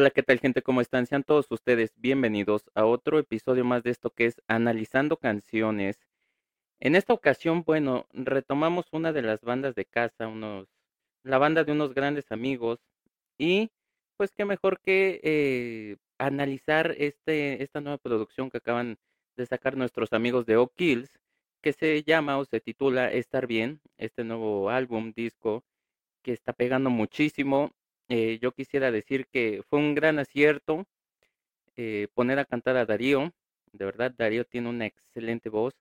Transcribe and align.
Hola, 0.00 0.08
¿qué 0.08 0.22
tal 0.22 0.40
gente? 0.40 0.62
¿Cómo 0.62 0.80
están? 0.80 1.06
Sean 1.06 1.24
todos 1.24 1.44
ustedes 1.50 1.92
bienvenidos 1.98 2.70
a 2.74 2.86
otro 2.86 3.18
episodio 3.18 3.66
más 3.66 3.82
de 3.82 3.90
esto 3.90 4.08
que 4.08 4.24
es 4.24 4.40
Analizando 4.48 5.18
Canciones. 5.18 5.98
En 6.80 6.96
esta 6.96 7.12
ocasión, 7.12 7.64
bueno, 7.64 8.06
retomamos 8.14 8.86
una 8.92 9.12
de 9.12 9.20
las 9.20 9.42
bandas 9.42 9.74
de 9.74 9.84
casa, 9.84 10.26
unos, 10.26 10.68
la 11.22 11.36
banda 11.36 11.64
de 11.64 11.72
unos 11.72 11.92
grandes 11.92 12.32
amigos 12.32 12.80
y 13.36 13.72
pues 14.16 14.32
qué 14.32 14.46
mejor 14.46 14.80
que 14.80 15.20
eh, 15.22 15.98
analizar 16.16 16.94
este, 16.96 17.62
esta 17.62 17.82
nueva 17.82 17.98
producción 17.98 18.48
que 18.48 18.56
acaban 18.56 18.96
de 19.36 19.44
sacar 19.44 19.76
nuestros 19.76 20.14
amigos 20.14 20.46
de 20.46 20.56
O'Kills, 20.56 21.10
que 21.60 21.74
se 21.74 22.04
llama 22.04 22.38
o 22.38 22.46
se 22.46 22.60
titula 22.60 23.12
Estar 23.12 23.46
Bien, 23.46 23.82
este 23.98 24.24
nuevo 24.24 24.70
álbum, 24.70 25.12
disco 25.14 25.62
que 26.22 26.32
está 26.32 26.54
pegando 26.54 26.88
muchísimo 26.88 27.72
eh, 28.10 28.40
yo 28.42 28.50
quisiera 28.52 28.90
decir 28.90 29.28
que 29.28 29.62
fue 29.70 29.78
un 29.78 29.94
gran 29.94 30.18
acierto 30.18 30.84
eh, 31.76 32.08
poner 32.14 32.40
a 32.40 32.44
cantar 32.44 32.76
a 32.76 32.84
Darío. 32.84 33.32
De 33.72 33.84
verdad, 33.84 34.12
Darío 34.16 34.44
tiene 34.44 34.68
una 34.68 34.86
excelente 34.86 35.48
voz. 35.48 35.74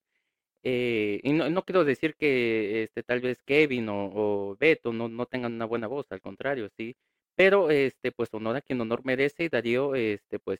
Eh, 0.64 1.22
y 1.24 1.34
no, 1.34 1.50
no, 1.50 1.64
quiero 1.66 1.86
decir 1.86 2.16
que 2.16 2.84
este, 2.84 3.04
tal 3.04 3.22
vez 3.22 3.42
Kevin 3.44 3.90
o, 3.90 4.52
o 4.52 4.58
Beto 4.58 4.94
no, 4.94 5.10
no, 5.10 5.26
tengan 5.26 5.54
una 5.54 5.66
buena 5.66 5.88
voz, 5.88 6.06
al 6.12 6.22
contrario, 6.22 6.70
sí. 6.78 6.96
Pero 7.36 7.72
este, 7.72 8.12
pues 8.12 8.34
honor 8.34 8.58
a 8.58 8.62
quien 8.62 8.82
honor 8.82 9.02
merece 9.06 9.46
y 9.46 9.50
Darío 9.50 9.96
este, 9.96 10.40
pues 10.40 10.60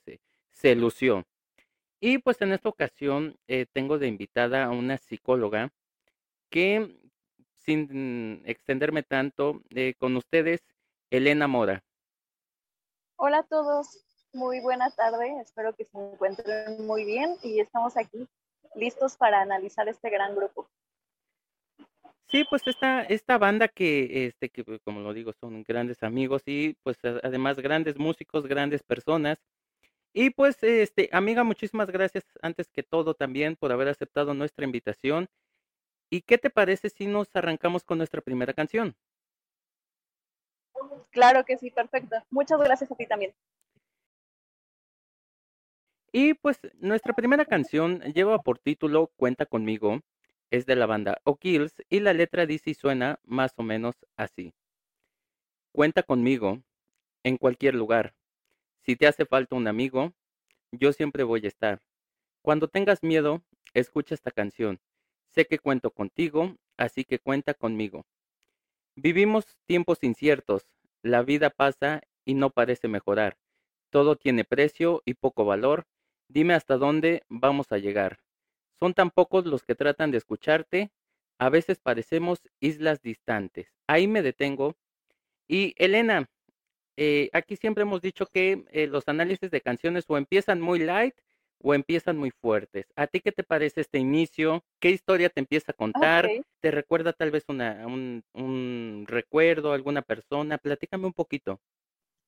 se 0.52 0.74
lució. 0.74 1.24
Y 2.00 2.18
pues 2.18 2.40
en 2.42 2.52
esta 2.52 2.68
ocasión 2.68 3.36
tengo 3.72 3.98
de 3.98 4.08
invitada 4.08 4.64
a 4.64 4.70
una 4.70 4.98
psicóloga 4.98 5.72
que, 6.50 6.96
sin 7.58 8.42
extenderme 8.46 9.02
tanto, 9.02 9.62
con 9.98 10.16
ustedes 10.16 10.62
Elena 11.10 11.48
Mora. 11.48 11.82
Hola 13.16 13.38
a 13.38 13.42
todos, 13.42 14.06
muy 14.32 14.60
buena 14.60 14.90
tarde, 14.92 15.40
espero 15.42 15.74
que 15.74 15.84
se 15.84 15.98
encuentren 15.98 16.86
muy 16.86 17.04
bien 17.04 17.36
y 17.42 17.60
estamos 17.60 17.96
aquí 17.96 18.28
listos 18.76 19.16
para 19.16 19.42
analizar 19.42 19.88
este 19.88 20.08
gran 20.08 20.34
grupo. 20.36 20.70
Sí, 22.28 22.44
pues 22.48 22.64
esta, 22.68 23.02
esta 23.02 23.38
banda 23.38 23.66
que, 23.66 24.26
este, 24.26 24.50
que 24.50 24.62
pues, 24.62 24.80
como 24.82 25.00
lo 25.00 25.12
digo, 25.12 25.32
son 25.32 25.64
grandes 25.64 26.04
amigos 26.04 26.42
y 26.46 26.74
pues 26.84 26.96
además 27.04 27.58
grandes 27.58 27.98
músicos, 27.98 28.46
grandes 28.46 28.84
personas. 28.84 29.38
Y 30.12 30.30
pues, 30.30 30.62
este, 30.62 31.08
amiga, 31.12 31.42
muchísimas 31.42 31.90
gracias 31.90 32.24
antes 32.40 32.70
que 32.70 32.84
todo 32.84 33.14
también 33.14 33.56
por 33.56 33.72
haber 33.72 33.88
aceptado 33.88 34.32
nuestra 34.32 34.64
invitación. 34.64 35.28
¿Y 36.08 36.22
qué 36.22 36.38
te 36.38 36.50
parece 36.50 36.88
si 36.88 37.06
nos 37.06 37.28
arrancamos 37.34 37.82
con 37.82 37.98
nuestra 37.98 38.20
primera 38.20 38.52
canción? 38.52 38.94
Claro 41.10 41.44
que 41.44 41.58
sí, 41.58 41.70
perfecto. 41.70 42.16
Muchas 42.30 42.60
gracias 42.60 42.90
a 42.90 42.94
ti 42.94 43.06
también. 43.06 43.32
Y 46.12 46.34
pues 46.34 46.58
nuestra 46.80 47.14
primera 47.14 47.44
canción 47.44 48.00
lleva 48.12 48.42
por 48.42 48.58
título 48.58 49.12
Cuenta 49.16 49.46
conmigo, 49.46 50.00
es 50.50 50.66
de 50.66 50.74
la 50.74 50.86
banda 50.86 51.20
O'Kills 51.24 51.74
y 51.88 52.00
la 52.00 52.12
letra 52.12 52.46
dice 52.46 52.70
y 52.70 52.74
suena 52.74 53.20
más 53.24 53.52
o 53.56 53.62
menos 53.62 53.94
así. 54.16 54.52
Cuenta 55.72 56.02
conmigo 56.02 56.62
en 57.22 57.36
cualquier 57.36 57.76
lugar. 57.76 58.14
Si 58.82 58.96
te 58.96 59.06
hace 59.06 59.24
falta 59.24 59.54
un 59.54 59.68
amigo, 59.68 60.12
yo 60.72 60.92
siempre 60.92 61.22
voy 61.22 61.44
a 61.44 61.48
estar. 61.48 61.80
Cuando 62.42 62.66
tengas 62.66 63.04
miedo, 63.04 63.42
escucha 63.74 64.14
esta 64.14 64.32
canción. 64.32 64.80
Sé 65.28 65.46
que 65.46 65.60
cuento 65.60 65.92
contigo, 65.92 66.56
así 66.76 67.04
que 67.04 67.20
cuenta 67.20 67.54
conmigo. 67.54 68.04
Vivimos 68.96 69.46
tiempos 69.66 70.02
inciertos, 70.02 70.66
la 71.02 71.22
vida 71.22 71.50
pasa 71.50 72.02
y 72.24 72.34
no 72.34 72.50
parece 72.50 72.88
mejorar. 72.88 73.38
Todo 73.90 74.16
tiene 74.16 74.44
precio 74.44 75.02
y 75.04 75.14
poco 75.14 75.44
valor. 75.44 75.86
Dime 76.28 76.54
hasta 76.54 76.76
dónde 76.76 77.24
vamos 77.28 77.72
a 77.72 77.78
llegar. 77.78 78.20
Son 78.78 78.94
tan 78.94 79.10
pocos 79.10 79.46
los 79.46 79.64
que 79.64 79.74
tratan 79.74 80.10
de 80.10 80.18
escucharte. 80.18 80.92
A 81.38 81.48
veces 81.48 81.80
parecemos 81.80 82.40
islas 82.60 83.02
distantes. 83.02 83.72
Ahí 83.86 84.06
me 84.06 84.22
detengo. 84.22 84.76
Y 85.48 85.74
Elena, 85.76 86.30
eh, 86.96 87.30
aquí 87.32 87.56
siempre 87.56 87.82
hemos 87.82 88.00
dicho 88.00 88.26
que 88.26 88.64
eh, 88.70 88.86
los 88.86 89.08
análisis 89.08 89.50
de 89.50 89.60
canciones 89.60 90.04
o 90.08 90.16
empiezan 90.16 90.60
muy 90.60 90.78
light 90.78 91.14
o 91.62 91.74
empiezan 91.74 92.16
muy 92.16 92.30
fuertes. 92.30 92.86
¿A 92.96 93.06
ti 93.06 93.20
qué 93.20 93.32
te 93.32 93.44
parece 93.44 93.82
este 93.82 93.98
inicio? 93.98 94.64
¿Qué 94.80 94.90
historia 94.90 95.28
te 95.28 95.40
empieza 95.40 95.72
a 95.72 95.74
contar? 95.74 96.28
¿Te 96.60 96.70
recuerda 96.70 97.12
tal 97.12 97.30
vez 97.30 97.44
una, 97.48 97.86
un, 97.86 98.22
un 98.34 99.04
recuerdo, 99.06 99.72
alguna 99.72 100.02
persona? 100.02 100.58
Platícame 100.58 101.06
un 101.06 101.12
poquito. 101.12 101.60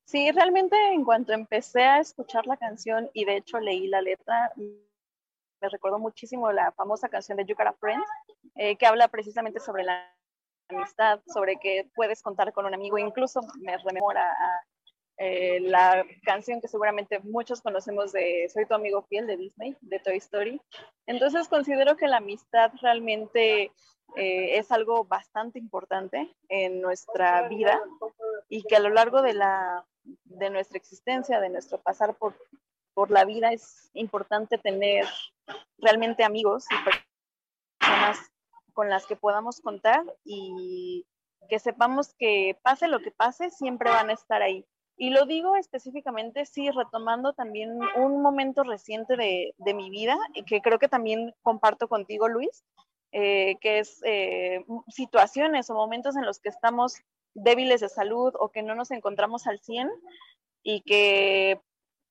Sí, 0.04 0.30
realmente 0.32 0.76
en 0.92 1.04
cuanto 1.04 1.32
empecé 1.32 1.82
a 1.84 2.00
escuchar 2.00 2.46
la 2.46 2.56
canción 2.56 3.08
y 3.14 3.24
de 3.24 3.36
hecho 3.36 3.60
leí 3.60 3.86
la 3.86 4.02
letra, 4.02 4.52
me 4.56 5.68
recordó 5.68 5.98
muchísimo 5.98 6.50
la 6.52 6.72
famosa 6.72 7.08
canción 7.08 7.38
de 7.38 7.44
You 7.44 7.54
Got 7.54 7.68
a 7.68 7.72
Friend, 7.72 8.02
eh, 8.56 8.76
que 8.76 8.86
habla 8.86 9.08
precisamente 9.08 9.60
sobre 9.60 9.84
la 9.84 10.12
amistad, 10.68 11.20
sobre 11.26 11.56
que 11.56 11.88
puedes 11.94 12.20
contar 12.22 12.52
con 12.52 12.66
un 12.66 12.74
amigo, 12.74 12.98
incluso 12.98 13.40
me 13.60 13.76
rememora 13.78 14.30
a 14.30 14.60
eh, 15.24 15.60
la 15.60 16.04
canción 16.24 16.60
que 16.60 16.66
seguramente 16.66 17.20
muchos 17.20 17.60
conocemos 17.60 18.10
de 18.10 18.50
Soy 18.52 18.66
tu 18.66 18.74
amigo 18.74 19.02
fiel 19.02 19.28
de 19.28 19.36
Disney, 19.36 19.76
de 19.80 20.00
Toy 20.00 20.16
Story. 20.16 20.60
Entonces 21.06 21.46
considero 21.46 21.96
que 21.96 22.08
la 22.08 22.16
amistad 22.16 22.72
realmente 22.82 23.70
eh, 24.16 24.58
es 24.58 24.72
algo 24.72 25.04
bastante 25.04 25.60
importante 25.60 26.34
en 26.48 26.80
nuestra 26.80 27.46
vida 27.46 27.80
y 28.48 28.64
que 28.64 28.74
a 28.74 28.80
lo 28.80 28.88
largo 28.88 29.22
de, 29.22 29.34
la, 29.34 29.86
de 30.02 30.50
nuestra 30.50 30.76
existencia, 30.76 31.38
de 31.38 31.50
nuestro 31.50 31.80
pasar 31.80 32.16
por, 32.16 32.34
por 32.92 33.12
la 33.12 33.24
vida, 33.24 33.52
es 33.52 33.90
importante 33.92 34.58
tener 34.58 35.06
realmente 35.78 36.24
amigos 36.24 36.64
y 36.68 36.74
personas 37.78 38.18
con 38.72 38.90
las 38.90 39.06
que 39.06 39.14
podamos 39.14 39.60
contar 39.60 40.04
y 40.24 41.06
que 41.48 41.60
sepamos 41.60 42.12
que 42.18 42.58
pase 42.64 42.88
lo 42.88 42.98
que 42.98 43.12
pase, 43.12 43.50
siempre 43.50 43.88
van 43.88 44.10
a 44.10 44.14
estar 44.14 44.42
ahí. 44.42 44.66
Y 45.02 45.10
lo 45.10 45.26
digo 45.26 45.56
específicamente, 45.56 46.46
sí, 46.46 46.70
retomando 46.70 47.32
también 47.32 47.76
un 47.96 48.22
momento 48.22 48.62
reciente 48.62 49.16
de, 49.16 49.52
de 49.58 49.74
mi 49.74 49.90
vida, 49.90 50.16
que 50.46 50.62
creo 50.62 50.78
que 50.78 50.86
también 50.86 51.34
comparto 51.42 51.88
contigo, 51.88 52.28
Luis, 52.28 52.64
eh, 53.10 53.56
que 53.60 53.80
es 53.80 54.00
eh, 54.04 54.64
situaciones 54.86 55.68
o 55.68 55.74
momentos 55.74 56.14
en 56.14 56.24
los 56.24 56.38
que 56.38 56.50
estamos 56.50 56.98
débiles 57.34 57.80
de 57.80 57.88
salud 57.88 58.32
o 58.38 58.50
que 58.50 58.62
no 58.62 58.76
nos 58.76 58.92
encontramos 58.92 59.48
al 59.48 59.58
100 59.58 59.90
y 60.62 60.82
que 60.82 61.60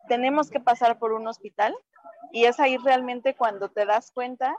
tenemos 0.10 0.50
que 0.50 0.60
pasar 0.60 1.00
por 1.00 1.14
un 1.14 1.26
hospital. 1.30 1.74
Y 2.34 2.44
es 2.44 2.60
ahí 2.60 2.76
realmente 2.76 3.36
cuando 3.36 3.70
te 3.70 3.86
das 3.86 4.12
cuenta, 4.12 4.54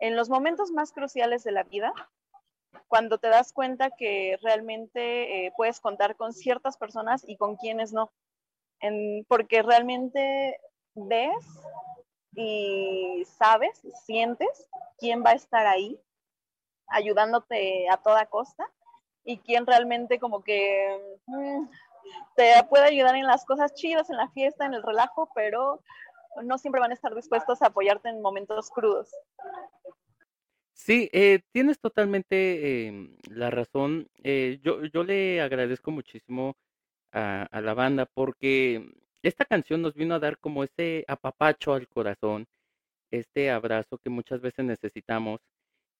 en 0.00 0.16
los 0.16 0.28
momentos 0.28 0.72
más 0.72 0.90
cruciales 0.90 1.44
de 1.44 1.52
la 1.52 1.62
vida, 1.62 1.92
cuando 2.88 3.18
te 3.18 3.28
das 3.28 3.52
cuenta 3.52 3.90
que 3.90 4.38
realmente 4.42 5.46
eh, 5.46 5.52
puedes 5.56 5.80
contar 5.80 6.16
con 6.16 6.32
ciertas 6.32 6.76
personas 6.76 7.24
y 7.26 7.36
con 7.36 7.56
quienes 7.56 7.92
no. 7.92 8.12
Porque 9.28 9.62
realmente 9.62 10.60
ves 10.94 11.44
y 12.34 13.24
sabes, 13.38 13.80
sientes 14.04 14.68
quién 14.98 15.24
va 15.24 15.30
a 15.30 15.34
estar 15.34 15.66
ahí 15.66 15.98
ayudándote 16.88 17.88
a 17.88 17.96
toda 17.96 18.26
costa 18.26 18.70
y 19.24 19.38
quién 19.38 19.66
realmente 19.66 20.20
como 20.20 20.42
que 20.42 21.18
mm, 21.26 21.66
te 22.36 22.62
puede 22.68 22.84
ayudar 22.84 23.16
en 23.16 23.26
las 23.26 23.44
cosas 23.44 23.74
chidas, 23.74 24.10
en 24.10 24.16
la 24.16 24.28
fiesta, 24.28 24.66
en 24.66 24.74
el 24.74 24.82
relajo, 24.82 25.30
pero 25.34 25.82
no 26.42 26.58
siempre 26.58 26.80
van 26.80 26.90
a 26.90 26.94
estar 26.94 27.14
dispuestos 27.14 27.62
a 27.62 27.66
apoyarte 27.66 28.08
en 28.08 28.22
momentos 28.22 28.70
crudos. 28.70 29.10
Sí, 30.76 31.08
eh, 31.12 31.40
tienes 31.52 31.80
totalmente 31.80 32.86
em, 32.86 33.16
la 33.30 33.50
razón. 33.50 34.08
Eh, 34.22 34.60
yo, 34.62 34.84
yo 34.84 35.04
le 35.04 35.40
agradezco 35.40 35.90
muchísimo 35.90 36.54
a, 37.12 37.44
a 37.44 37.60
la 37.62 37.74
banda 37.74 38.06
porque 38.06 38.86
esta 39.22 39.46
canción 39.46 39.82
nos 39.82 39.94
vino 39.94 40.14
a 40.14 40.18
dar 40.20 40.38
como 40.38 40.64
ese 40.64 41.04
apapacho 41.08 41.72
al 41.74 41.88
corazón, 41.88 42.46
este 43.10 43.50
abrazo 43.50 43.98
que 43.98 44.10
muchas 44.10 44.40
veces 44.42 44.66
necesitamos. 44.66 45.40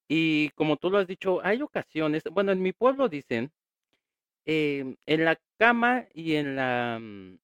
Y 0.09 0.51
como 0.51 0.77
tú 0.77 0.91
lo 0.91 0.99
has 0.99 1.07
dicho, 1.09 1.41
hay 1.45 1.63
ocasiones, 1.63 2.25
bueno, 2.33 2.53
en 2.53 2.63
mi 2.63 2.73
pueblo 2.73 3.09
dicen, 3.09 3.53
em, 4.45 4.97
en 5.07 5.25
la 5.25 5.39
cama 5.59 6.07
y 6.15 6.35
en 6.37 6.57
la, 6.57 6.99
mm, 7.01 7.39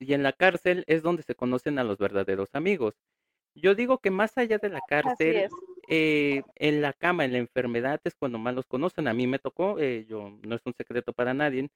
y 0.00 0.14
en 0.14 0.22
la 0.22 0.32
cárcel 0.32 0.84
es 0.88 1.02
donde 1.02 1.22
se 1.22 1.34
conocen 1.36 1.78
a 1.78 1.84
los 1.84 1.98
verdaderos 1.98 2.50
amigos. 2.54 2.94
Yo 3.54 3.74
digo 3.74 3.98
que 3.98 4.10
más 4.10 4.36
allá 4.38 4.58
de 4.58 4.68
la 4.70 4.80
cárcel, 4.88 5.48
eh, 5.88 6.42
en 6.56 6.82
la 6.82 6.92
cama, 6.92 7.24
en 7.24 7.32
la 7.32 7.38
enfermedad 7.38 8.00
es 8.04 8.14
cuando 8.14 8.38
más 8.38 8.54
los 8.54 8.66
conocen. 8.66 9.08
A 9.08 9.14
mí 9.14 9.26
me 9.26 9.38
tocó, 9.38 9.78
eh, 9.78 10.06
yo 10.08 10.38
no 10.46 10.56
es 10.56 10.62
un 10.64 10.74
secreto 10.74 11.12
para 11.12 11.34
nadie. 11.34 11.68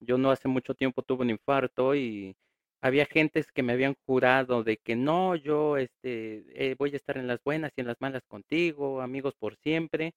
Yo 0.00 0.18
no 0.18 0.30
hace 0.30 0.48
mucho 0.48 0.74
tiempo 0.74 1.02
tuve 1.02 1.22
un 1.24 1.30
infarto 1.30 1.94
y 1.94 2.36
había 2.82 3.06
gentes 3.06 3.52
que 3.52 3.62
me 3.62 3.72
habían 3.74 3.96
jurado 4.06 4.62
de 4.64 4.76
que 4.78 4.96
no, 4.96 5.34
yo 5.36 5.76
este 5.78 6.44
eh, 6.54 6.76
voy 6.78 6.92
a 6.94 6.96
estar 6.96 7.18
en 7.18 7.26
las 7.28 7.42
buenas 7.44 7.72
y 7.76 7.80
en 7.82 7.88
las 7.88 8.00
malas 8.00 8.22
contigo, 8.28 9.00
amigos 9.02 9.34
por 9.38 9.56
siempre. 9.56 10.14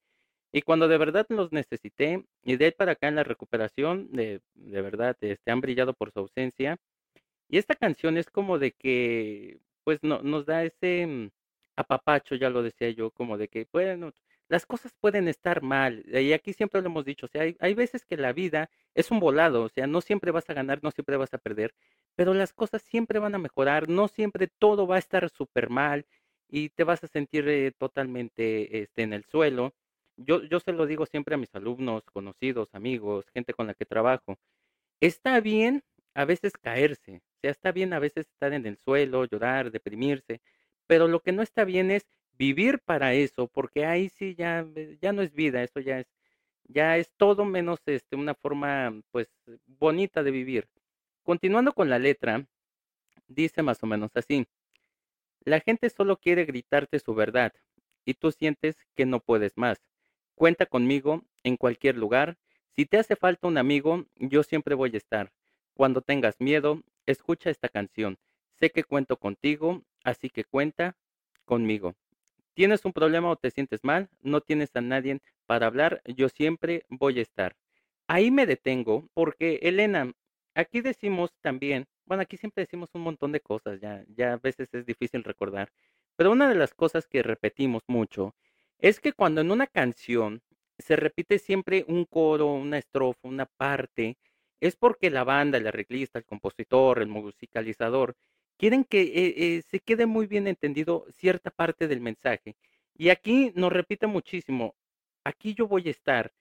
Y 0.51 0.62
cuando 0.63 0.88
de 0.88 0.97
verdad 0.97 1.25
los 1.30 1.51
necesité, 1.51 2.25
y 2.44 2.57
de 2.57 2.65
ahí 2.65 2.71
para 2.71 2.94
acá 2.94 3.07
en 3.07 3.15
la 3.15 3.24
recuperación, 3.24 4.12
de, 4.12 4.42
de 4.56 4.81
verdad, 4.81 5.15
este, 5.21 5.51
han 5.51 5.62
brillado 5.62 5.94
por 5.94 6.12
su 6.12 6.19
ausencia. 6.19 6.77
Y 7.50 7.57
esta 7.59 7.75
canción 7.75 8.18
es 8.18 8.30
como 8.30 8.59
de 8.59 8.71
que, 8.74 9.59
pues 9.83 10.00
no, 10.03 10.21
nos 10.24 10.45
da 10.45 10.63
ese 10.63 11.31
apapacho, 11.80 12.36
ya 12.36 12.50
lo 12.50 12.62
decía 12.64 12.90
yo, 12.92 13.12
como 13.12 13.38
de 13.38 13.48
que, 13.48 13.68
bueno, 13.72 14.14
las 14.50 14.66
cosas 14.66 14.94
pueden 15.00 15.28
estar 15.28 15.62
mal. 15.62 16.04
Y 16.08 16.34
aquí 16.34 16.54
siempre 16.54 16.81
lo 16.81 16.88
hemos 16.88 17.06
dicho, 17.06 17.26
o 17.28 17.30
sea, 17.30 17.44
hay, 17.44 17.56
hay 17.60 17.74
veces 17.74 18.06
que 18.06 18.18
la 18.18 18.34
vida 18.34 18.70
es 18.96 19.12
un 19.12 19.20
volado, 19.20 19.64
o 19.64 19.70
sea, 19.70 19.88
no 19.88 20.02
siempre 20.02 20.31
vas 20.31 20.50
a 20.50 20.54
ganar, 20.54 20.80
no 20.84 20.92
siempre 20.92 21.18
vas 21.18 21.34
a 21.34 21.38
perder, 21.38 21.74
pero 22.16 22.34
las 22.34 22.54
cosas 22.54 22.81
siempre 22.81 23.20
van 23.20 23.36
a 23.36 23.38
mejorar, 23.40 23.88
no 23.90 24.08
siempre 24.08 24.48
todo 24.48 24.88
va 24.88 24.98
a 24.98 25.00
estar 25.00 25.30
súper 25.30 25.70
mal 25.70 26.06
y 26.50 26.70
te 26.70 26.84
vas 26.84 27.04
a 27.04 27.08
sentir 27.08 27.48
eh, 27.48 27.72
totalmente 27.78 28.81
este, 28.81 29.04
en 29.04 29.14
el 29.14 29.24
suelo. 29.26 29.74
Yo, 30.18 30.44
yo 30.44 30.60
se 30.60 30.74
lo 30.74 30.86
digo 30.86 31.06
siempre 31.06 31.36
a 31.36 31.38
mis 31.38 31.54
alumnos, 31.56 32.04
conocidos, 32.12 32.70
amigos, 32.74 33.26
gente 33.34 33.54
con 33.54 33.68
la 33.68 33.74
que 33.74 33.86
trabajo. 33.86 34.38
Está 35.02 35.40
bien 35.42 35.84
a 36.14 36.26
veces 36.26 36.54
caerse, 36.54 37.18
o 37.18 37.40
sea, 37.42 37.52
está 37.52 37.72
bien 37.72 37.94
a 37.94 38.00
veces 38.00 38.28
estar 38.28 38.54
en 38.54 38.66
el 38.66 38.78
suelo, 38.80 39.26
llorar, 39.26 39.72
deprimirse, 39.72 40.42
pero 40.89 41.07
lo 41.07 41.19
que 41.19 41.31
no 41.33 41.44
está 41.44 41.65
bien 41.65 41.91
es 41.91 42.07
vivir 42.36 42.80
para 42.80 43.13
eso, 43.13 43.47
porque 43.47 43.86
ahí 43.86 44.09
sí 44.09 44.33
ya, 44.33 44.65
eh, 44.75 44.97
ya 45.00 45.13
no 45.13 45.21
es 45.21 45.36
vida, 45.36 45.62
eso 45.62 45.80
ya 45.80 46.00
es, 46.00 46.07
ya 46.63 46.97
es 46.97 47.13
todo 47.15 47.45
menos 47.45 47.80
este, 47.86 48.15
una 48.15 48.33
forma 48.33 49.00
pues 49.12 49.27
bonita 49.68 50.24
de 50.24 50.31
vivir. 50.31 50.68
Continuando 51.21 51.74
con 51.74 51.91
la 51.91 52.00
letra, 52.00 52.44
dice 53.27 53.62
más 53.62 53.83
o 53.83 53.86
menos 53.86 54.09
así. 54.15 54.47
La 55.41 55.59
gente 55.59 55.91
solo 55.91 56.18
quiere 56.18 56.45
gritarte 56.45 56.97
su 56.97 57.13
verdad 57.13 57.53
y 58.03 58.15
tú 58.15 58.31
sientes 58.31 58.75
que 58.95 59.06
no 59.06 59.19
puedes 59.19 59.56
más. 59.57 59.77
Cuenta 60.33 60.65
conmigo 60.65 61.24
en 61.44 61.56
cualquier 61.56 61.97
lugar. 61.97 62.39
Si 62.75 62.88
te 62.88 62.97
hace 62.97 63.15
falta 63.15 63.47
un 63.47 63.59
amigo, 63.59 64.06
yo 64.15 64.42
siempre 64.42 64.74
voy 64.74 64.89
a 64.95 64.97
estar. 64.97 65.31
Cuando 65.75 66.01
tengas 66.01 66.39
miedo, 66.39 66.81
escucha 67.06 67.51
esta 67.51 67.69
canción. 67.69 68.18
Sé 68.56 68.71
que 68.71 68.83
cuento 68.83 69.18
contigo, 69.18 69.83
así 70.09 70.29
que 70.29 70.44
cuenta 70.44 70.95
conmigo. 71.45 71.95
¿Tienes 72.53 72.83
un 72.85 72.94
problema 72.94 73.29
o 73.29 73.35
te 73.35 73.51
sientes 73.51 73.83
mal? 73.83 74.09
No 74.21 74.41
tienes 74.41 74.75
a 74.75 74.81
nadie 74.81 75.19
para 75.45 75.67
hablar, 75.67 76.01
yo 76.06 76.29
siempre 76.29 76.85
voy 76.89 77.19
a 77.19 77.21
estar. 77.21 77.56
Ahí 78.07 78.31
me 78.31 78.45
detengo 78.45 79.07
porque, 79.13 79.59
Elena, 79.61 80.11
aquí 80.56 80.81
decimos 80.81 81.31
también 81.41 81.88
bueno, 82.09 82.23
aquí 82.23 82.38
siempre 82.38 82.63
decimos 82.63 82.89
un 82.94 83.01
montón 83.01 83.31
de 83.31 83.39
cosas, 83.39 83.79
ya, 83.79 84.03
ya 84.07 84.33
a 84.33 84.38
veces 84.38 84.73
es 84.73 84.85
difícil 84.85 85.23
recordar, 85.23 85.71
pero 86.15 86.31
una 86.31 86.50
de 86.50 86.56
las 86.56 86.73
cosas 86.73 87.07
que 87.07 87.21
repetimos 87.21 87.83
mucho 87.88 88.35
es 88.79 89.00
que 89.00 89.13
cuando 89.13 89.41
en 89.41 89.51
una 89.51 89.67
canción 89.67 90.41
se 90.79 90.95
repite 90.95 91.38
siempre 91.38 91.85
un 91.88 92.06
coro, 92.06 92.47
una 92.47 92.79
estrofa, 92.79 93.19
una 93.27 93.45
parte, 93.45 94.17
es 94.59 94.75
porque 94.75 95.11
la 95.11 95.23
banda, 95.23 95.59
el 95.59 95.67
arreglista, 95.67 96.17
el 96.17 96.25
compositor, 96.25 97.00
el 97.00 97.09
musicalizador, 97.09 98.15
quieren 98.59 98.83
que 98.83 99.01
eh, 99.01 99.33
eh, 99.38 99.63
se 99.63 99.79
quede 99.79 100.06
muy 100.06 100.27
bien 100.27 100.47
entendido 100.47 101.07
cierta 101.17 101.50
parte 101.51 101.88
del 101.88 102.01
mensaje. 102.01 102.56
Y 102.95 103.09
aquí 103.09 103.53
nos 103.56 103.71
repite 103.73 104.07
muchísimo, 104.07 104.75
aquí 105.23 105.56
yo 105.56 105.67
voy 105.67 105.88
a 105.88 105.91
estar. 105.91 106.33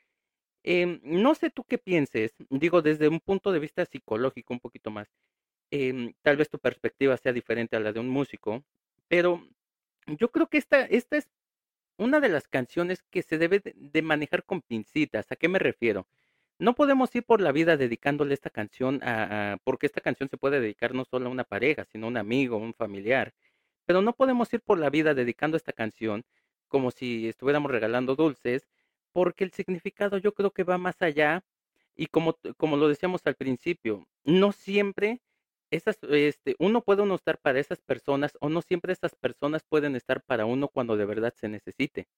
Em, 0.64 1.00
no 1.04 1.34
sé 1.34 1.50
tú 1.50 1.64
qué 1.64 1.78
pienses, 1.78 2.34
digo 2.50 2.82
desde 2.82 3.08
un 3.08 3.20
punto 3.20 3.52
de 3.52 3.60
vista 3.60 3.84
psicológico 3.86 4.52
un 4.54 4.60
poquito 4.60 4.90
más. 4.90 5.08
Em, 5.70 6.14
tal 6.22 6.36
vez 6.36 6.50
tu 6.50 6.58
perspectiva 6.58 7.16
sea 7.16 7.32
diferente 7.32 7.76
a 7.76 7.80
la 7.80 7.92
de 7.92 8.00
un 8.00 8.08
músico, 8.08 8.64
pero 9.08 9.46
yo 10.06 10.30
creo 10.32 10.48
que 10.48 10.58
esta, 10.58 10.82
esta 10.86 11.16
es 11.18 11.28
una 11.98 12.20
de 12.20 12.28
las 12.30 12.48
canciones 12.48 13.02
que 13.10 13.22
se 13.22 13.38
debe 13.38 13.60
de, 13.60 14.02
manejar 14.02 14.44
con 14.44 14.62
pincitas. 14.62 15.30
¿A 15.32 15.36
qué 15.36 15.48
me 15.48 15.58
refiero? 15.58 16.08
No 16.58 16.74
podemos 16.74 17.14
ir 17.14 17.24
por 17.24 17.40
la 17.40 17.52
vida 17.52 17.76
dedicándole 17.76 18.34
esta 18.34 18.50
canción 18.50 19.00
a, 19.02 19.58
porque 19.64 19.86
esta 19.86 20.00
canción 20.00 20.28
se 20.28 20.36
puede 20.36 20.60
dedicar 20.60 20.94
no 20.94 21.04
solo 21.04 21.26
a 21.26 21.30
una 21.30 21.44
pareja, 21.44 21.84
sino 21.84 22.06
a 22.06 22.08
un 22.10 22.16
amigo, 22.16 22.56
un 22.56 22.74
familiar. 22.74 23.32
Pero 23.86 24.02
no 24.02 24.12
podemos 24.14 24.52
ir 24.52 24.60
por 24.60 24.78
la 24.78 24.90
vida 24.90 25.14
dedicando 25.14 25.56
esta 25.56 25.72
canción 25.72 26.24
como 26.68 26.90
si 26.90 27.28
estuviéramos 27.28 27.70
regalando 27.70 28.14
dulces, 28.14 28.68
porque 29.12 29.44
el 29.44 29.52
significado 29.52 30.18
yo 30.18 30.34
creo 30.34 30.50
que 30.52 30.64
va 30.64 30.78
más 30.78 31.00
allá 31.00 31.44
y 31.96 32.06
como, 32.06 32.38
como 32.56 32.76
lo 32.76 32.88
decíamos 32.88 33.22
al 33.24 33.34
principio, 33.34 34.06
no 34.24 34.52
siempre 34.52 35.20
esas, 35.70 35.98
este, 36.02 36.54
uno 36.58 36.82
puede 36.82 37.02
uno 37.02 37.14
estar 37.14 37.38
para 37.38 37.58
esas 37.58 37.80
personas 37.80 38.36
o 38.40 38.48
no 38.48 38.62
siempre 38.62 38.92
esas 38.92 39.14
personas 39.14 39.64
pueden 39.64 39.96
estar 39.96 40.22
para 40.22 40.46
uno 40.46 40.68
cuando 40.68 40.96
de 40.96 41.04
verdad 41.04 41.34
se 41.36 41.48
necesite. 41.48 42.08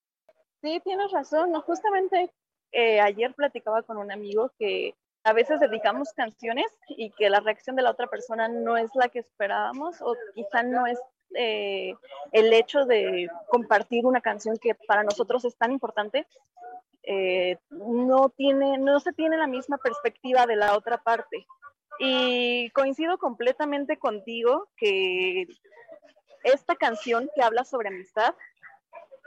Sí, 0.63 0.81
tienes 0.85 1.11
razón. 1.13 1.53
No, 1.53 1.63
justamente 1.63 2.33
eh, 2.73 3.01
ayer 3.01 3.35
platicaba 3.35 3.83
con 3.83 3.97
un 3.99 4.13
amigo 4.13 4.53
que 4.59 4.95
a 5.25 5.33
veces 5.33 5.61
dedicamos 5.61 6.13
canciones 6.15 6.67
y 6.89 7.11
que 7.11 7.29
la 7.29 7.41
reacción 7.41 7.77
de 7.77 7.83
la 7.83 7.91
otra 7.91 8.07
persona 8.07 8.49
no 8.49 8.77
es 8.77 8.91
la 8.95 9.09
que 9.09 9.19
esperábamos 9.19 10.01
o 10.01 10.15
quizá 10.35 10.63
no 10.63 10.87
es 10.87 10.99
eh, 11.35 11.95
el 12.33 12.53
hecho 12.53 12.87
de 12.87 13.29
compartir 13.49 14.07
una 14.07 14.21
canción 14.21 14.57
que 14.57 14.75
para 14.75 15.03
nosotros 15.03 15.45
es 15.45 15.57
tan 15.57 15.73
importante, 15.73 16.27
eh, 17.03 17.59
no, 17.71 18.31
tiene, 18.31 18.79
no 18.79 18.99
se 19.01 19.13
tiene 19.13 19.37
la 19.37 19.47
misma 19.47 19.79
perspectiva 19.79 20.47
de 20.47 20.57
la 20.57 20.77
otra 20.77 20.99
parte. 20.99 21.47
Y 21.99 22.71
coincido 22.71 23.19
completamente 23.19 23.99
contigo 23.99 24.69
que 24.77 25.47
esta 26.45 26.75
canción 26.77 27.29
que 27.35 27.43
habla 27.43 27.65
sobre 27.65 27.89
amistad 27.89 28.35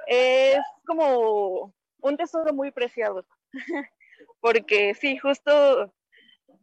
es 0.07 0.59
como 0.85 1.71
un 2.01 2.17
tesoro 2.17 2.53
muy 2.53 2.71
preciado. 2.71 3.25
Porque 4.39 4.93
sí, 4.93 5.17
justo 5.17 5.93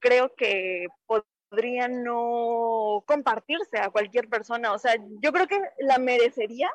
creo 0.00 0.34
que 0.34 0.86
podría 1.06 1.88
no 1.88 3.02
compartirse 3.06 3.78
a 3.78 3.90
cualquier 3.90 4.28
persona. 4.28 4.72
O 4.72 4.78
sea, 4.78 4.96
yo 5.22 5.32
creo 5.32 5.46
que 5.46 5.60
la 5.78 5.98
merecería 5.98 6.70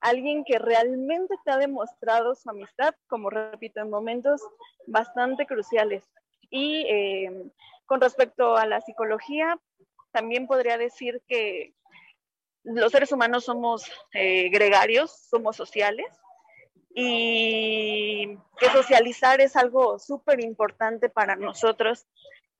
alguien 0.00 0.44
que 0.44 0.58
realmente 0.58 1.34
te 1.44 1.50
ha 1.50 1.58
demostrado 1.58 2.34
su 2.34 2.48
amistad, 2.48 2.94
como 3.06 3.30
repito, 3.30 3.80
en 3.80 3.90
momentos 3.90 4.40
bastante 4.86 5.46
cruciales. 5.46 6.04
Y 6.48 6.86
eh, 6.88 7.52
con 7.86 8.00
respecto 8.00 8.56
a 8.56 8.66
la 8.66 8.80
psicología, 8.80 9.58
también 10.10 10.46
podría 10.46 10.78
decir 10.78 11.22
que 11.28 11.74
los 12.62 12.92
seres 12.92 13.12
humanos 13.12 13.44
somos 13.44 13.90
eh, 14.12 14.48
gregarios, 14.50 15.10
somos 15.28 15.56
sociales 15.56 16.06
y 16.94 18.36
que 18.58 18.66
socializar 18.72 19.40
es 19.40 19.56
algo 19.56 19.98
súper 19.98 20.40
importante 20.40 21.08
para 21.08 21.36
nosotros 21.36 22.06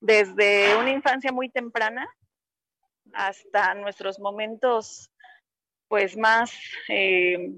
desde 0.00 0.76
una 0.76 0.90
infancia 0.90 1.32
muy 1.32 1.48
temprana 1.48 2.08
hasta 3.12 3.74
nuestros 3.74 4.18
momentos 4.18 5.10
pues 5.88 6.16
más 6.16 6.52
eh, 6.88 7.52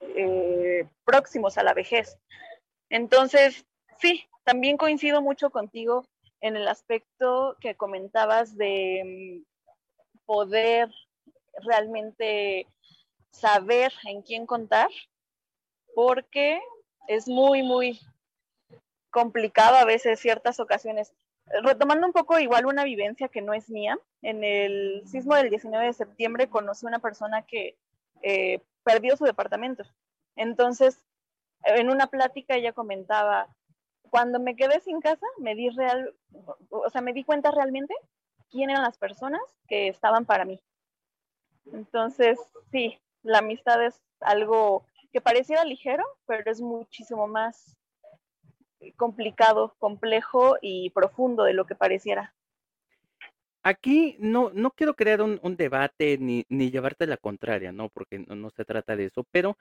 eh, 0.00 0.88
próximos 1.04 1.56
a 1.56 1.62
la 1.62 1.72
vejez. 1.72 2.18
Entonces, 2.90 3.64
sí, 3.98 4.26
también 4.44 4.76
coincido 4.76 5.22
mucho 5.22 5.50
contigo 5.50 6.04
en 6.42 6.56
el 6.56 6.68
aspecto 6.68 7.56
que 7.60 7.74
comentabas 7.74 8.56
de 8.56 9.42
mm, 9.42 10.24
poder 10.26 10.90
realmente 11.62 12.66
saber 13.30 13.92
en 14.04 14.22
quién 14.22 14.46
contar, 14.46 14.90
porque 15.94 16.60
es 17.08 17.28
muy, 17.28 17.62
muy 17.62 18.00
complicado 19.10 19.76
a 19.76 19.84
veces 19.84 20.20
ciertas 20.20 20.60
ocasiones. 20.60 21.12
Retomando 21.62 22.06
un 22.06 22.12
poco 22.12 22.38
igual 22.38 22.66
una 22.66 22.84
vivencia 22.84 23.28
que 23.28 23.42
no 23.42 23.52
es 23.52 23.68
mía, 23.68 23.98
en 24.22 24.44
el 24.44 25.02
sismo 25.06 25.34
del 25.34 25.50
19 25.50 25.86
de 25.86 25.92
septiembre 25.92 26.48
conocí 26.48 26.86
a 26.86 26.88
una 26.88 26.98
persona 27.00 27.42
que 27.42 27.76
eh, 28.22 28.60
perdió 28.84 29.16
su 29.16 29.24
departamento. 29.24 29.84
Entonces, 30.36 31.04
en 31.64 31.90
una 31.90 32.06
plática 32.06 32.56
ella 32.56 32.72
comentaba, 32.72 33.48
cuando 34.10 34.40
me 34.40 34.56
quedé 34.56 34.80
sin 34.80 35.00
casa, 35.00 35.26
me 35.38 35.54
di 35.54 35.70
real, 35.70 36.14
o 36.70 36.88
sea, 36.90 37.00
me 37.00 37.12
di 37.12 37.24
cuenta 37.24 37.50
realmente 37.50 37.94
quién 38.50 38.70
eran 38.70 38.82
las 38.82 38.98
personas 38.98 39.40
que 39.68 39.88
estaban 39.88 40.24
para 40.24 40.44
mí. 40.44 40.60
Entonces, 41.72 42.38
sí, 42.70 42.98
la 43.22 43.38
amistad 43.38 43.84
es 43.84 44.00
algo 44.20 44.84
que 45.12 45.20
pareciera 45.20 45.64
ligero, 45.64 46.04
pero 46.26 46.50
es 46.50 46.60
muchísimo 46.60 47.26
más 47.26 47.76
complicado, 48.96 49.74
complejo 49.78 50.56
y 50.60 50.90
profundo 50.90 51.44
de 51.44 51.54
lo 51.54 51.66
que 51.66 51.74
pareciera. 51.74 52.34
Aquí 53.62 54.16
no, 54.18 54.50
no 54.54 54.72
quiero 54.72 54.94
crear 54.94 55.22
un, 55.22 55.56
debate 55.56 56.18
ni, 56.18 56.44
ni, 56.48 56.70
llevarte 56.70 57.06
la 57.06 57.16
contraria, 57.16 57.70
¿no? 57.70 57.90
Porque 57.90 58.18
no, 58.18 58.34
no, 58.34 58.50
se 58.50 58.64
trata 58.64 58.96
de 58.96 59.04
eso, 59.04 59.24
pero 59.30 59.56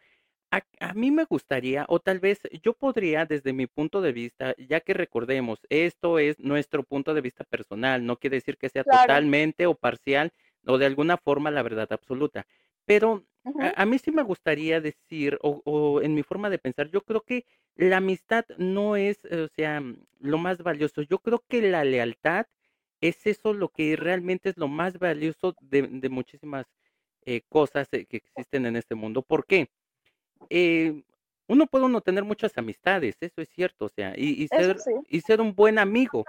a, 0.51 0.93
mí 0.93 1.12
me 1.12 1.24
gustaría, 1.25 1.86
o 1.88 2.00
tal 2.00 2.20
vez 2.20 2.41
yo 2.63 2.74
podría, 2.74 3.25
desde 3.25 3.53
mi 3.53 3.67
punto 3.67 4.01
de 4.01 4.12
vista, 4.12 4.55
ya 4.58 4.81
que 4.81 4.93
recordemos, 4.93 5.60
esto 5.70 6.20
es 6.20 6.39
nuestro 6.39 6.84
punto 6.84 7.13
de 7.13 7.22
vista 7.22 7.43
personal, 7.43 8.05
no 8.05 8.17
quiere 8.17 8.38
decir 8.38 8.58
que 8.58 8.70
sea 8.70 8.84
totalmente 8.84 9.65
o 9.67 9.75
parcial 9.75 10.34
o 10.65 10.77
de 10.77 10.88
alguna 10.88 11.17
forma 11.17 11.51
la 11.51 11.63
verdad 11.63 11.88
absoluta, 11.91 12.46
pero 12.86 13.24
a, 13.75 13.86
mí 13.86 14.00
sí 14.00 14.12
me 14.12 14.24
gustaría 14.24 14.81
decir, 14.81 15.38
o, 15.41 15.62
o, 15.65 16.01
en 16.01 16.13
mi 16.13 16.24
forma 16.24 16.50
de 16.50 16.60
pensar, 16.60 16.89
yo 16.91 17.01
creo 17.01 17.21
que 17.21 17.45
la 17.75 17.98
amistad 17.98 18.45
no 18.57 18.95
es, 18.95 19.25
o 19.25 19.48
sea, 19.50 19.81
lo 20.19 20.38
más 20.38 20.60
valioso, 20.60 21.01
yo 21.01 21.19
creo 21.19 21.43
que 21.48 21.62
la 21.62 21.83
lealtad 21.83 22.48
es 23.01 23.25
eso 23.25 23.53
lo 23.53 23.69
que 23.69 23.95
realmente 23.95 24.50
es 24.50 24.57
lo 24.57 24.67
más 24.67 25.00
valioso 25.00 25.55
de, 25.62 25.83
de 25.83 26.10
muchísimas 26.10 26.65
eh, 27.25 27.41
cosas 27.50 27.89
que 27.89 28.07
existen 28.10 28.65
en 28.65 28.75
este 28.75 28.95
mundo. 28.95 29.24
¿Por 29.24 29.45
qué? 29.45 29.69
Eh, 30.50 31.03
uno 31.51 31.67
puede 31.67 31.84
uno 31.84 32.00
tener 32.00 32.24
muchas 32.24 32.58
amistades, 32.58 33.17
eso 33.20 33.41
es 33.41 33.50
cierto, 33.50 33.84
o 33.84 33.89
sea, 33.89 34.13
y, 34.15 34.48
ser, 34.48 34.77
y 35.10 35.20
ser 35.20 35.41
un 35.41 35.53
buen 35.53 35.79
amigo. 35.79 36.24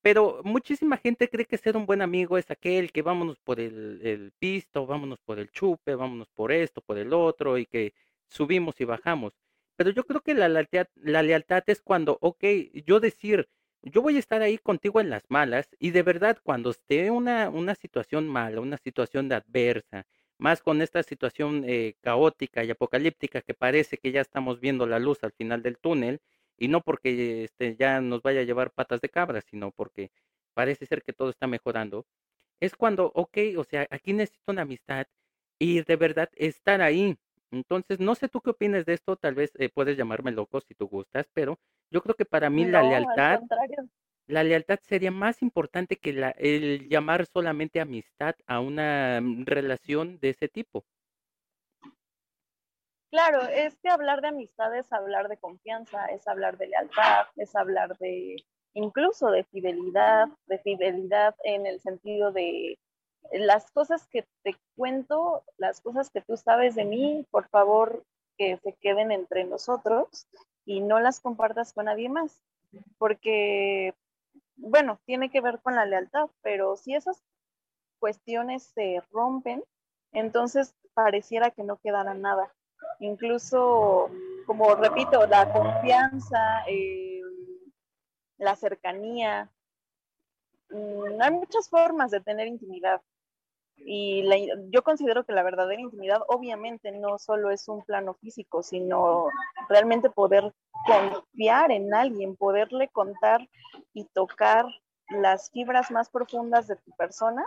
Pero 0.00 0.40
muchísima 0.44 0.96
gente 0.96 1.28
cree 1.28 1.44
que 1.44 1.58
ser 1.58 1.76
un 1.76 1.84
buen 1.84 2.00
amigo 2.00 2.38
es 2.38 2.50
aquel 2.50 2.90
que 2.90 3.02
vámonos 3.02 3.38
por 3.38 3.60
el, 3.60 4.00
el 4.02 4.32
pisto, 4.38 4.86
vámonos 4.86 5.18
por 5.20 5.38
el 5.38 5.50
chupe, 5.50 5.94
vámonos 5.94 6.30
por 6.30 6.52
esto, 6.52 6.80
por 6.80 6.96
el 6.96 7.12
otro, 7.12 7.58
y 7.58 7.66
que 7.66 7.92
subimos 8.28 8.80
y 8.80 8.86
bajamos. 8.86 9.34
Pero 9.76 9.90
yo 9.90 10.04
creo 10.04 10.22
que 10.22 10.32
la 10.32 10.48
lealtad, 10.48 10.86
la 10.94 11.22
lealtad 11.22 11.62
es 11.66 11.82
cuando, 11.82 12.16
ok, 12.22 12.44
yo 12.86 12.98
decir, 12.98 13.50
yo 13.82 14.00
voy 14.00 14.16
a 14.16 14.20
estar 14.20 14.40
ahí 14.40 14.56
contigo 14.56 15.02
en 15.02 15.10
las 15.10 15.24
malas 15.28 15.68
y 15.78 15.90
de 15.90 16.02
verdad 16.02 16.38
cuando 16.42 16.70
esté 16.70 17.10
una, 17.10 17.50
una 17.50 17.74
situación 17.74 18.26
mala, 18.26 18.62
una 18.62 18.78
situación 18.78 19.28
de 19.28 19.34
adversa, 19.34 20.06
más 20.38 20.62
con 20.62 20.82
esta 20.82 21.02
situación 21.02 21.64
eh, 21.66 21.96
caótica 22.00 22.64
y 22.64 22.70
apocalíptica 22.70 23.42
que 23.42 23.54
parece 23.54 23.98
que 23.98 24.12
ya 24.12 24.20
estamos 24.20 24.60
viendo 24.60 24.86
la 24.86 24.98
luz 24.98 25.22
al 25.24 25.32
final 25.32 25.62
del 25.62 25.78
túnel 25.78 26.20
y 26.58 26.68
no 26.68 26.80
porque 26.80 27.44
este, 27.44 27.76
ya 27.76 28.00
nos 28.00 28.22
vaya 28.22 28.40
a 28.40 28.44
llevar 28.44 28.72
patas 28.72 29.00
de 29.00 29.08
cabra, 29.08 29.40
sino 29.40 29.70
porque 29.72 30.10
parece 30.54 30.86
ser 30.86 31.02
que 31.02 31.12
todo 31.12 31.30
está 31.30 31.46
mejorando, 31.46 32.06
es 32.60 32.74
cuando, 32.74 33.12
ok, 33.14 33.38
o 33.58 33.64
sea, 33.64 33.86
aquí 33.90 34.12
necesito 34.12 34.52
una 34.52 34.62
amistad 34.62 35.06
y 35.58 35.82
de 35.82 35.96
verdad 35.96 36.30
estar 36.34 36.80
ahí. 36.80 37.18
Entonces, 37.50 38.00
no 38.00 38.14
sé 38.14 38.28
tú 38.28 38.40
qué 38.40 38.50
opinas 38.50 38.86
de 38.86 38.94
esto, 38.94 39.16
tal 39.16 39.34
vez 39.34 39.52
eh, 39.58 39.68
puedes 39.68 39.96
llamarme 39.96 40.32
loco 40.32 40.60
si 40.60 40.74
tú 40.74 40.88
gustas, 40.88 41.28
pero 41.32 41.58
yo 41.90 42.02
creo 42.02 42.14
que 42.14 42.24
para 42.24 42.50
mí 42.50 42.64
la 42.64 42.82
lealtad, 42.82 43.40
la 44.26 44.42
lealtad 44.42 44.78
sería 44.82 45.10
más 45.10 45.42
importante 45.42 45.96
que 45.96 46.12
la, 46.12 46.30
el 46.30 46.88
llamar 46.88 47.26
solamente 47.26 47.80
amistad 47.80 48.34
a 48.46 48.60
una 48.60 49.20
mm, 49.20 49.44
relación 49.46 50.18
de 50.20 50.30
ese 50.30 50.48
tipo. 50.48 50.84
Claro, 53.10 53.42
es 53.42 53.78
que 53.78 53.88
hablar 53.88 54.20
de 54.20 54.28
amistad 54.28 54.76
es 54.76 54.92
hablar 54.92 55.28
de 55.28 55.38
confianza, 55.38 56.06
es 56.06 56.26
hablar 56.26 56.58
de 56.58 56.66
lealtad, 56.66 57.26
es 57.36 57.54
hablar 57.54 57.96
de 57.98 58.36
incluso 58.74 59.30
de 59.30 59.44
fidelidad, 59.44 60.28
de 60.46 60.58
fidelidad 60.58 61.34
en 61.44 61.66
el 61.66 61.80
sentido 61.80 62.32
de 62.32 62.78
las 63.32 63.70
cosas 63.70 64.06
que 64.08 64.26
te 64.42 64.56
cuento, 64.76 65.44
las 65.56 65.80
cosas 65.80 66.10
que 66.10 66.20
tú 66.20 66.36
sabes 66.36 66.74
de 66.74 66.84
mí, 66.84 67.24
por 67.30 67.48
favor 67.48 68.04
que 68.36 68.58
se 68.58 68.74
queden 68.74 69.12
entre 69.12 69.44
nosotros 69.44 70.26
y 70.66 70.80
no 70.80 71.00
las 71.00 71.20
compartas 71.20 71.72
con 71.72 71.86
nadie 71.86 72.08
más, 72.08 72.42
porque 72.98 73.94
bueno, 74.56 75.00
tiene 75.04 75.30
que 75.30 75.40
ver 75.40 75.60
con 75.62 75.74
la 75.74 75.86
lealtad, 75.86 76.28
pero 76.42 76.76
si 76.76 76.94
esas 76.94 77.22
cuestiones 77.98 78.64
se 78.74 79.02
rompen, 79.10 79.62
entonces 80.12 80.74
pareciera 80.94 81.50
que 81.50 81.62
no 81.62 81.76
quedará 81.78 82.14
nada. 82.14 82.52
Incluso, 83.00 84.10
como 84.46 84.74
repito, 84.74 85.26
la 85.26 85.52
confianza, 85.52 86.64
eh, 86.66 87.20
la 88.38 88.56
cercanía, 88.56 89.50
mm, 90.70 91.20
hay 91.20 91.30
muchas 91.32 91.68
formas 91.68 92.10
de 92.10 92.20
tener 92.20 92.46
intimidad. 92.46 93.00
Y 93.78 94.28
yo 94.70 94.82
considero 94.82 95.24
que 95.24 95.32
la 95.32 95.42
verdadera 95.42 95.80
intimidad 95.80 96.20
obviamente 96.28 96.90
no 96.92 97.18
solo 97.18 97.50
es 97.50 97.68
un 97.68 97.84
plano 97.84 98.14
físico, 98.14 98.62
sino 98.62 99.28
realmente 99.68 100.10
poder 100.10 100.52
confiar 100.86 101.70
en 101.70 101.94
alguien, 101.94 102.36
poderle 102.36 102.88
contar 102.88 103.48
y 103.92 104.04
tocar 104.04 104.66
las 105.10 105.50
fibras 105.50 105.90
más 105.90 106.10
profundas 106.10 106.66
de 106.66 106.76
tu 106.76 106.90
persona 106.92 107.46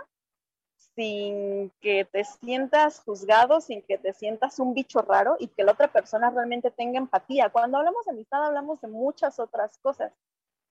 sin 0.94 1.70
que 1.80 2.04
te 2.04 2.24
sientas 2.24 3.00
juzgado, 3.00 3.60
sin 3.60 3.82
que 3.82 3.98
te 3.98 4.12
sientas 4.12 4.58
un 4.58 4.74
bicho 4.74 5.02
raro 5.02 5.36
y 5.38 5.48
que 5.48 5.64
la 5.64 5.72
otra 5.72 5.88
persona 5.88 6.30
realmente 6.30 6.70
tenga 6.70 6.98
empatía. 6.98 7.50
Cuando 7.50 7.78
hablamos 7.78 8.04
de 8.06 8.12
amistad 8.12 8.44
hablamos 8.44 8.80
de 8.80 8.88
muchas 8.88 9.38
otras 9.38 9.78
cosas, 9.78 10.12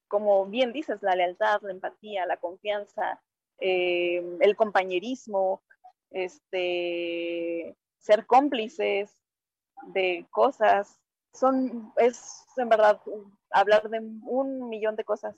como 0.08 0.46
bien 0.48 0.74
dices, 0.74 1.02
la 1.02 1.16
lealtad, 1.16 1.62
la 1.62 1.72
empatía, 1.72 2.26
la 2.26 2.38
confianza, 2.38 3.22
eh, 3.62 4.24
el 4.42 4.56
compañerismo, 4.56 5.62
este, 6.12 7.76
ser 7.98 8.26
cómplices 8.26 9.16
de 9.94 10.26
cosas. 10.32 11.00
Son, 11.34 11.94
es 11.98 12.44
en 12.58 12.70
verdad 12.70 13.02
hablar 13.52 13.90
de 13.90 14.00
un 14.00 14.70
millón 14.70 14.96
de 14.96 15.04
cosas. 15.04 15.36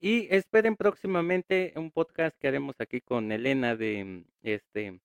Y 0.00 0.28
esperen 0.34 0.76
próximamente 0.76 1.72
un 1.76 1.90
podcast 1.90 2.36
que 2.38 2.48
haremos 2.48 2.74
aquí 2.78 3.00
con 3.00 3.32
Elena 3.32 3.74
de 3.76 4.24
este 4.42 5.00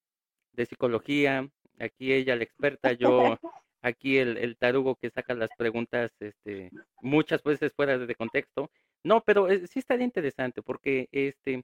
de 0.53 0.65
psicología. 0.65 1.49
Aquí 1.79 2.11
ella 2.11 2.35
la 2.35 2.43
experta, 2.43 2.91
yo 2.91 3.07
aquí 3.81 4.17
el, 4.17 4.37
el 4.37 4.57
tarugo 4.57 4.95
que 4.95 5.09
saca 5.09 5.33
las 5.33 5.49
preguntas 5.57 6.11
este 6.19 6.71
muchas 7.01 7.43
veces 7.43 7.73
fuera 7.73 7.97
de 7.97 8.15
contexto. 8.15 8.71
No, 9.03 9.23
pero 9.23 9.49
eh, 9.49 9.67
sí 9.67 9.79
estaría 9.79 10.05
interesante 10.05 10.61
porque 10.61 11.07
este, 11.11 11.63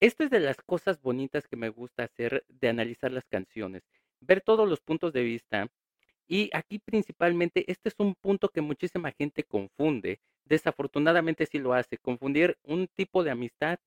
esto 0.00 0.24
es 0.24 0.30
de 0.30 0.40
las 0.40 0.56
cosas 0.62 1.00
bonitas 1.00 1.46
que 1.48 1.56
me 1.56 1.68
gusta 1.68 2.04
hacer 2.04 2.44
de 2.48 2.68
analizar 2.68 3.12
las 3.12 3.26
canciones, 3.26 3.82
ver 4.20 4.40
todos 4.40 4.68
los 4.68 4.80
puntos 4.80 5.12
de 5.12 5.22
vista. 5.22 5.68
Y 6.28 6.50
aquí 6.54 6.78
principalmente, 6.78 7.70
este 7.70 7.88
es 7.90 7.94
un 7.98 8.14
punto 8.14 8.48
que 8.48 8.62
muchísima 8.62 9.12
gente 9.12 9.44
confunde. 9.44 10.20
Desafortunadamente 10.44 11.46
sí 11.46 11.58
lo 11.58 11.74
hace, 11.74 11.98
confundir 11.98 12.58
un 12.64 12.88
tipo 12.88 13.22
de 13.24 13.30
amistad 13.32 13.78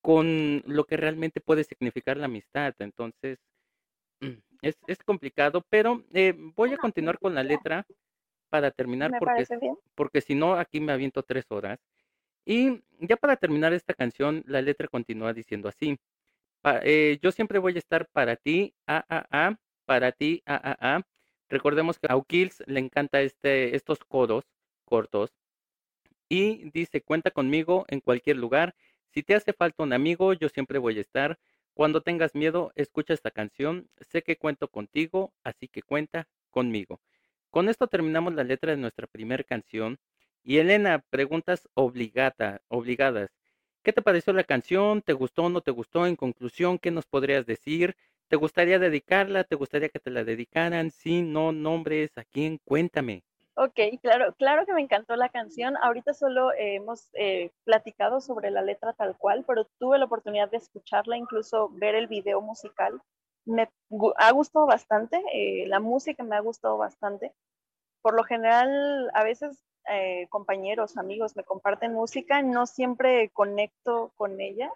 con 0.00 0.62
lo 0.66 0.84
que 0.86 0.96
realmente 0.96 1.40
puede 1.40 1.64
significar 1.64 2.16
la 2.16 2.26
amistad. 2.26 2.74
Entonces, 2.78 3.38
es, 4.62 4.76
es 4.86 4.98
complicado, 5.02 5.64
pero 5.70 6.04
eh, 6.12 6.34
voy 6.56 6.72
a 6.72 6.78
continuar 6.78 7.18
con 7.18 7.34
la 7.34 7.42
letra 7.42 7.86
para 8.48 8.70
terminar 8.70 9.12
porque, 9.18 9.46
porque 9.94 10.20
si 10.20 10.34
no, 10.34 10.54
aquí 10.54 10.80
me 10.80 10.92
aviento 10.92 11.22
tres 11.22 11.46
horas. 11.50 11.78
Y 12.44 12.82
ya 13.00 13.16
para 13.16 13.36
terminar 13.36 13.72
esta 13.72 13.94
canción, 13.94 14.42
la 14.46 14.62
letra 14.62 14.88
continúa 14.88 15.32
diciendo 15.32 15.68
así. 15.68 15.98
Eh, 16.82 17.18
yo 17.22 17.30
siempre 17.30 17.58
voy 17.58 17.76
a 17.76 17.78
estar 17.78 18.08
para 18.08 18.36
ti, 18.36 18.74
a, 18.86 19.04
a, 19.08 19.48
a, 19.48 19.56
para 19.84 20.12
ti, 20.12 20.42
a, 20.46 20.56
a, 20.56 20.96
a. 20.96 21.02
Recordemos 21.48 21.98
que 21.98 22.08
a 22.10 22.16
Ukils 22.16 22.62
le 22.66 22.80
encanta 22.80 23.20
este, 23.20 23.76
estos 23.76 24.00
codos 24.04 24.44
cortos. 24.84 25.32
Y 26.28 26.70
dice, 26.70 27.02
cuenta 27.02 27.30
conmigo 27.30 27.84
en 27.88 28.00
cualquier 28.00 28.36
lugar. 28.36 28.74
Si 29.12 29.22
te 29.22 29.34
hace 29.34 29.52
falta 29.52 29.82
un 29.82 29.92
amigo, 29.92 30.32
yo 30.34 30.48
siempre 30.48 30.78
voy 30.78 30.98
a 30.98 31.00
estar. 31.02 31.38
Cuando 31.78 32.00
tengas 32.00 32.34
miedo, 32.34 32.72
escucha 32.74 33.14
esta 33.14 33.30
canción. 33.30 33.88
Sé 34.00 34.22
que 34.22 34.34
cuento 34.36 34.66
contigo, 34.66 35.32
así 35.44 35.68
que 35.68 35.80
cuenta 35.80 36.26
conmigo. 36.50 37.00
Con 37.50 37.68
esto 37.68 37.86
terminamos 37.86 38.34
la 38.34 38.42
letra 38.42 38.72
de 38.72 38.78
nuestra 38.78 39.06
primera 39.06 39.44
canción. 39.44 40.00
Y 40.42 40.56
Elena, 40.56 41.04
preguntas 41.08 41.68
obligada, 41.74 42.62
obligadas. 42.66 43.30
¿Qué 43.84 43.92
te 43.92 44.02
pareció 44.02 44.32
la 44.32 44.42
canción? 44.42 45.02
¿Te 45.02 45.12
gustó 45.12 45.44
o 45.44 45.50
no 45.50 45.60
te 45.60 45.70
gustó? 45.70 46.04
En 46.04 46.16
conclusión, 46.16 46.80
¿qué 46.80 46.90
nos 46.90 47.06
podrías 47.06 47.46
decir? 47.46 47.94
¿Te 48.26 48.34
gustaría 48.34 48.80
dedicarla? 48.80 49.44
¿Te 49.44 49.54
gustaría 49.54 49.88
que 49.88 50.00
te 50.00 50.10
la 50.10 50.24
dedicaran? 50.24 50.90
Sí, 50.90 51.22
no, 51.22 51.52
nombres, 51.52 52.10
¿a 52.18 52.24
quién? 52.24 52.58
Cuéntame. 52.64 53.22
Ok, 53.60 53.74
claro, 54.00 54.32
claro 54.36 54.64
que 54.66 54.72
me 54.72 54.82
encantó 54.82 55.16
la 55.16 55.30
canción. 55.30 55.76
Ahorita 55.78 56.14
solo 56.14 56.52
hemos 56.56 57.10
eh, 57.14 57.50
platicado 57.64 58.20
sobre 58.20 58.52
la 58.52 58.62
letra 58.62 58.92
tal 58.92 59.16
cual, 59.18 59.44
pero 59.48 59.64
tuve 59.80 59.98
la 59.98 60.04
oportunidad 60.04 60.48
de 60.48 60.58
escucharla, 60.58 61.16
incluso 61.16 61.68
ver 61.70 61.96
el 61.96 62.06
video 62.06 62.40
musical. 62.40 63.02
Me 63.46 63.68
ha 64.16 64.30
gustado 64.30 64.64
bastante, 64.64 65.20
eh, 65.32 65.66
la 65.66 65.80
música 65.80 66.22
me 66.22 66.36
ha 66.36 66.40
gustado 66.40 66.78
bastante. 66.78 67.34
Por 68.00 68.14
lo 68.14 68.22
general, 68.22 69.10
a 69.12 69.24
veces 69.24 69.64
eh, 69.90 70.28
compañeros, 70.30 70.96
amigos 70.96 71.34
me 71.34 71.42
comparten 71.42 71.94
música, 71.94 72.42
no 72.42 72.64
siempre 72.64 73.30
conecto 73.30 74.12
con 74.14 74.40
ella, 74.40 74.70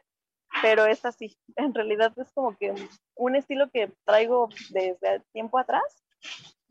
pero 0.61 0.87
es 0.87 1.05
así. 1.05 1.39
En 1.57 1.73
realidad 1.73 2.13
es 2.17 2.33
como 2.33 2.57
que 2.57 2.75
un 3.15 3.37
estilo 3.37 3.71
que 3.71 3.93
traigo 4.05 4.49
desde 4.71 5.21
tiempo 5.33 5.61
atrás. 5.61 6.03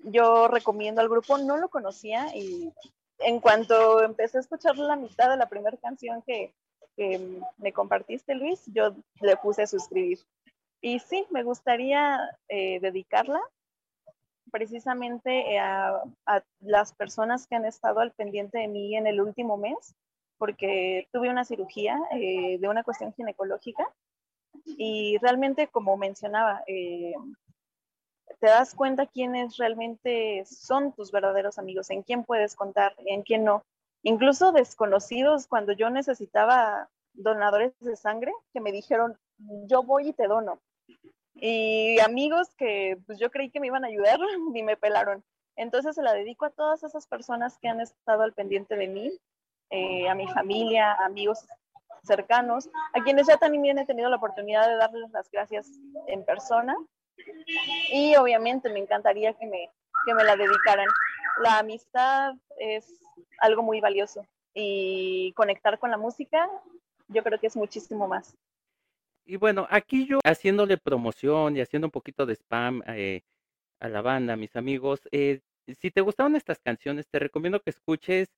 Yo 0.04 0.48
recomiendo 0.48 1.02
al 1.02 1.10
grupo, 1.10 1.38
no 1.38 1.58
lo 1.58 1.70
conocía 1.70 2.36
y 2.36 2.74
en 3.20 3.40
cuanto 3.40 4.04
empecé 4.04 4.38
a 4.38 4.42
escuchar 4.42 4.78
la 4.78 4.96
mitad 4.96 5.30
de 5.30 5.38
la 5.38 5.50
primera 5.50 5.78
canción 5.78 6.22
que, 6.24 6.54
me 7.58 7.74
compartiste, 7.74 8.36
Luis, 8.36 8.62
yo 8.68 8.94
le 9.22 9.36
puse 9.38 9.64
a 9.64 9.68
suscribir. 9.68 10.20
Y 10.82 11.00
sí, 11.00 11.26
me 11.32 11.42
gustaría 11.42 12.20
eh, 12.48 12.80
dedicarla 12.80 13.42
precisamente 14.52 15.58
a, 15.58 16.04
las 16.60 16.94
personas 16.94 17.48
que 17.48 17.56
han 17.56 17.66
estado 17.66 18.02
al 18.02 18.12
pendiente 18.12 18.60
de 18.60 18.68
mí 18.68 18.96
en 18.96 19.08
el 19.08 19.20
último 19.20 19.58
mes, 19.58 19.96
porque 20.38 21.08
tuve 21.12 21.30
una 21.30 21.46
cirugía 21.46 22.00
eh, 22.12 22.60
de 22.60 22.68
una 22.68 22.84
cuestión 22.84 23.14
ginecológica 23.14 23.88
y 24.66 25.18
realmente, 25.22 25.68
como 25.68 25.98
mencionaba, 25.98 26.64
eh, 26.68 27.14
te 28.42 28.48
das 28.48 28.74
cuenta 28.74 29.06
quiénes 29.06 29.58
realmente 29.58 30.44
son 30.46 30.94
tus 30.94 31.12
verdaderos 31.12 31.60
amigos, 31.60 31.92
en 31.92 32.02
quién 32.02 32.24
puedes 32.24 32.56
contar, 32.56 32.96
en 32.98 33.22
quién 33.22 33.44
no. 33.44 33.64
Incluso 34.02 34.52
desconocidos, 34.52 35.46
cuando 35.46 35.74
yo 35.74 35.92
necesitaba 35.92 36.90
donadores 37.14 37.72
de 37.80 37.96
sangre 37.96 38.34
que 38.52 38.60
me 38.60 38.72
dijeron, 38.72 39.16
yo 39.68 39.84
voy 39.84 40.10
y 40.10 40.14
te 40.14 40.28
dono. 40.28 40.60
Y 41.36 42.00
amigos 42.00 42.50
que 42.58 42.98
pues 43.06 43.20
yo 43.20 43.30
creí 43.30 43.52
que 43.52 43.60
me 43.60 43.68
iban 43.68 43.86
a 43.86 43.90
ayudar, 43.90 44.20
ni 44.52 44.64
me 44.64 44.76
pelaron. 44.76 45.24
Entonces 45.56 45.94
se 45.94 46.02
la 46.02 46.14
dedico 46.14 46.46
a 46.46 46.50
todas 46.50 46.84
esas 46.84 47.06
personas 47.06 47.60
que 47.60 47.68
han 47.68 47.80
estado 47.80 48.24
al 48.24 48.34
pendiente 48.34 48.76
de 48.76 48.88
mí, 48.88 49.12
eh, 49.70 50.10
a 50.10 50.16
mi 50.16 50.28
familia, 50.28 50.94
amigos 51.06 51.46
cercanos, 52.04 52.70
a 52.94 53.04
quienes 53.04 53.28
ya 53.28 53.38
también 53.38 53.78
he 53.78 53.86
tenido 53.86 54.10
la 54.10 54.16
oportunidad 54.16 54.68
de 54.68 54.78
darles 54.78 55.12
las 55.12 55.30
gracias 55.30 55.70
en 56.08 56.26
persona. 56.26 56.76
Y 57.92 58.16
obviamente 58.16 58.70
me 58.70 58.80
encantaría 58.80 59.34
que 59.34 59.46
me, 59.46 59.70
que 60.06 60.14
me 60.14 60.24
la 60.24 60.36
dedicaran. 60.36 60.88
La 61.44 61.60
amistad 61.60 62.34
es 62.60 62.88
algo 63.40 63.64
muy 63.64 63.82
valioso 63.82 64.26
y 64.54 65.34
conectar 65.34 65.80
con 65.80 65.92
la 65.92 65.98
música 65.98 66.50
yo 67.12 67.24
creo 67.24 67.40
que 67.40 67.48
es 67.48 67.56
muchísimo 67.56 68.08
más. 68.08 68.36
Y 69.26 69.36
bueno, 69.36 69.68
aquí 69.70 70.08
yo 70.08 70.20
haciéndole 70.24 70.78
promoción 70.78 71.56
y 71.56 71.62
haciendo 71.62 71.88
un 71.88 71.92
poquito 71.92 72.26
de 72.26 72.34
spam 72.34 72.82
eh, 72.88 73.22
a 73.80 73.88
la 73.88 74.02
banda, 74.02 74.36
mis 74.36 74.56
amigos, 74.56 75.02
eh, 75.12 75.42
si 75.80 75.92
te 75.92 76.02
gustaron 76.02 76.36
estas 76.36 76.60
canciones, 76.60 77.08
te 77.08 77.20
recomiendo 77.20 77.62
que 77.62 77.70
escuches 77.70 78.30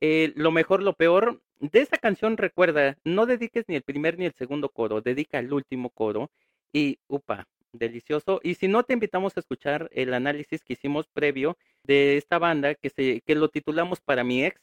eh, 0.00 0.32
Lo 0.36 0.50
mejor, 0.50 0.82
lo 0.82 0.92
peor. 0.92 1.40
De 1.58 1.80
esta 1.80 1.96
canción, 1.96 2.36
recuerda, 2.36 2.98
no 3.04 3.24
dediques 3.24 3.64
ni 3.66 3.76
el 3.76 3.82
primer 3.82 4.18
ni 4.18 4.26
el 4.26 4.34
segundo 4.34 4.68
coro, 4.68 5.00
dedica 5.00 5.38
el 5.38 5.52
último 5.52 5.88
coro 5.88 6.30
y, 6.70 6.98
upa, 7.08 7.48
delicioso. 7.72 8.40
Y 8.42 8.54
si 8.54 8.68
no, 8.68 8.82
te 8.84 8.94
invitamos 8.94 9.36
a 9.36 9.40
escuchar 9.40 9.88
el 9.92 10.14
análisis 10.14 10.62
que 10.64 10.74
hicimos 10.74 11.08
previo 11.08 11.56
de 11.82 12.16
esta 12.16 12.38
banda 12.38 12.74
que, 12.74 12.90
se, 12.90 13.20
que 13.22 13.34
lo 13.34 13.48
titulamos 13.48 14.00
Para 14.00 14.24
mi 14.24 14.44
ex, 14.44 14.60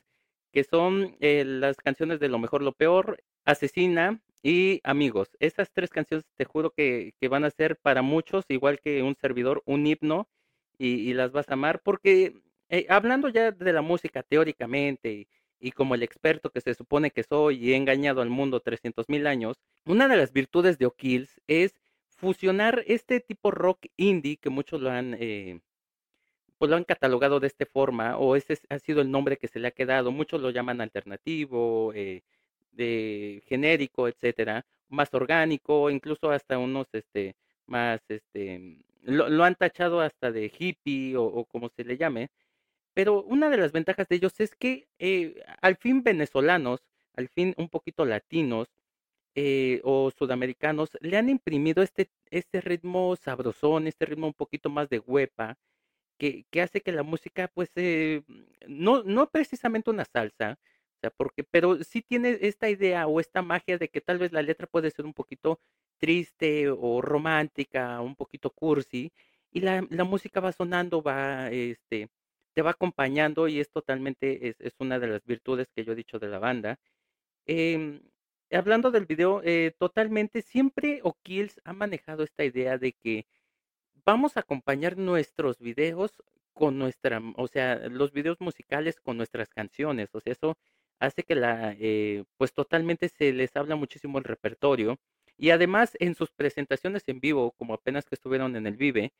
que 0.52 0.64
son 0.64 1.16
las 1.20 1.78
canciones 1.78 2.20
de 2.20 2.30
Lo 2.30 2.40
mejor, 2.40 2.62
lo 2.62 2.74
peor, 2.74 3.24
Asesina 3.46 4.22
y 4.44 4.82
Amigos. 4.84 5.30
Estas 5.40 5.72
tres 5.72 5.90
canciones 5.90 6.26
te 6.36 6.46
juro 6.46 6.72
que, 6.72 7.14
que 7.20 7.28
van 7.28 7.46
a 7.46 7.52
ser 7.52 7.78
para 7.78 8.02
muchos, 8.02 8.46
igual 8.50 8.80
que 8.80 9.04
un 9.04 9.16
servidor, 9.16 9.64
un 9.66 9.88
himno, 9.88 10.28
y, 10.78 11.14
las 11.14 11.32
vas 11.32 11.50
a 11.50 11.54
amar, 11.54 11.82
porque 11.84 12.34
eh, 12.70 12.86
hablando 12.90 13.30
ya 13.30 13.52
de 13.52 13.74
la 13.74 13.82
música 13.82 14.24
teóricamente 14.24 15.28
y, 15.60 15.72
como 15.72 15.96
el 15.96 16.04
experto 16.04 16.50
que 16.50 16.62
se 16.62 16.74
supone 16.74 17.12
que 17.12 17.24
soy 17.24 17.58
y 17.58 17.74
he 17.74 17.76
engañado 17.78 18.22
al 18.22 18.30
mundo 18.30 18.60
300 18.60 19.08
mil 19.08 19.28
años, 19.28 19.58
una 19.86 20.08
de 20.08 20.18
las 20.18 20.34
virtudes 20.34 20.78
de 20.78 20.88
O'Kills 20.88 21.42
es 21.48 21.74
fusionar 22.24 22.84
este 22.88 23.20
tipo 23.20 23.51
rock 23.51 23.88
indie 23.98 24.38
que 24.38 24.50
muchos 24.50 24.82
lo 24.82 24.89
han... 24.89 25.15
Eh, 25.20 25.60
pues 26.58 26.70
lo 26.70 26.77
han 26.77 26.86
catalogado 26.86 27.42
de 27.42 27.48
esta 27.48 27.65
forma, 27.65 28.18
o 28.18 28.38
ese 28.38 28.58
ha 28.70 28.80
sido 28.80 29.01
el 29.01 29.12
nombre 29.12 29.38
que 29.38 29.50
se 29.50 29.60
le 29.60 29.68
ha 29.68 29.72
quedado. 29.72 30.12
Muchos 30.13 30.39
lo 30.42 30.50
llaman 30.50 30.80
alternativo, 30.80 31.92
eh, 31.94 32.24
de 32.72 33.44
genérico, 33.48 34.08
etcétera, 34.08 34.65
más 34.89 35.13
orgánico, 35.13 35.89
incluso 35.89 36.32
hasta 36.32 36.58
unos 36.58 36.88
este 36.94 37.36
más 37.68 38.01
este 38.08 38.77
lo, 39.01 39.44
han 39.44 39.56
tachado 39.56 40.00
hasta 40.00 40.32
de 40.32 40.51
hippie 40.58 41.18
o, 41.18 41.44
como 41.46 41.70
se 41.70 41.84
le 41.84 41.98
llame, 41.98 42.30
pero 42.94 43.24
una 43.24 43.50
de 43.50 43.58
las 43.58 43.74
ventajas 43.74 44.08
de 44.08 44.15
ellos 44.18 44.39
es 44.39 44.56
que 44.56 44.88
eh, 45.00 45.44
al 45.62 45.75
fin 45.77 46.03
venezolanos, 46.03 46.82
al 47.15 47.27
fin 47.30 47.53
un 47.58 47.70
poquito 47.70 48.06
latinos 48.06 48.70
eh, 49.36 49.82
o 49.84 50.12
sudamericanos 50.12 50.92
le 51.02 51.18
han 51.18 51.30
imprimido 51.30 51.84
este, 51.84 52.10
este 52.30 52.62
ritmo 52.62 53.16
sabrosón, 53.16 53.88
este 53.88 54.06
ritmo 54.06 54.28
un 54.28 54.34
poquito 54.34 54.70
más 54.70 54.90
de 54.90 55.00
huepa, 55.00 55.58
que, 56.18 56.46
que 56.52 56.62
hace 56.62 56.82
que 56.82 56.92
la 56.92 57.04
música, 57.04 57.50
pues, 57.54 57.72
eh, 57.75 58.24
no, 58.68 59.04
no 59.04 59.30
precisamente 59.30 59.90
una 59.90 60.06
salsa, 60.06 60.58
porque, 61.18 61.43
pero 61.43 61.84
sí 61.84 62.02
tiene 62.02 62.38
esta 62.41 62.69
idea 62.69 63.08
o 63.08 63.19
esta 63.19 63.41
magia 63.41 63.78
de 63.78 63.89
que 63.89 64.02
tal 64.02 64.19
vez 64.19 64.32
la 64.32 64.41
letra 64.41 64.67
puede 64.67 64.91
ser 64.91 65.06
un 65.06 65.13
poquito 65.13 65.60
triste 66.00 66.69
o 66.69 67.02
romántica, 67.02 68.02
un 68.02 68.15
poquito 68.15 68.52
cursi, 68.52 69.12
y 69.52 69.62
la, 69.62 69.86
la 69.89 70.04
música 70.04 70.39
va 70.39 70.52
sonando, 70.52 71.02
va, 71.04 71.50
este, 71.52 72.10
te 72.54 72.62
va 72.62 72.72
acompañando 72.72 73.48
y 73.48 73.60
es 73.60 73.69
totalmente, 73.72 74.50
es, 74.50 74.60
es, 74.62 74.74
una 74.80 75.00
de 75.00 75.08
las 75.08 75.26
virtudes 75.26 75.67
que 75.76 75.86
yo 75.86 75.93
he 75.93 75.96
dicho 75.96 76.19
de 76.19 76.28
la 76.30 76.39
banda. 76.39 76.80
Eh, 77.48 78.02
hablando 78.56 78.92
del 78.92 79.06
video, 79.06 79.42
eh, 79.44 79.74
totalmente, 79.78 80.42
siempre 80.42 81.02
O'Kills 81.04 81.62
ha 81.66 81.74
manejado 81.74 82.24
esta 82.24 82.44
idea 82.46 82.78
de 82.78 82.94
que 82.94 83.26
vamos 84.06 84.38
a 84.38 84.42
acompañar 84.42 84.98
nuestros 84.98 85.60
videos 85.60 86.12
con 86.54 86.78
nuestra, 86.80 87.22
o 87.36 87.48
sea, 87.48 87.76
los 87.89 88.12
videos 88.13 88.39
musicales 88.42 89.00
con 89.02 89.18
nuestras 89.18 89.50
canciones, 89.50 90.10
o 90.13 90.20
sea, 90.22 90.34
eso 90.34 90.58
hace 91.00 91.24
que 91.24 91.36
la, 91.36 91.76
eh, 91.80 92.24
pues 92.38 92.54
totalmente 92.54 93.10
se 93.10 93.34
les 93.34 93.56
habla 93.56 93.76
muchísimo 93.76 94.20
el 94.20 94.24
repertorio. 94.26 95.00
Y 95.38 95.50
además 95.50 95.98
en 96.00 96.16
sus 96.16 96.32
presentaciones 96.32 97.04
en 97.08 97.20
vivo, 97.20 97.52
como 97.54 97.74
apenas 97.74 98.06
que 98.06 98.16
estuvieron 98.16 98.56
en 98.56 98.68
el 98.68 98.78
Vive, 98.78 99.13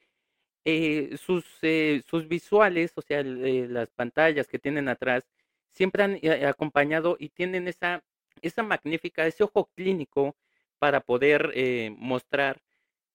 eh, 0.66 1.18
sus, 1.18 1.46
eh, 1.64 2.04
sus 2.08 2.28
visuales, 2.28 2.94
o 2.96 3.02
sea, 3.02 3.24
las 3.24 3.90
pantallas 3.92 4.48
que 4.48 4.60
tienen 4.60 4.88
atrás, 4.90 5.28
siempre 5.74 6.04
han 6.04 6.20
acompañado 6.46 7.18
y 7.20 7.30
tienen 7.30 7.68
esa, 7.68 8.04
esa 8.44 8.64
magnífica, 8.64 9.26
ese 9.28 9.44
ojo 9.44 9.70
clínico 9.76 10.36
para 10.80 11.02
poder 11.02 11.54
mostrar 11.98 12.62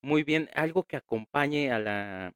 muy 0.01 0.23
bien 0.23 0.49
algo 0.55 0.83
que 0.83 0.97
acompañe 0.97 1.71
a 1.71 1.79
la, 1.79 2.33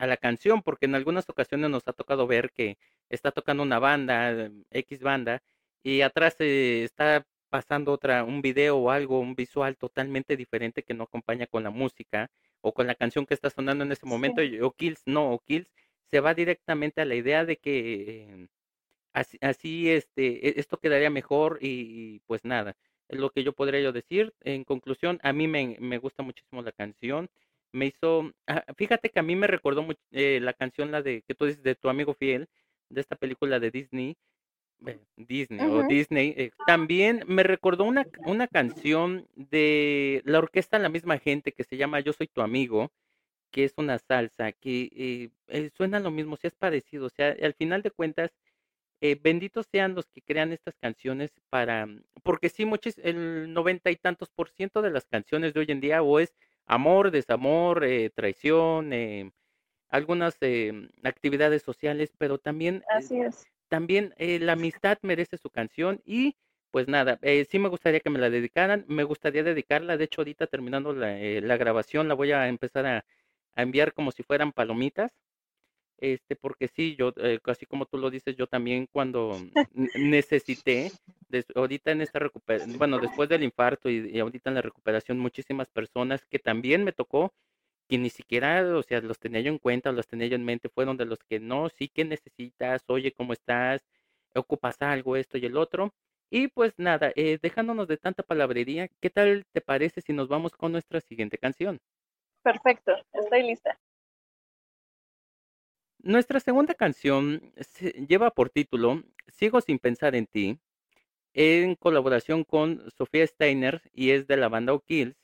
a 0.00 0.06
la 0.06 0.16
canción, 0.16 0.62
porque 0.62 0.86
en 0.86 0.94
algunas 0.94 1.28
ocasiones 1.28 1.70
nos 1.70 1.86
ha 1.86 1.92
tocado 1.92 2.26
ver 2.26 2.52
que 2.52 2.78
está 3.10 3.32
tocando 3.32 3.62
una 3.62 3.78
banda, 3.78 4.50
X 4.70 5.00
banda, 5.02 5.42
y 5.82 6.00
atrás 6.02 6.36
eh, 6.40 6.84
está 6.84 7.26
pasando 7.50 7.92
otra, 7.92 8.24
un 8.24 8.42
video 8.42 8.78
o 8.78 8.90
algo, 8.90 9.20
un 9.20 9.34
visual 9.34 9.76
totalmente 9.76 10.36
diferente 10.36 10.82
que 10.84 10.94
no 10.94 11.04
acompaña 11.04 11.46
con 11.46 11.64
la 11.64 11.70
música 11.70 12.30
o 12.62 12.72
con 12.72 12.86
la 12.86 12.94
canción 12.94 13.26
que 13.26 13.34
está 13.34 13.50
sonando 13.50 13.84
en 13.84 13.92
ese 13.92 14.06
momento. 14.06 14.42
O 14.62 14.72
Kills, 14.72 15.02
no, 15.06 15.32
o 15.32 15.40
Kills 15.40 15.70
se 16.06 16.20
va 16.20 16.34
directamente 16.34 17.00
a 17.02 17.04
la 17.04 17.14
idea 17.14 17.44
de 17.44 17.56
que 17.56 18.48
así, 19.12 19.38
así, 19.40 19.90
este, 19.90 20.48
e, 20.48 20.60
esto 20.60 20.78
quedaría 20.78 21.10
mejor 21.10 21.58
y, 21.60 22.20
pues 22.26 22.44
nada, 22.44 22.76
es 23.08 23.18
lo 23.18 23.30
que 23.30 23.44
yo 23.44 23.52
podría 23.52 23.80
yo 23.80 23.92
decir. 23.92 24.34
En 24.40 24.64
conclusión, 24.64 25.18
a 25.22 25.32
mí 25.32 25.48
me, 25.48 25.76
me 25.80 25.98
gusta 25.98 26.22
muchísimo 26.22 26.62
la 26.62 26.72
canción. 26.72 27.30
Me 27.72 27.86
hizo, 27.86 28.32
ah, 28.46 28.64
fíjate 28.76 29.10
que 29.10 29.20
a 29.20 29.22
mí 29.22 29.36
me 29.36 29.46
recordó 29.46 29.82
mucho, 29.82 30.00
eh, 30.12 30.40
la 30.40 30.52
canción, 30.54 30.90
la 30.92 31.02
de 31.02 31.22
que 31.22 31.34
tú 31.34 31.46
dices 31.46 31.62
de 31.62 31.74
tu 31.76 31.88
amigo 31.88 32.14
fiel, 32.14 32.48
de 32.88 33.00
esta 33.00 33.16
película 33.16 33.60
de 33.60 33.70
Disney, 33.70 34.16
Disney 35.16 35.60
o 35.66 35.86
Disney, 35.86 36.34
eh, 36.36 36.50
también 36.66 37.22
me 37.26 37.42
recordó 37.42 37.84
una, 37.84 38.06
una 38.24 38.48
canción 38.48 39.28
de 39.34 40.22
la 40.24 40.38
orquesta 40.38 40.78
La 40.78 40.88
misma 40.88 41.18
gente 41.18 41.52
que 41.52 41.64
se 41.64 41.76
llama 41.76 42.00
Yo 42.00 42.12
soy 42.12 42.28
tu 42.28 42.40
amigo, 42.40 42.90
que 43.50 43.64
es 43.64 43.74
una 43.76 43.98
salsa, 43.98 44.52
que 44.52 44.90
eh, 44.94 45.30
eh, 45.48 45.70
suena 45.76 46.00
lo 46.00 46.10
mismo, 46.10 46.36
si 46.36 46.46
es 46.46 46.54
parecido, 46.54 47.06
o 47.06 47.10
sea, 47.10 47.36
al 47.42 47.54
final 47.54 47.82
de 47.82 47.90
cuentas, 47.90 48.30
benditos 49.22 49.66
sean 49.70 49.94
los 49.94 50.06
que 50.08 50.22
crean 50.22 50.52
estas 50.52 50.76
canciones 50.76 51.30
para, 51.48 51.88
porque 52.22 52.48
sí, 52.48 52.64
muchos, 52.64 52.98
el 52.98 53.52
noventa 53.52 53.90
y 53.90 53.96
tantos 53.96 54.30
por 54.30 54.50
ciento 54.50 54.82
de 54.82 54.90
las 54.90 55.06
canciones 55.06 55.54
de 55.54 55.60
hoy 55.60 55.66
en 55.68 55.80
día 55.80 56.02
o 56.02 56.18
es 56.18 56.34
amor, 56.66 57.10
desamor, 57.10 57.84
traición, 58.14 58.92
algunas 59.90 60.38
actividades 61.02 61.62
sociales, 61.62 62.12
pero 62.16 62.38
también 62.38 62.82
Así 62.88 63.20
es. 63.20 63.46
también 63.68 64.14
eh, 64.16 64.38
la 64.38 64.52
amistad 64.52 64.98
merece 65.02 65.36
su 65.36 65.50
canción 65.50 66.00
y 66.04 66.36
pues 66.70 66.86
nada, 66.86 67.18
eh, 67.22 67.44
sí 67.50 67.58
me 67.58 67.68
gustaría 67.68 67.98
que 68.00 68.10
me 68.10 68.20
la 68.20 68.30
dedicaran, 68.30 68.84
me 68.86 69.02
gustaría 69.02 69.42
dedicarla, 69.42 69.96
de 69.96 70.04
hecho 70.04 70.20
ahorita 70.20 70.46
terminando 70.46 70.92
la, 70.92 71.18
eh, 71.18 71.40
la 71.40 71.56
grabación 71.56 72.06
la 72.06 72.14
voy 72.14 72.30
a 72.30 72.46
empezar 72.46 72.86
a, 72.86 73.04
a, 73.54 73.62
enviar 73.62 73.92
como 73.92 74.12
si 74.12 74.22
fueran 74.22 74.52
palomitas, 74.52 75.12
este, 76.00 76.36
porque 76.36 76.68
sí, 76.68 76.96
yo, 76.96 77.12
eh, 77.16 77.38
así 77.44 77.66
como 77.66 77.86
tú 77.86 77.98
lo 77.98 78.10
dices, 78.10 78.36
yo 78.36 78.46
también 78.46 78.86
cuando 78.90 79.36
necesité, 79.94 80.92
ahorita 81.54 81.92
en 81.92 82.00
esta 82.00 82.18
recuperación, 82.18 82.78
bueno, 82.78 82.98
después 82.98 83.28
del 83.28 83.42
infarto 83.42 83.88
y, 83.88 84.10
y 84.10 84.18
ahorita 84.20 84.50
en 84.50 84.54
la 84.54 84.62
recuperación, 84.62 85.18
muchísimas 85.18 85.68
personas 85.68 86.24
que 86.26 86.38
también 86.38 86.84
me 86.84 86.92
tocó 86.92 87.32
que 87.90 87.98
ni 87.98 88.08
siquiera, 88.08 88.76
o 88.76 88.82
sea, 88.84 89.00
los 89.00 89.18
tenía 89.18 89.40
yo 89.40 89.50
en 89.50 89.58
cuenta, 89.58 89.90
los 89.90 90.06
tenía 90.06 90.28
yo 90.28 90.36
en 90.36 90.44
mente, 90.44 90.68
fueron 90.68 90.96
de 90.96 91.06
los 91.06 91.18
que 91.24 91.40
no, 91.40 91.68
sí 91.70 91.88
que 91.88 92.04
necesitas, 92.04 92.84
oye, 92.86 93.12
¿cómo 93.12 93.32
estás? 93.32 93.82
¿Ocupas 94.34 94.80
algo, 94.80 95.16
esto 95.16 95.38
y 95.38 95.46
el 95.46 95.56
otro? 95.56 95.92
Y 96.30 96.46
pues 96.46 96.72
nada, 96.78 97.12
eh, 97.16 97.38
dejándonos 97.42 97.88
de 97.88 97.96
tanta 97.96 98.22
palabrería, 98.22 98.88
¿qué 99.00 99.10
tal 99.10 99.44
te 99.52 99.60
parece 99.60 100.00
si 100.02 100.12
nos 100.12 100.28
vamos 100.28 100.52
con 100.52 100.70
nuestra 100.70 101.00
siguiente 101.00 101.36
canción? 101.36 101.80
Perfecto, 102.44 102.92
estoy 103.12 103.42
lista. 103.42 103.76
Nuestra 106.02 106.40
segunda 106.40 106.72
canción 106.72 107.52
lleva 108.08 108.30
por 108.30 108.48
título 108.48 109.04
Sigo 109.28 109.60
sin 109.60 109.78
pensar 109.78 110.14
en 110.14 110.26
ti, 110.26 110.58
en 111.34 111.74
colaboración 111.74 112.42
con 112.44 112.90
Sofía 112.96 113.26
Steiner 113.26 113.82
y 113.92 114.12
es 114.12 114.26
de 114.26 114.38
la 114.38 114.48
banda 114.48 114.72
O'Kills. 114.72 115.14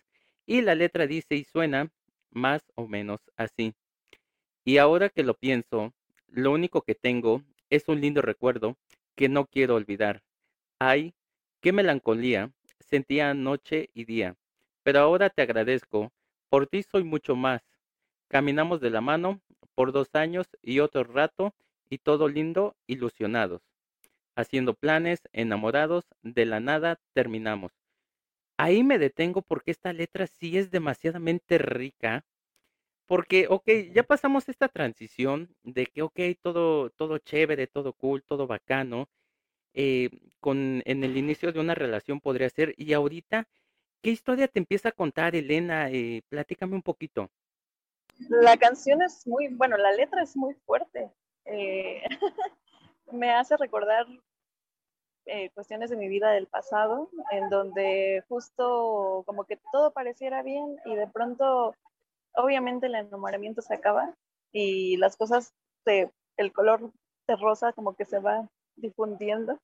Y 0.44 0.60
la 0.60 0.74
letra 0.74 1.06
dice 1.06 1.34
y 1.34 1.44
suena, 1.44 1.90
más 2.30 2.62
o 2.74 2.86
menos 2.86 3.20
así. 3.36 3.74
Y 4.64 4.76
ahora 4.76 5.08
que 5.08 5.22
lo 5.22 5.32
pienso, 5.32 5.94
lo 6.28 6.52
único 6.52 6.82
que 6.82 6.94
tengo 6.94 7.42
es 7.70 7.88
un 7.88 8.02
lindo 8.02 8.20
recuerdo 8.20 8.76
que 9.14 9.30
no 9.30 9.46
quiero 9.46 9.76
olvidar. 9.76 10.22
Ay, 10.78 11.14
qué 11.62 11.72
melancolía 11.72 12.52
sentía 12.80 13.32
noche 13.32 13.88
y 13.94 14.04
día. 14.04 14.36
Pero 14.82 15.00
ahora 15.00 15.30
te 15.30 15.40
agradezco, 15.40 16.12
por 16.50 16.66
ti 16.66 16.82
soy 16.82 17.02
mucho 17.02 17.34
más. 17.34 17.62
Caminamos 18.28 18.82
de 18.82 18.90
la 18.90 19.00
mano 19.00 19.40
por 19.76 19.92
dos 19.92 20.16
años 20.16 20.48
y 20.62 20.80
otro 20.80 21.04
rato, 21.04 21.54
y 21.88 21.98
todo 21.98 22.28
lindo, 22.28 22.74
ilusionados. 22.88 23.62
Haciendo 24.34 24.74
planes, 24.74 25.20
enamorados, 25.32 26.06
de 26.22 26.46
la 26.46 26.58
nada 26.58 26.98
terminamos. 27.12 27.72
Ahí 28.58 28.82
me 28.82 28.98
detengo 28.98 29.42
porque 29.42 29.70
esta 29.70 29.92
letra 29.92 30.26
sí 30.26 30.58
es 30.58 30.70
demasiadamente 30.72 31.58
rica. 31.58 32.24
Porque, 33.06 33.46
ok, 33.48 33.68
ya 33.94 34.02
pasamos 34.02 34.48
esta 34.48 34.68
transición 34.68 35.54
de 35.62 35.86
que, 35.86 36.02
ok, 36.02 36.20
todo, 36.42 36.90
todo 36.90 37.18
chévere, 37.18 37.66
todo 37.68 37.92
cool, 37.92 38.22
todo 38.24 38.46
bacano, 38.48 39.08
eh, 39.74 40.10
con, 40.40 40.82
en 40.86 41.04
el 41.04 41.16
inicio 41.16 41.52
de 41.52 41.60
una 41.60 41.74
relación 41.74 42.20
podría 42.20 42.50
ser, 42.50 42.74
y 42.78 42.94
ahorita, 42.94 43.48
¿qué 44.02 44.10
historia 44.10 44.48
te 44.48 44.58
empieza 44.60 44.90
a 44.90 44.92
contar, 44.92 45.36
Elena? 45.36 45.90
Eh, 45.90 46.22
platícame 46.28 46.74
un 46.76 46.82
poquito. 46.82 47.30
La 48.28 48.56
canción 48.56 49.02
es 49.02 49.26
muy, 49.26 49.48
bueno, 49.48 49.76
la 49.76 49.92
letra 49.92 50.22
es 50.22 50.36
muy 50.36 50.54
fuerte. 50.66 51.10
Eh, 51.44 52.02
me 53.12 53.32
hace 53.32 53.56
recordar 53.56 54.06
eh, 55.26 55.50
cuestiones 55.50 55.90
de 55.90 55.96
mi 55.96 56.08
vida 56.08 56.30
del 56.30 56.46
pasado, 56.46 57.10
en 57.30 57.48
donde 57.50 58.24
justo 58.28 59.22
como 59.26 59.44
que 59.44 59.58
todo 59.72 59.92
pareciera 59.92 60.42
bien 60.42 60.76
y 60.84 60.94
de 60.94 61.06
pronto, 61.06 61.74
obviamente 62.34 62.86
el 62.86 62.94
enamoramiento 62.94 63.60
se 63.60 63.74
acaba 63.74 64.14
y 64.52 64.96
las 64.96 65.16
cosas, 65.16 65.52
de, 65.84 66.10
el 66.36 66.52
color 66.52 66.92
de 67.26 67.36
rosa 67.36 67.72
como 67.72 67.94
que 67.94 68.04
se 68.04 68.18
va 68.18 68.48
difundiendo 68.76 69.58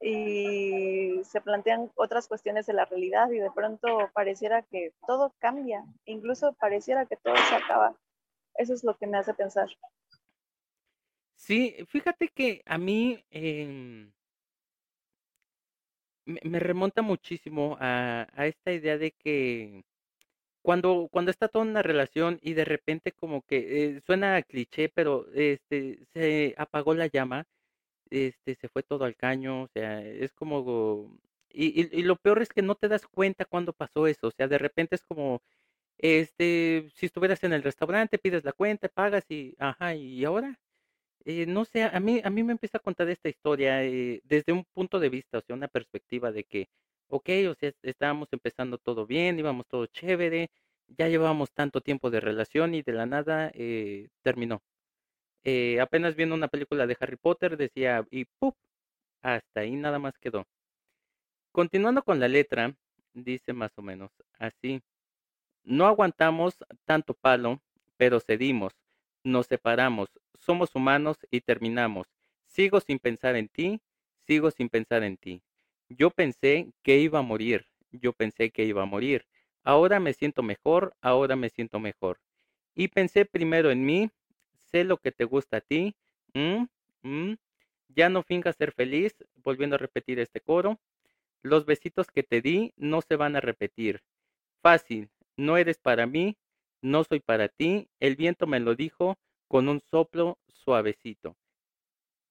y 0.00 1.22
se 1.24 1.40
plantean 1.40 1.90
otras 1.96 2.28
cuestiones 2.28 2.66
de 2.66 2.72
la 2.72 2.84
realidad 2.84 3.30
y 3.30 3.38
de 3.38 3.50
pronto 3.50 4.10
pareciera 4.14 4.62
que 4.62 4.92
todo 5.06 5.34
cambia, 5.38 5.84
incluso 6.04 6.52
pareciera 6.54 7.06
que 7.06 7.16
todo 7.16 7.36
se 7.36 7.54
acaba. 7.56 7.96
Eso 8.54 8.74
es 8.74 8.84
lo 8.84 8.96
que 8.96 9.06
me 9.06 9.18
hace 9.18 9.34
pensar. 9.34 9.68
Sí, 11.36 11.76
fíjate 11.88 12.28
que 12.28 12.62
a 12.66 12.78
mí, 12.78 13.24
em, 13.30 14.12
me, 16.26 16.58
remonta 16.58 17.02
muchísimo 17.02 17.76
a, 17.80 18.26
a, 18.34 18.46
esta 18.46 18.72
idea 18.72 18.98
de 18.98 19.12
que 19.12 19.84
cuando, 20.62 21.08
cuando 21.10 21.30
está 21.30 21.48
toda 21.48 21.64
una 21.64 21.82
relación 21.82 22.38
y 22.42 22.54
de 22.54 22.64
repente 22.64 23.12
como 23.12 23.42
que 23.42 23.96
eh, 23.96 24.00
suena 24.04 24.42
cliché, 24.42 24.88
pero 24.90 25.26
este 25.32 26.00
se 26.12 26.54
apagó 26.58 26.94
la 26.94 27.06
llama, 27.06 27.46
este 28.10 28.54
se 28.56 28.68
fue 28.68 28.82
todo 28.82 29.04
al 29.04 29.16
caño, 29.16 29.62
o 29.64 29.68
sea, 29.68 30.02
es 30.02 30.32
como 30.32 31.18
y, 31.50 32.02
lo 32.02 32.16
peor 32.16 32.42
es 32.42 32.50
que 32.50 32.62
no 32.62 32.74
te 32.76 32.88
das 32.88 33.06
cuenta 33.06 33.44
cuando 33.44 33.72
pasó 33.72 34.06
eso, 34.06 34.28
o 34.28 34.30
sea, 34.30 34.48
de 34.48 34.58
repente 34.58 34.96
es 34.96 35.02
como 35.04 35.42
este, 35.98 36.90
si 36.94 37.06
estuvieras 37.06 37.44
en 37.44 37.52
el 37.52 37.62
restaurante, 37.62 38.18
pides 38.18 38.44
la 38.44 38.52
cuenta, 38.52 38.88
pagas 38.88 39.24
y, 39.30 39.56
ajá, 39.58 39.94
¿y 39.96 40.24
ahora? 40.24 40.58
Eh, 41.24 41.46
no 41.46 41.64
sé, 41.64 41.84
a 41.84 42.00
mí, 42.00 42.20
a 42.24 42.30
mí 42.30 42.42
me 42.44 42.52
empieza 42.52 42.78
a 42.78 42.80
contar 42.82 43.08
esta 43.10 43.28
historia 43.28 43.84
eh, 43.84 44.20
desde 44.24 44.52
un 44.52 44.64
punto 44.64 45.00
de 45.00 45.10
vista, 45.10 45.38
o 45.38 45.42
sea, 45.42 45.56
una 45.56 45.68
perspectiva 45.68 46.32
de 46.32 46.44
que, 46.44 46.68
ok, 47.08 47.28
o 47.50 47.54
sea, 47.54 47.72
estábamos 47.82 48.28
empezando 48.32 48.78
todo 48.78 49.06
bien, 49.06 49.38
íbamos 49.38 49.66
todo 49.68 49.86
chévere, 49.86 50.50
ya 50.88 51.08
llevábamos 51.08 51.52
tanto 51.52 51.80
tiempo 51.80 52.10
de 52.10 52.20
relación 52.20 52.74
y 52.74 52.82
de 52.82 52.92
la 52.92 53.06
nada 53.06 53.50
eh, 53.54 54.08
terminó. 54.22 54.62
Eh, 55.44 55.80
apenas 55.80 56.16
viendo 56.16 56.34
una 56.34 56.48
película 56.48 56.86
de 56.86 56.96
Harry 57.00 57.16
Potter 57.16 57.56
decía, 57.56 58.06
y 58.10 58.24
¡pup! 58.38 58.56
Hasta 59.22 59.60
ahí 59.60 59.76
nada 59.76 59.98
más 59.98 60.18
quedó. 60.18 60.46
Continuando 61.52 62.02
con 62.02 62.20
la 62.20 62.28
letra, 62.28 62.74
dice 63.14 63.52
más 63.52 63.72
o 63.76 63.82
menos 63.82 64.10
así. 64.38 64.80
No 65.64 65.86
aguantamos 65.86 66.56
tanto 66.84 67.14
palo, 67.14 67.60
pero 67.96 68.20
cedimos 68.20 68.74
nos 69.28 69.46
separamos, 69.46 70.08
somos 70.38 70.74
humanos 70.74 71.18
y 71.30 71.40
terminamos. 71.40 72.08
Sigo 72.46 72.80
sin 72.80 72.98
pensar 72.98 73.36
en 73.36 73.48
ti, 73.48 73.80
sigo 74.26 74.50
sin 74.50 74.68
pensar 74.68 75.02
en 75.02 75.16
ti. 75.16 75.42
Yo 75.88 76.10
pensé 76.10 76.72
que 76.82 76.98
iba 76.98 77.18
a 77.18 77.22
morir, 77.22 77.66
yo 77.90 78.12
pensé 78.12 78.50
que 78.50 78.64
iba 78.64 78.82
a 78.82 78.86
morir. 78.86 79.26
Ahora 79.62 80.00
me 80.00 80.14
siento 80.14 80.42
mejor, 80.42 80.94
ahora 81.00 81.36
me 81.36 81.50
siento 81.50 81.78
mejor. 81.78 82.20
Y 82.74 82.88
pensé 82.88 83.24
primero 83.24 83.70
en 83.70 83.84
mí, 83.84 84.10
sé 84.70 84.84
lo 84.84 84.98
que 84.98 85.12
te 85.12 85.24
gusta 85.24 85.58
a 85.58 85.60
ti. 85.60 85.94
Mm, 86.34 86.64
mm. 87.02 87.34
Ya 87.88 88.08
no 88.08 88.22
fingas 88.22 88.56
ser 88.56 88.72
feliz, 88.72 89.14
volviendo 89.36 89.76
a 89.76 89.78
repetir 89.78 90.18
este 90.20 90.40
coro. 90.40 90.78
Los 91.42 91.66
besitos 91.66 92.08
que 92.08 92.22
te 92.22 92.40
di 92.40 92.72
no 92.76 93.00
se 93.02 93.16
van 93.16 93.36
a 93.36 93.40
repetir. 93.40 94.02
Fácil, 94.62 95.10
no 95.36 95.56
eres 95.56 95.78
para 95.78 96.06
mí, 96.06 96.36
no 96.82 97.04
soy 97.04 97.20
para 97.20 97.48
ti, 97.48 97.88
el 98.00 98.16
viento 98.16 98.46
me 98.46 98.60
lo 98.60 98.74
dijo 98.74 99.16
con 99.46 99.68
un 99.68 99.80
soplo 99.80 100.38
suavecito. 100.48 101.36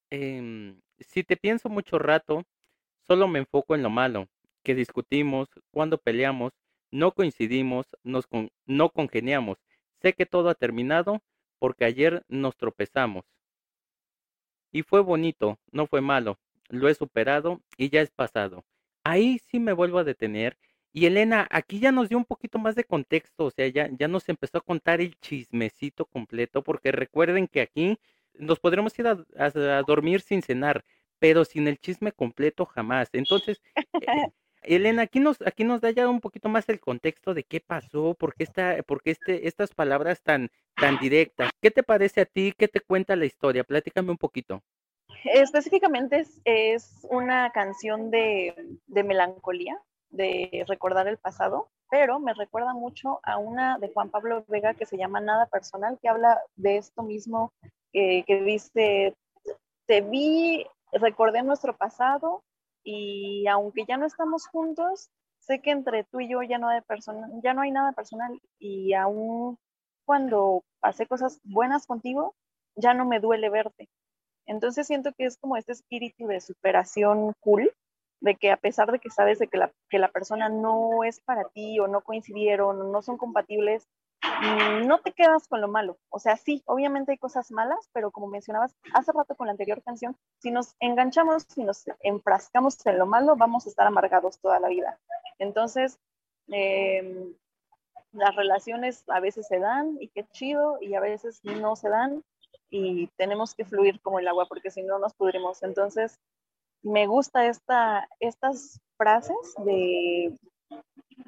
Em, 0.10 0.80
si 1.00 1.24
te 1.24 1.38
pienso 1.38 1.70
mucho 1.70 2.00
rato, 2.00 2.44
solo 3.08 3.28
me 3.28 3.40
enfoco 3.40 3.76
en 3.76 3.84
lo 3.84 3.90
malo, 3.90 4.28
que 4.64 4.76
discutimos, 4.76 5.50
cuando 5.72 5.98
peleamos, 5.98 6.54
no 6.92 7.12
coincidimos, 7.14 7.88
nos 8.04 8.28
no 8.66 8.90
congeniamos. 8.90 9.58
Sé 10.02 10.14
que 10.14 10.26
todo 10.26 10.50
ha 10.50 10.56
terminado 10.56 11.22
porque 11.60 11.86
ayer 11.86 12.24
nos 12.28 12.58
tropezamos. 12.58 13.26
Y 14.72 14.84
fue 14.84 15.02
bonito, 15.02 15.60
no 15.72 15.88
fue 15.88 16.02
malo, 16.02 16.40
lo 16.70 16.90
he 16.90 16.96
superado 16.96 17.62
y 17.78 17.90
ya 17.90 18.02
es 18.02 18.12
pasado. 18.12 18.66
Ahí 19.04 19.40
sí 19.40 19.60
me 19.60 19.74
vuelvo 19.74 20.00
a 20.00 20.04
detener 20.04 20.58
y 20.98 21.06
Elena, 21.06 21.48
aquí 21.52 21.80
ya 21.80 21.92
nos 21.92 22.10
dio 22.10 22.18
un 22.18 22.26
poquito 22.26 22.58
más 22.58 22.74
de 22.74 22.84
contexto, 22.84 23.46
o 23.46 23.52
sea, 23.52 23.68
ya, 23.68 23.88
ya 24.00 24.08
nos 24.08 24.28
empezó 24.30 24.58
a 24.58 24.62
contar 24.62 25.00
el 25.00 25.16
chismecito 25.20 26.06
completo, 26.06 26.64
porque 26.64 26.92
recuerden 26.92 27.48
que 27.48 27.62
aquí 27.62 28.00
nos 28.34 28.60
podremos 28.60 28.98
ir 28.98 29.08
a, 29.08 29.84
dormir 29.84 30.22
sin 30.22 30.42
cenar, 30.42 30.84
pero 31.20 31.46
sin 31.46 31.68
el 31.68 31.78
chisme 31.78 32.12
completo 32.12 32.66
jamás. 32.66 33.10
Entonces, 33.14 33.62
eh, 33.76 34.32
Elena, 34.62 35.04
aquí 35.04 35.20
nos, 35.20 35.42
aquí 35.46 35.64
nos 35.64 35.82
da 35.82 35.92
ya 35.92 36.10
un 36.10 36.20
poquito 36.20 36.50
más 36.50 36.68
el 36.70 36.80
contexto 36.80 37.34
de 37.34 37.44
qué 37.44 37.60
pasó, 37.60 38.16
por 38.16 38.36
qué, 38.36 38.44
está, 38.44 38.82
por 38.84 39.02
este, 39.06 39.48
estas 39.48 39.74
palabras 39.74 40.22
tan, 40.22 40.50
tan 40.76 40.98
directas. 41.00 41.50
¿Qué 41.62 41.72
te 41.72 41.84
parece 41.84 42.22
a 42.22 42.26
ti? 42.26 42.54
¿Qué 42.58 42.68
te 42.68 42.82
cuenta 42.82 43.16
la 43.16 43.26
historia? 43.26 43.64
Platícame 43.64 44.12
un 44.12 44.18
poquito. 44.18 44.62
Específicamente 45.24 46.20
es, 46.20 46.42
es 46.46 47.08
una 47.10 47.52
canción 47.52 48.12
de, 48.12 48.56
de 48.88 49.04
melancolía, 49.04 49.82
de 50.10 50.66
recordar 50.68 51.08
el 51.08 51.18
pasado, 51.18 51.70
pero 51.90 52.20
me 52.20 52.34
recuerda 52.34 52.74
mucho 52.74 53.20
a 53.24 53.38
una 53.38 53.78
de 53.80 53.90
Juan 53.90 54.10
Pablo 54.10 54.44
Vega 54.48 54.74
que 54.74 54.86
se 54.86 54.98
llama 54.98 55.22
Nada 55.22 55.46
Personal, 55.48 55.98
que 56.02 56.10
habla 56.10 56.42
de 56.56 56.78
esto 56.78 57.04
mismo, 57.04 57.52
que 57.92 58.42
dice, 58.46 59.16
te 59.86 60.02
vi, 60.02 60.66
recordé 60.92 61.42
nuestro 61.42 61.76
pasado 61.76 62.44
y 62.90 63.46
aunque 63.48 63.84
ya 63.86 63.98
no 63.98 64.06
estamos 64.06 64.48
juntos, 64.48 65.10
sé 65.40 65.60
que 65.60 65.72
entre 65.72 66.06
tú 66.06 66.22
y 66.22 66.30
yo 66.30 66.42
ya 66.42 66.58
no 66.58 66.70
hay, 66.70 66.80
ya 67.44 67.54
no 67.54 67.62
hay 67.62 67.72
nada 67.72 67.92
personal 67.92 68.42
y 68.60 68.94
aún 68.94 69.58
cuando 70.06 70.64
pasé 70.80 71.06
cosas 71.06 71.42
buenas 71.44 71.86
contigo, 71.86 72.34
ya 72.78 72.94
no 72.94 73.06
me 73.06 73.20
duele 73.20 73.50
verte. 73.50 73.90
Entonces 74.46 74.88
siento 74.88 75.12
que 75.12 75.26
es 75.26 75.38
como 75.38 75.58
este 75.58 75.74
espíritu 75.74 76.28
de 76.28 76.40
superación 76.40 77.34
cool 77.42 77.74
de 78.22 78.36
que 78.36 78.52
a 78.52 78.58
pesar 78.58 78.90
de 78.90 79.00
que 79.00 79.10
sabes 79.10 79.38
de 79.38 79.50
que 79.50 79.58
la, 79.58 79.74
que 79.90 80.00
la 80.00 80.08
persona 80.08 80.48
no 80.48 81.04
es 81.04 81.20
para 81.20 81.44
ti 81.50 81.82
o 81.82 81.90
no 81.90 82.00
coincidieron 82.00 82.80
o 82.80 82.84
no 82.86 83.02
son 83.02 83.18
compatibles, 83.18 83.86
no 84.86 85.00
te 85.00 85.14
quedas 85.14 85.48
con 85.48 85.62
lo 85.62 85.68
malo. 85.68 85.98
O 86.10 86.20
sea, 86.20 86.38
sí, 86.38 86.64
obviamente 86.66 87.12
hay 87.12 87.18
cosas 87.18 87.52
malas, 87.52 87.90
pero 87.94 88.12
como 88.12 88.28
mencionabas 88.28 88.76
hace 88.94 89.12
rato 89.12 89.36
con 89.36 89.48
la 89.48 89.52
anterior 89.52 89.82
canción, 89.84 90.18
si 90.40 90.52
nos 90.52 90.76
enganchamos, 90.80 91.44
si 91.50 91.64
nos 91.64 91.86
enfrascamos 92.02 92.84
en 92.86 93.00
lo 93.00 93.06
malo, 93.06 93.36
vamos 93.36 93.66
a 93.66 93.70
estar 93.70 93.88
amargados 93.88 94.40
toda 94.40 94.60
la 94.60 94.70
vida. 94.70 95.00
Entonces, 95.40 96.00
em, 96.48 97.34
las 98.12 98.36
relaciones 98.36 99.04
a 99.10 99.20
veces 99.20 99.48
se 99.48 99.60
dan 99.60 99.98
y 100.00 100.10
qué 100.10 100.26
chido, 100.32 100.78
y 100.82 100.96
a 100.96 101.00
veces 101.00 101.40
no 101.44 101.76
se 101.76 101.90
dan 101.90 102.24
y 102.70 103.08
tenemos 103.18 103.56
que 103.56 103.66
fluir 103.66 104.02
como 104.02 104.20
el 104.20 104.28
agua 104.28 104.46
porque 104.48 104.72
si 104.72 104.84
no 104.84 105.00
nos 105.00 105.14
pudrimos. 105.14 105.64
Entonces, 105.64 106.20
me 106.82 107.08
gusta 107.08 107.48
esta, 107.48 108.08
estas 108.20 108.82
frases 108.98 109.56
de, 109.60 110.36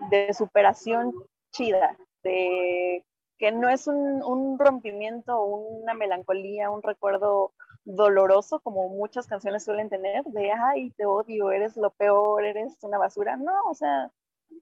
de 0.10 0.34
superación 0.34 1.14
chida, 1.52 1.98
que 2.22 3.52
no 3.54 3.70
es 3.70 3.88
un, 3.88 4.60
rompimiento, 4.60 5.42
una 5.44 5.94
melancolía, 5.94 6.70
un 6.70 6.84
recuerdo 6.84 7.54
doloroso 7.86 8.60
como 8.60 8.90
muchas 8.90 9.26
canciones 9.26 9.64
suelen 9.64 9.90
tener, 9.90 10.24
de, 10.26 10.52
ay, 10.52 10.92
te 10.92 11.06
odio, 11.06 11.52
eres 11.52 11.78
lo 11.78 11.92
peor, 11.92 12.44
eres 12.46 12.78
una 12.82 12.98
basura. 12.98 13.38
No, 13.38 13.54
o 13.70 13.74
sea, 13.74 14.12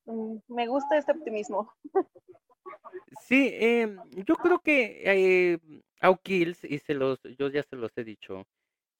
mm, 0.06 0.38
me 0.48 0.67
gusta 0.67 0.98
este 0.98 1.12
optimismo. 1.12 1.74
Sí, 3.22 3.50
eh, 3.54 3.96
yo 4.26 4.36
creo 4.36 4.60
que 4.60 5.02
eh, 5.04 5.60
Kills, 6.24 6.63
y 6.63 6.80
se 6.80 6.93
los, 6.93 7.20
yo 7.38 7.50
ya 7.50 7.63
se 7.63 7.76
los 7.76 7.91
he 7.98 8.04
dicho, 8.04 8.46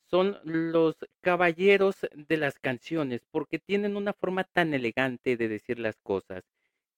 son 0.10 0.38
los 0.44 0.96
caballeros 1.22 1.96
de 2.14 2.38
las 2.38 2.60
canciones, 2.60 3.22
porque 3.30 3.60
tienen 3.60 3.98
una 3.98 4.14
forma 4.14 4.46
tan 4.46 4.74
elegante 4.74 5.38
de 5.38 5.48
decir 5.48 5.80
las 5.80 5.98
cosas, 6.02 6.44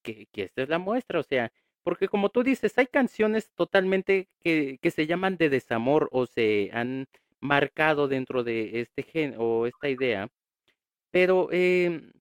que, 0.01 0.27
esta 0.33 0.63
es 0.63 0.69
la 0.69 0.79
muestra, 0.79 1.19
o 1.19 1.23
sea, 1.23 1.51
porque 1.83 2.07
como 2.07 2.29
tú 2.29 2.43
dices, 2.43 2.77
hay 2.77 2.87
canciones 2.87 3.51
totalmente 3.55 4.29
que, 4.41 4.77
que 4.81 4.91
se 4.91 5.07
llaman 5.07 5.37
de 5.37 5.49
desamor 5.49 6.09
o 6.11 6.25
se 6.25 6.69
han 6.73 7.07
marcado 7.39 8.07
dentro 8.07 8.43
de 8.43 8.81
este 8.81 9.03
gen 9.03 9.35
o 9.37 9.65
esta 9.65 9.89
idea, 9.89 10.29
pero 11.11 11.49
eh, 11.51 12.11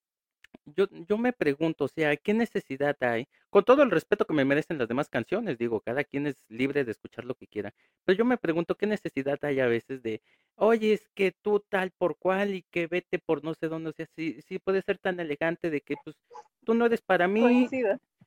yo, 0.65 0.87
yo 0.91 1.19
me 1.19 1.33
pregunto, 1.33 1.85
o 1.85 1.89
sea, 1.89 2.17
¿qué 2.17 2.35
necesidad 2.35 2.97
hay? 3.01 3.27
Con 3.51 3.65
todo 3.65 3.83
el 3.83 3.91
respeto 3.91 4.25
que 4.25 4.35
me 4.35 4.45
merecen 4.45 4.79
las 4.79 4.89
demás 4.89 5.09
canciones, 5.09 5.59
digo, 5.59 5.81
cada 5.81 6.05
quien 6.05 6.27
es 6.27 6.37
libre 6.49 6.85
de 6.85 6.93
escuchar 6.93 7.25
lo 7.25 7.35
que 7.35 7.47
quiera, 7.47 7.75
pero 8.05 8.19
yo 8.19 8.25
me 8.25 8.39
pregunto 8.39 8.77
qué 8.77 8.87
necesidad 8.87 9.39
hay 9.43 9.61
a 9.61 9.67
veces 9.67 10.03
de, 10.03 10.23
oye, 10.57 10.93
es 10.93 11.09
que 11.15 11.33
tú 11.33 11.61
tal 11.69 11.91
por 11.93 12.19
cual 12.19 12.55
y 12.55 12.63
que 12.71 12.87
vete 12.87 13.19
por 13.19 13.45
no 13.45 13.55
sé 13.55 13.69
dónde, 13.69 13.91
o 13.91 13.93
sea, 13.93 14.07
sí, 14.15 14.41
sí 14.43 14.59
puede 14.59 14.83
ser 14.83 14.99
tan 14.99 15.21
elegante 15.21 15.71
de 15.71 15.81
que 15.81 15.95
pues 16.05 16.17
tú 16.65 16.75
no 16.75 16.87
eres 16.87 17.01
para 17.03 17.29
mí, 17.29 17.69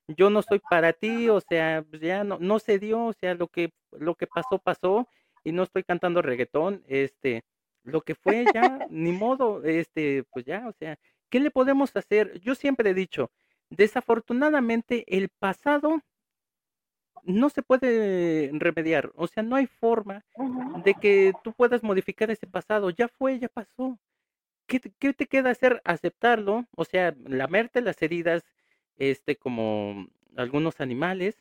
yo 0.07 0.29
no 0.29 0.41
soy 0.41 0.59
para 0.59 0.93
ti, 0.93 1.29
o 1.29 1.41
sea, 1.41 1.85
pues 1.89 2.01
ya 2.01 2.23
no, 2.23 2.37
no 2.39 2.59
se 2.59 2.79
dio, 2.79 3.05
o 3.05 3.13
sea, 3.13 3.35
lo 3.35 3.47
que, 3.47 3.71
lo 3.91 4.15
que 4.15 4.27
pasó, 4.27 4.59
pasó, 4.59 5.07
y 5.43 5.51
no 5.51 5.63
estoy 5.63 5.83
cantando 5.83 6.21
reggaetón, 6.21 6.83
este, 6.87 7.43
lo 7.83 8.01
que 8.01 8.15
fue 8.15 8.45
ya, 8.53 8.85
ni 8.89 9.11
modo, 9.11 9.63
este, 9.63 10.23
pues 10.31 10.45
ya, 10.45 10.67
o 10.67 10.73
sea, 10.73 10.97
¿qué 11.31 11.39
le 11.39 11.49
podemos 11.49 11.95
hacer? 11.95 12.39
Yo 12.41 12.53
siempre 12.53 12.91
he 12.91 12.93
dicho, 12.93 13.31
desafortunadamente 13.71 15.05
el 15.17 15.29
pasado 15.29 16.01
no 17.23 17.49
se 17.49 17.63
puede 17.63 18.51
remediar, 18.53 19.11
o 19.15 19.27
sea, 19.27 19.43
no 19.43 19.55
hay 19.55 19.67
forma 19.67 20.23
de 20.83 20.93
que 20.95 21.33
tú 21.43 21.53
puedas 21.53 21.83
modificar 21.83 22.29
ese 22.31 22.47
pasado, 22.47 22.89
ya 22.91 23.07
fue, 23.07 23.39
ya 23.39 23.47
pasó. 23.47 23.99
¿Qué, 24.67 24.79
qué 24.99 25.13
te 25.13 25.27
queda 25.27 25.51
hacer? 25.51 25.81
Aceptarlo, 25.85 26.65
o 26.75 26.85
sea, 26.85 27.15
lamerte 27.25 27.81
las 27.81 28.01
heridas, 28.01 28.43
este, 28.97 29.35
como 29.35 30.07
algunos 30.35 30.81
animales, 30.81 31.37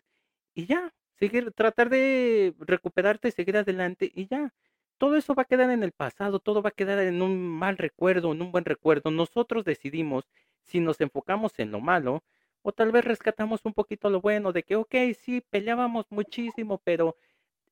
y 0.54 0.66
ya, 0.66 0.92
seguir, 1.18 1.52
tratar 1.52 1.90
de 1.90 2.54
recuperarte, 2.58 3.30
seguir 3.30 3.56
adelante, 3.56 4.10
y 4.14 4.26
ya. 4.26 4.52
Todo 5.00 5.16
eso 5.16 5.34
va 5.34 5.44
a 5.44 5.46
quedar 5.46 5.70
en 5.70 5.82
el 5.82 5.92
pasado, 5.92 6.40
todo 6.40 6.60
va 6.60 6.68
a 6.68 6.72
quedar 6.72 6.98
en 6.98 7.22
un 7.22 7.48
mal 7.48 7.78
recuerdo, 7.78 8.32
en 8.32 8.42
un 8.42 8.52
buen 8.52 8.66
recuerdo. 8.66 9.10
Nosotros 9.10 9.64
decidimos 9.64 10.28
si 10.62 10.78
nos 10.80 11.00
enfocamos 11.00 11.58
en 11.58 11.70
lo 11.70 11.80
malo 11.80 12.22
o 12.60 12.72
tal 12.72 12.92
vez 12.92 13.06
rescatamos 13.06 13.62
un 13.64 13.72
poquito 13.72 14.10
lo 14.10 14.20
bueno 14.20 14.52
de 14.52 14.62
que, 14.62 14.76
ok, 14.76 14.94
sí, 15.18 15.40
peleábamos 15.40 16.04
muchísimo, 16.10 16.82
pero 16.84 17.16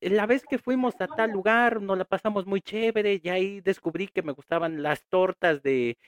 la 0.01 0.25
vez 0.25 0.43
que 0.47 0.57
fuimos 0.57 0.95
a 1.01 1.07
tal 1.07 1.29
lugar 1.31 1.81
nos 1.83 1.99
la 1.99 2.05
pasamos 2.05 2.47
muy 2.47 2.61
chévere 2.61 3.21
y 3.23 3.29
ahí 3.29 3.61
descubrí 3.61 4.07
que 4.07 4.23
me 4.23 4.31
gustaban 4.33 4.81
las 4.81 5.05
tortas 5.07 5.61
de, 5.61 5.99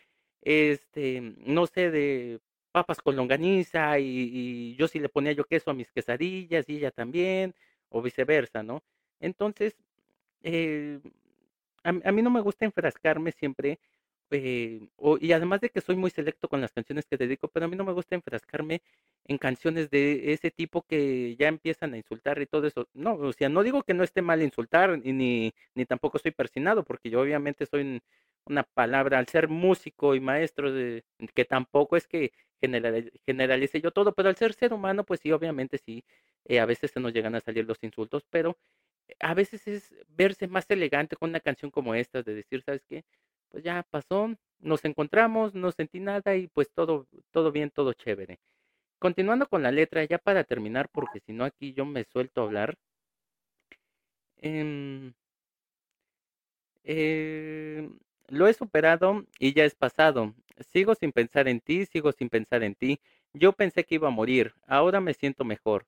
este, 0.41 1.21
no 1.21 1.67
sé, 1.67 1.91
de 1.91 2.39
papas 2.71 2.99
con 2.99 3.15
longaniza 3.15 3.99
y, 3.99 4.07
y 4.07 4.75
yo 4.75 4.88
sí 4.88 4.99
le 4.99 5.10
ponía 5.10 5.34
yo 5.34 5.43
queso 5.45 5.69
a 5.69 5.75
mis 5.75 5.91
quesadillas 5.91 6.67
y 6.67 6.77
ella 6.77 6.89
también, 6.91 7.53
o 7.89 8.01
viceversa, 8.01 8.63
¿no? 8.63 8.84
Entonces, 9.19 9.75
eh, 10.43 10.99
a, 11.84 11.89
a, 11.89 12.12
mí 12.12 12.21
no 12.21 12.30
me 12.30 12.41
gusta 12.41 12.65
enfrascarme 12.65 13.32
siempre, 13.32 13.80
eh, 14.32 14.88
y 15.19 15.32
además 15.34 15.60
de 15.62 15.69
que 15.69 15.82
soy 15.82 15.95
muy 15.97 16.10
selecto 16.10 16.47
con 16.47 16.62
las 16.62 16.71
canciones 16.71 17.06
que 17.06 17.17
dedico, 17.17 17.49
pero 17.49 17.65
a 17.65 17.69
mí 17.69 17.75
no 17.75 17.84
me 17.84 17.91
gusta 17.91 18.15
enfrascarme 18.15 18.82
en 19.25 19.38
canciones 19.38 19.89
de 19.89 20.34
ese 20.34 20.51
tipo 20.51 20.84
que 20.84 21.36
ya 21.38 21.47
empiezan 21.49 21.93
a 21.93 21.97
insultar 21.97 22.41
y 22.41 22.45
todo 22.47 22.67
eso. 22.67 22.88
No, 22.93 23.15
o 23.15 23.34
sea, 23.34 23.49
no 23.49 23.63
digo 23.63 23.84
que 23.84 23.93
no 23.93 24.04
esté 24.04 24.21
mal 24.21 24.41
insultar, 24.41 24.99
ni, 25.04 25.54
ni 25.75 25.86
tampoco 25.86 26.17
soy 26.19 26.32
persinado, 26.32 26.84
porque 26.84 27.10
yo 27.10 27.21
obviamente 27.21 27.65
soy 27.65 28.01
una 28.45 28.63
palabra, 28.63 29.19
al 29.19 29.27
ser 29.27 29.47
músico 29.49 30.15
y 30.15 30.19
maestro, 30.21 30.71
de, 30.71 31.04
que 31.34 31.45
tampoco 31.45 31.97
es 31.97 32.08
que 32.08 32.32
generalice 33.25 33.82
yo 33.82 33.91
todo, 33.91 34.13
pero 34.13 34.30
al 34.30 34.36
ser 34.38 34.54
ser 34.54 34.73
humano, 34.73 35.04
pues 35.04 35.19
sí, 35.21 35.32
obviamente 35.32 35.77
sí, 35.77 36.04
eh, 36.45 36.60
a 36.60 36.65
veces 36.65 36.91
se 36.91 36.99
nos 36.99 37.13
llegan 37.13 37.36
a 37.36 37.41
salir 37.41 37.65
los 37.65 37.84
insultos, 37.84 38.23
pero 38.30 38.58
a 39.19 39.33
veces 39.33 39.67
es 39.67 39.93
verse 40.09 40.47
más 40.47 40.65
elegante 40.69 41.15
con 41.15 41.29
una 41.29 41.39
canción 41.39 41.71
como 41.71 41.95
esta, 41.95 42.23
de 42.23 42.35
decir, 42.35 42.63
¿sabes 42.63 42.83
qué? 42.87 43.03
Pues 43.49 43.63
ya 43.63 43.83
pasó, 43.89 44.35
nos 44.59 44.85
encontramos, 44.85 45.53
no 45.55 45.71
sentí 45.71 45.99
nada 45.99 46.35
y 46.35 46.47
pues 46.47 46.71
todo, 46.73 47.07
todo 47.31 47.51
bien, 47.51 47.71
todo 47.71 47.93
chévere. 47.93 48.39
Continuando 48.99 49.47
con 49.47 49.63
la 49.63 49.71
letra, 49.71 50.03
ya 50.05 50.19
para 50.19 50.43
terminar, 50.43 50.89
porque 50.91 51.19
si 51.21 51.33
no 51.33 51.45
aquí 51.45 51.73
yo 51.73 51.85
me 51.85 52.03
suelto 52.05 52.41
a 52.41 52.45
hablar. 52.45 52.77
Eh, 54.37 55.11
eh, 56.83 57.89
lo 58.27 58.47
he 58.47 58.53
superado 58.53 59.25
y 59.39 59.53
ya 59.53 59.65
es 59.65 59.75
pasado. 59.75 60.33
Sigo 60.71 60.95
sin 60.95 61.11
pensar 61.11 61.47
en 61.47 61.59
ti, 61.61 61.85
sigo 61.85 62.11
sin 62.11 62.29
pensar 62.29 62.63
en 62.63 62.75
ti. 62.75 62.99
Yo 63.33 63.53
pensé 63.53 63.83
que 63.85 63.95
iba 63.95 64.07
a 64.07 64.11
morir, 64.11 64.53
ahora 64.67 65.01
me 65.01 65.13
siento 65.13 65.43
mejor. 65.45 65.85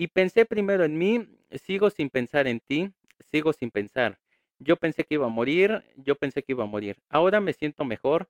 Y 0.00 0.06
pensé 0.06 0.46
primero 0.46 0.84
en 0.84 0.96
mí, 0.96 1.28
sigo 1.50 1.90
sin 1.90 2.08
pensar 2.08 2.46
en 2.46 2.60
ti, 2.60 2.92
sigo 3.32 3.52
sin 3.52 3.72
pensar. 3.72 4.20
Yo 4.60 4.76
pensé 4.76 5.02
que 5.02 5.14
iba 5.14 5.26
a 5.26 5.28
morir, 5.28 5.82
yo 5.96 6.14
pensé 6.14 6.44
que 6.44 6.52
iba 6.52 6.62
a 6.62 6.68
morir. 6.68 6.98
Ahora 7.08 7.40
me 7.40 7.52
siento 7.52 7.84
mejor. 7.84 8.28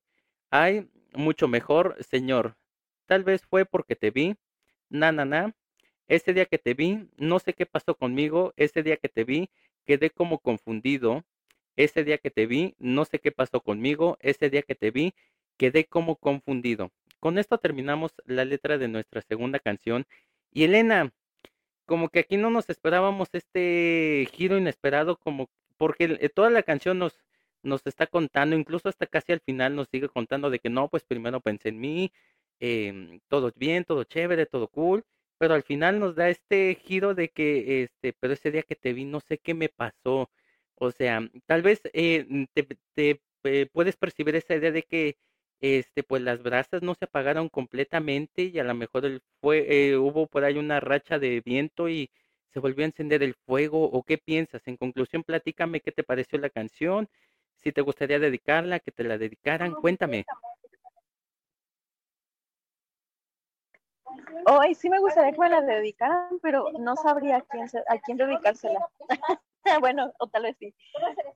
Ay, 0.50 0.88
mucho 1.12 1.46
mejor, 1.46 2.02
Señor. 2.02 2.56
Tal 3.04 3.22
vez 3.22 3.42
fue 3.44 3.66
porque 3.66 3.96
te 3.96 4.10
vi. 4.10 4.36
Na, 4.88 5.12
na, 5.12 5.26
na. 5.26 5.54
Ese 6.06 6.32
día 6.32 6.46
que 6.46 6.56
te 6.56 6.72
vi, 6.72 7.10
no 7.18 7.38
sé 7.38 7.52
qué 7.52 7.66
pasó 7.66 7.94
conmigo. 7.94 8.54
Ese 8.56 8.82
día 8.82 8.96
que 8.96 9.10
te 9.10 9.24
vi, 9.24 9.50
quedé 9.84 10.08
como 10.08 10.38
confundido. 10.38 11.22
Ese 11.76 12.02
día 12.02 12.16
que 12.16 12.30
te 12.30 12.46
vi, 12.46 12.76
no 12.78 13.04
sé 13.04 13.18
qué 13.18 13.30
pasó 13.30 13.60
conmigo. 13.60 14.16
Ese 14.20 14.48
día 14.48 14.62
que 14.62 14.74
te 14.74 14.90
vi, 14.90 15.12
quedé 15.58 15.84
como 15.84 16.16
confundido. 16.16 16.92
Con 17.20 17.36
esto 17.36 17.58
terminamos 17.58 18.14
la 18.24 18.46
letra 18.46 18.78
de 18.78 18.88
nuestra 18.88 19.20
segunda 19.20 19.58
canción. 19.58 20.06
Y 20.50 20.64
Elena, 20.64 21.12
como 21.88 22.10
que 22.10 22.20
aquí 22.20 22.36
no 22.36 22.50
nos 22.50 22.68
esperábamos 22.70 23.30
este 23.32 24.28
giro 24.32 24.58
inesperado, 24.58 25.16
como 25.18 25.48
porque 25.78 26.18
eh, 26.20 26.28
toda 26.28 26.50
la 26.50 26.62
canción 26.62 26.98
nos, 26.98 27.14
nos 27.62 27.86
está 27.86 28.06
contando, 28.06 28.56
incluso 28.56 28.88
hasta 28.90 29.06
casi 29.06 29.32
al 29.32 29.40
final 29.40 29.74
nos 29.74 29.88
sigue 29.90 30.08
contando 30.10 30.50
de 30.50 30.58
que 30.60 30.68
no, 30.70 30.88
pues 30.88 31.04
primero 31.04 31.40
pensé 31.40 31.70
en 31.70 31.80
mí, 31.80 32.12
eh, 32.60 33.20
todo 33.28 33.52
bien, 33.56 33.84
todo 33.84 34.04
chévere, 34.04 34.46
todo 34.46 34.68
cool, 34.68 35.04
pero 35.38 35.54
al 35.54 35.62
final 35.62 35.98
nos 36.00 36.14
da 36.16 36.28
este 36.28 36.74
giro 36.84 37.14
de 37.14 37.30
que, 37.30 37.84
este, 37.84 38.12
pero 38.20 38.34
ese 38.34 38.50
día 38.50 38.62
que 38.64 38.76
te 38.76 38.92
vi, 38.92 39.04
no 39.06 39.20
sé 39.20 39.38
qué 39.38 39.54
me 39.54 39.70
pasó, 39.70 40.30
o 40.74 40.90
sea, 40.92 41.28
tal 41.46 41.62
vez 41.62 41.80
eh, 41.94 42.46
te, 42.54 42.64
te 42.94 43.22
eh, 43.44 43.66
puedes 43.72 43.96
percibir 43.96 44.36
esa 44.36 44.54
idea 44.56 44.72
de 44.72 44.82
que 44.82 45.16
este, 45.60 46.02
pues 46.02 46.22
las 46.22 46.42
brasas 46.42 46.82
no 46.82 46.94
se 46.94 47.04
apagaron 47.04 47.48
completamente 47.48 48.44
y 48.44 48.58
a 48.58 48.64
lo 48.64 48.74
mejor 48.74 49.04
el 49.04 49.22
fue, 49.40 49.66
eh, 49.68 49.96
hubo 49.96 50.26
por 50.26 50.44
ahí 50.44 50.56
una 50.58 50.80
racha 50.80 51.18
de 51.18 51.40
viento 51.44 51.88
y 51.88 52.10
se 52.52 52.60
volvió 52.60 52.84
a 52.84 52.86
encender 52.86 53.22
el 53.22 53.34
fuego 53.34 53.84
o 53.84 54.02
qué 54.02 54.18
piensas. 54.18 54.66
En 54.66 54.76
conclusión, 54.76 55.24
platícame 55.24 55.80
qué 55.80 55.92
te 55.92 56.04
pareció 56.04 56.38
la 56.38 56.50
canción, 56.50 57.08
si 57.56 57.72
te 57.72 57.80
gustaría 57.80 58.18
dedicarla, 58.18 58.80
que 58.80 58.92
te 58.92 59.04
la 59.04 59.18
dedicaran, 59.18 59.74
cuéntame. 59.74 60.24
Hoy 64.46 64.74
sí 64.74 64.88
me 64.88 65.00
gustaría 65.00 65.32
que 65.32 65.38
me 65.38 65.50
la 65.50 65.60
dedicaran, 65.60 66.38
pero 66.40 66.70
no 66.78 66.96
sabría 66.96 67.38
a 67.38 67.40
quién, 67.42 67.66
a 67.88 67.98
quién 67.98 68.16
dedicársela. 68.16 68.88
bueno, 69.80 70.12
o 70.18 70.26
tal 70.28 70.44
vez 70.44 70.56
sí. 70.58 70.74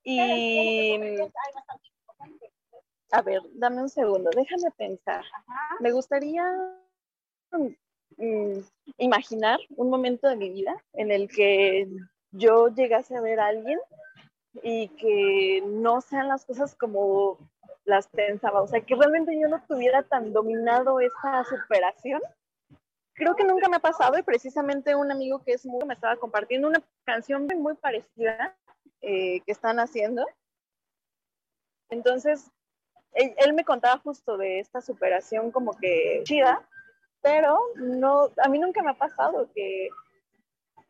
Y 0.05 1.19
a 3.13 3.21
ver, 3.21 3.43
dame 3.53 3.83
un 3.83 3.91
segundo, 3.91 4.31
déjame 4.35 4.71
pensar. 4.77 5.23
Me 5.81 5.93
gustaría 5.93 6.45
mm, 7.53 8.59
imaginar 8.97 9.61
un 9.77 9.91
momento 9.91 10.29
de 10.29 10.37
mi 10.37 10.49
vida 10.49 10.75
en 10.95 11.11
el 11.13 11.29
que 11.29 11.89
yo 12.31 12.69
llegase 12.69 13.15
a 13.15 13.21
ver 13.21 13.39
a 13.39 13.49
alguien 13.49 13.79
y 14.63 14.89
que 14.89 15.63
no 15.67 16.01
sean 16.01 16.29
las 16.29 16.47
cosas 16.47 16.75
como 16.75 17.39
las 17.85 18.09
pensaba, 18.09 18.63
o 18.63 18.67
sea, 18.67 18.81
que 18.81 18.95
realmente 18.95 19.39
yo 19.39 19.47
no 19.49 19.63
tuviera 19.69 20.03
tan 20.05 20.33
dominado 20.33 20.99
esa 21.01 21.45
superación. 21.45 22.23
Creo 23.15 23.37
que 23.37 23.45
nunca 23.45 23.69
me 23.69 23.77
ha 23.77 23.81
pasado 23.81 24.17
y 24.19 24.23
precisamente 24.23 24.95
un 24.95 25.13
amigo 25.13 25.43
que 25.45 25.53
es 25.53 25.67
muy, 25.67 25.85
me 25.85 25.95
estaba 25.95 26.17
compartiendo 26.17 26.67
una 26.69 26.83
canción 27.05 27.47
muy 27.59 27.75
parecida 27.75 28.57
eh, 29.03 29.41
que 29.41 29.53
están 29.53 29.81
haciendo. 29.81 30.25
Entonces, 31.91 32.51
él, 33.15 33.53
me 33.53 33.65
contaba 33.65 34.01
justo 34.01 34.37
de 34.37 34.61
esta 34.61 34.81
superación 34.81 35.51
como 35.51 35.77
que 35.77 36.23
chida, 36.25 36.67
pero 37.21 37.61
no, 37.77 38.31
a 38.43 38.49
mí 38.49 38.59
nunca 38.59 38.83
me 38.83 38.91
ha 38.91 38.95
pasado 38.95 39.51
que, 39.55 39.89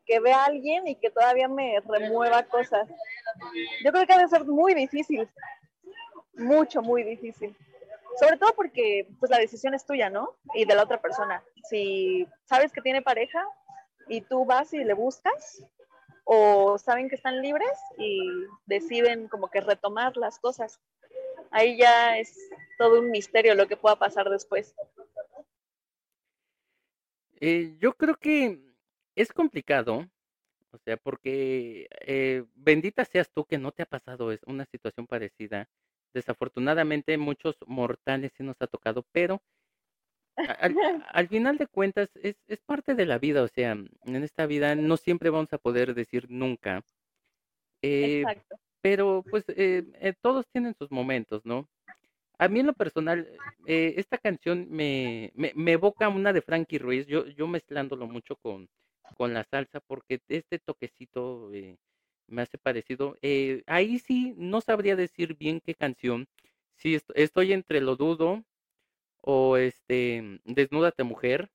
que 0.05 0.19
vea 0.19 0.41
a 0.41 0.45
alguien 0.45 0.87
y 0.87 0.95
que 0.95 1.09
todavía 1.09 1.47
me 1.47 1.79
remueva 1.81 2.43
cosas. 2.43 2.87
Yo 3.83 3.91
creo 3.91 4.07
que 4.07 4.15
debe 4.15 4.27
ser 4.27 4.45
muy 4.45 4.73
difícil, 4.73 5.29
mucho, 6.35 6.81
muy 6.81 7.03
difícil. 7.03 7.55
Sobre 8.19 8.37
todo 8.37 8.53
porque 8.55 9.07
pues 9.19 9.31
la 9.31 9.39
decisión 9.39 9.73
es 9.73 9.85
tuya, 9.85 10.09
¿no? 10.09 10.35
Y 10.53 10.65
de 10.65 10.75
la 10.75 10.83
otra 10.83 11.01
persona. 11.01 11.43
Si 11.69 12.27
sabes 12.45 12.71
que 12.71 12.81
tiene 12.81 13.01
pareja 13.01 13.43
y 14.07 14.21
tú 14.21 14.45
vas 14.45 14.73
y 14.73 14.83
le 14.83 14.93
buscas, 14.93 15.63
o 16.25 16.77
saben 16.77 17.09
que 17.09 17.15
están 17.15 17.41
libres 17.41 17.77
y 17.97 18.21
deciden 18.65 19.27
como 19.27 19.49
que 19.49 19.61
retomar 19.61 20.15
las 20.17 20.39
cosas. 20.39 20.79
Ahí 21.53 21.77
ya 21.77 22.17
es 22.17 22.49
todo 22.79 22.99
un 22.99 23.11
misterio 23.11 23.53
lo 23.53 23.67
que 23.67 23.77
pueda 23.77 23.95
pasar 23.95 24.27
después. 24.27 24.75
Eh, 27.39 27.77
yo 27.79 27.93
creo 27.93 28.15
que 28.15 28.59
es 29.15 29.31
complicado, 29.31 30.09
o 30.71 30.77
sea, 30.79 30.97
porque 30.97 31.87
eh, 32.01 32.43
bendita 32.55 33.05
seas 33.05 33.29
tú 33.29 33.45
que 33.45 33.59
no 33.59 33.71
te 33.71 33.83
ha 33.83 33.85
pasado 33.85 34.35
una 34.47 34.65
situación 34.65 35.05
parecida. 35.05 35.69
Desafortunadamente 36.11 37.19
muchos 37.19 37.55
mortales 37.67 38.31
sí 38.35 38.43
nos 38.43 38.59
ha 38.59 38.65
tocado, 38.65 39.05
pero 39.11 39.39
al, 41.11 41.27
final 41.27 41.59
de 41.59 41.67
cuentas 41.67 42.09
es, 42.15 42.35
es, 42.47 42.61
parte 42.61 42.95
de 42.95 43.05
la 43.05 43.19
vida, 43.19 43.43
o 43.43 43.47
sea, 43.47 43.73
en 43.73 44.23
esta 44.23 44.47
vida 44.47 44.73
no 44.73 44.97
siempre 44.97 45.29
vamos 45.29 45.53
a 45.53 45.59
poder 45.59 45.93
decir 45.93 46.25
nunca. 46.31 46.81
Eh, 47.83 48.21
Exacto. 48.21 48.55
Pero 48.83 49.23
pues 49.31 49.45
eh, 49.47 49.83
eh, 50.01 50.13
todos 50.21 50.45
tienen 50.51 50.75
sus 50.77 50.91
momentos, 50.91 51.41
¿no? 51.45 51.67
A 52.37 52.49
mí 52.49 52.59
en 52.59 52.67
lo 52.67 52.73
personal, 52.73 53.27
esta 53.65 54.17
canción 54.17 54.67
me, 54.69 55.31
me, 55.35 55.53
me, 55.55 55.71
evoca 55.73 56.09
una 56.09 56.33
de 56.33 56.41
Frankie 56.41 56.79
Ruiz, 56.79 57.07
yo, 57.07 57.25
yo 57.27 57.47
mezclándolo 57.47 58.07
mucho 58.07 58.35
con, 58.35 58.67
con 59.15 59.33
la 59.33 59.45
salsa, 59.45 59.79
porque 59.79 60.19
este 60.27 60.59
toquecito 60.59 61.49
me 62.27 62.41
hace 62.41 62.57
parecido. 62.57 63.17
ahí 63.67 63.99
sí 63.99 64.33
no 64.37 64.59
sabría 64.61 64.95
decir 64.97 65.37
bien 65.37 65.61
qué 65.61 65.75
canción. 65.75 66.27
Sí, 66.75 66.99
estoy 67.15 67.53
entre 67.53 67.79
lo 67.81 67.95
dudo, 67.95 68.43
o 69.23 69.57
este 69.57 70.39
Desnúdate 70.45 71.03
Mujer. 71.03 71.49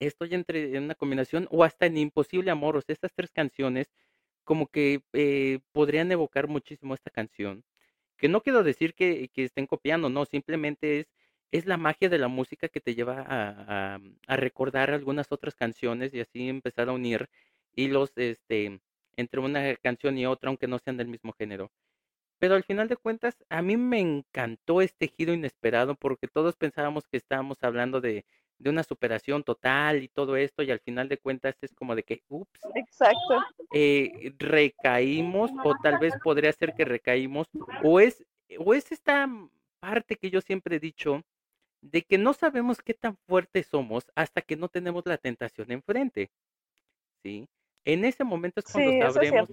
Estoy 0.00 0.34
entre 0.34 0.76
en 0.76 0.84
una 0.84 0.94
combinación 0.94 1.48
o 1.50 1.64
hasta 1.64 1.86
en 1.86 1.96
Imposible 1.96 2.50
Amor, 2.50 2.76
o 2.76 2.82
sea, 2.82 2.92
estas 2.92 3.12
tres 3.14 3.30
canciones 3.32 3.90
como 4.44 4.68
que 4.68 5.02
eh, 5.12 5.60
podrían 5.72 6.12
evocar 6.12 6.48
muchísimo 6.48 6.94
esta 6.94 7.10
canción. 7.10 7.64
Que 8.18 8.28
no 8.28 8.42
quiero 8.42 8.62
decir 8.62 8.94
que, 8.94 9.28
que, 9.34 9.44
estén 9.44 9.66
copiando, 9.66 10.10
no, 10.10 10.24
simplemente 10.26 11.00
es, 11.00 11.08
es 11.52 11.66
la 11.66 11.76
magia 11.76 12.08
de 12.08 12.18
la 12.18 12.28
música 12.28 12.68
que 12.68 12.80
te 12.80 12.94
lleva 12.94 13.20
a, 13.22 13.94
a, 13.96 14.00
a 14.26 14.36
recordar 14.36 14.90
algunas 14.90 15.32
otras 15.32 15.54
canciones 15.54 16.14
y 16.14 16.20
así 16.20 16.48
empezar 16.48 16.88
a 16.88 16.92
unir 16.92 17.28
hilos 17.76 18.12
este, 18.16 18.80
entre 19.16 19.40
una 19.40 19.76
canción 19.76 20.18
y 20.18 20.26
otra, 20.26 20.48
aunque 20.48 20.68
no 20.68 20.78
sean 20.78 20.96
del 20.96 21.08
mismo 21.08 21.32
género. 21.32 21.72
Pero 22.38 22.54
al 22.56 22.64
final 22.64 22.88
de 22.88 22.96
cuentas, 22.96 23.36
a 23.48 23.62
mí 23.62 23.76
me 23.76 24.00
encantó 24.00 24.80
este 24.82 25.08
giro 25.08 25.32
inesperado 25.32 25.94
porque 25.94 26.28
todos 26.28 26.56
pensábamos 26.56 27.06
que 27.08 27.16
estábamos 27.16 27.58
hablando 27.62 28.00
de, 28.00 28.26
de 28.58 28.70
una 28.70 28.82
superación 28.82 29.42
total 29.42 30.02
y 30.02 30.08
todo 30.08 30.36
esto, 30.36 30.62
y 30.62 30.70
al 30.70 30.80
final 30.80 31.08
de 31.08 31.18
cuentas 31.18 31.56
es 31.60 31.74
como 31.74 31.94
de 31.94 32.02
que, 32.02 32.22
ups, 32.28 32.60
exacto, 32.74 33.42
eh, 33.72 34.32
recaímos, 34.38 35.50
o 35.64 35.74
tal 35.82 35.98
vez 35.98 36.14
podría 36.22 36.52
ser 36.52 36.74
que 36.74 36.84
recaímos, 36.84 37.48
o 37.82 38.00
es, 38.00 38.24
o 38.58 38.74
es 38.74 38.92
esta 38.92 39.28
parte 39.80 40.16
que 40.16 40.30
yo 40.30 40.40
siempre 40.40 40.76
he 40.76 40.80
dicho, 40.80 41.22
de 41.82 42.02
que 42.02 42.16
no 42.16 42.32
sabemos 42.32 42.80
qué 42.80 42.94
tan 42.94 43.16
fuertes 43.26 43.66
somos 43.66 44.04
hasta 44.14 44.40
que 44.40 44.56
no 44.56 44.68
tenemos 44.68 45.04
la 45.04 45.18
tentación 45.18 45.70
enfrente. 45.70 46.30
¿Sí? 47.22 47.46
En 47.84 48.04
ese 48.04 48.24
momento 48.24 48.60
es 48.60 48.72
cuando 48.72 49.12
sabremos, 49.12 49.48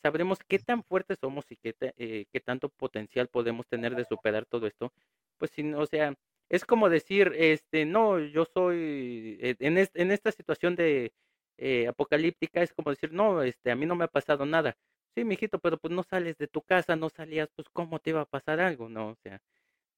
sabremos 0.00 0.38
qué 0.46 0.58
tan 0.60 0.84
fuertes 0.84 1.18
somos 1.18 1.50
y 1.50 1.56
qué, 1.56 1.74
eh, 1.96 2.26
qué 2.30 2.40
tanto 2.40 2.68
potencial 2.68 3.26
podemos 3.26 3.66
tener 3.66 3.96
de 3.96 4.04
superar 4.04 4.46
todo 4.46 4.68
esto. 4.68 4.92
Pues, 5.38 5.50
si, 5.50 5.72
o 5.72 5.86
sea, 5.86 6.14
es 6.48 6.64
como 6.64 6.88
decir, 6.88 7.32
este, 7.36 7.84
no, 7.84 8.18
yo 8.18 8.44
soy, 8.44 9.38
eh, 9.40 9.56
en, 9.60 9.78
en 9.78 10.10
esta 10.10 10.32
situación 10.32 10.76
de 10.76 11.12
eh, 11.58 11.86
apocalíptica, 11.88 12.62
es 12.62 12.72
como 12.72 12.90
decir, 12.90 13.12
no, 13.12 13.42
este, 13.42 13.70
a 13.70 13.76
mí 13.76 13.86
no 13.86 13.94
me 13.94 14.04
ha 14.04 14.08
pasado 14.08 14.44
nada. 14.46 14.76
Sí, 15.14 15.24
mijito, 15.24 15.58
pero 15.60 15.78
pues 15.78 15.92
no 15.94 16.02
sales 16.02 16.36
de 16.38 16.48
tu 16.48 16.62
casa, 16.62 16.96
no 16.96 17.08
salías, 17.10 17.48
pues 17.54 17.68
cómo 17.72 18.00
te 18.00 18.10
iba 18.10 18.22
a 18.22 18.26
pasar 18.26 18.60
algo, 18.60 18.88
¿no? 18.88 19.10
O 19.10 19.16
sea, 19.22 19.40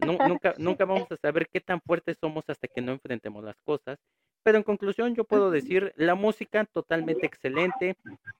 nunca, 0.40 0.54
nunca 0.59 0.85
vamos 0.85 1.11
a 1.11 1.16
saber 1.16 1.48
qué 1.48 1.61
tan 1.61 1.80
fuertes 1.80 2.18
somos 2.20 2.44
hasta 2.48 2.68
que 2.68 2.82
no 2.82 2.92
enfrentemos 2.92 3.42
las 3.42 3.56
cosas. 3.62 3.98
Pero 4.42 4.59
en 4.59 4.64
conclusión, 4.64 5.14
yo 5.16 5.24
puedo 5.24 5.50
decir, 5.50 5.92
la 5.96 6.14
música 6.14 6.64
totalmente 6.66 7.26
excelente, 7.26 7.96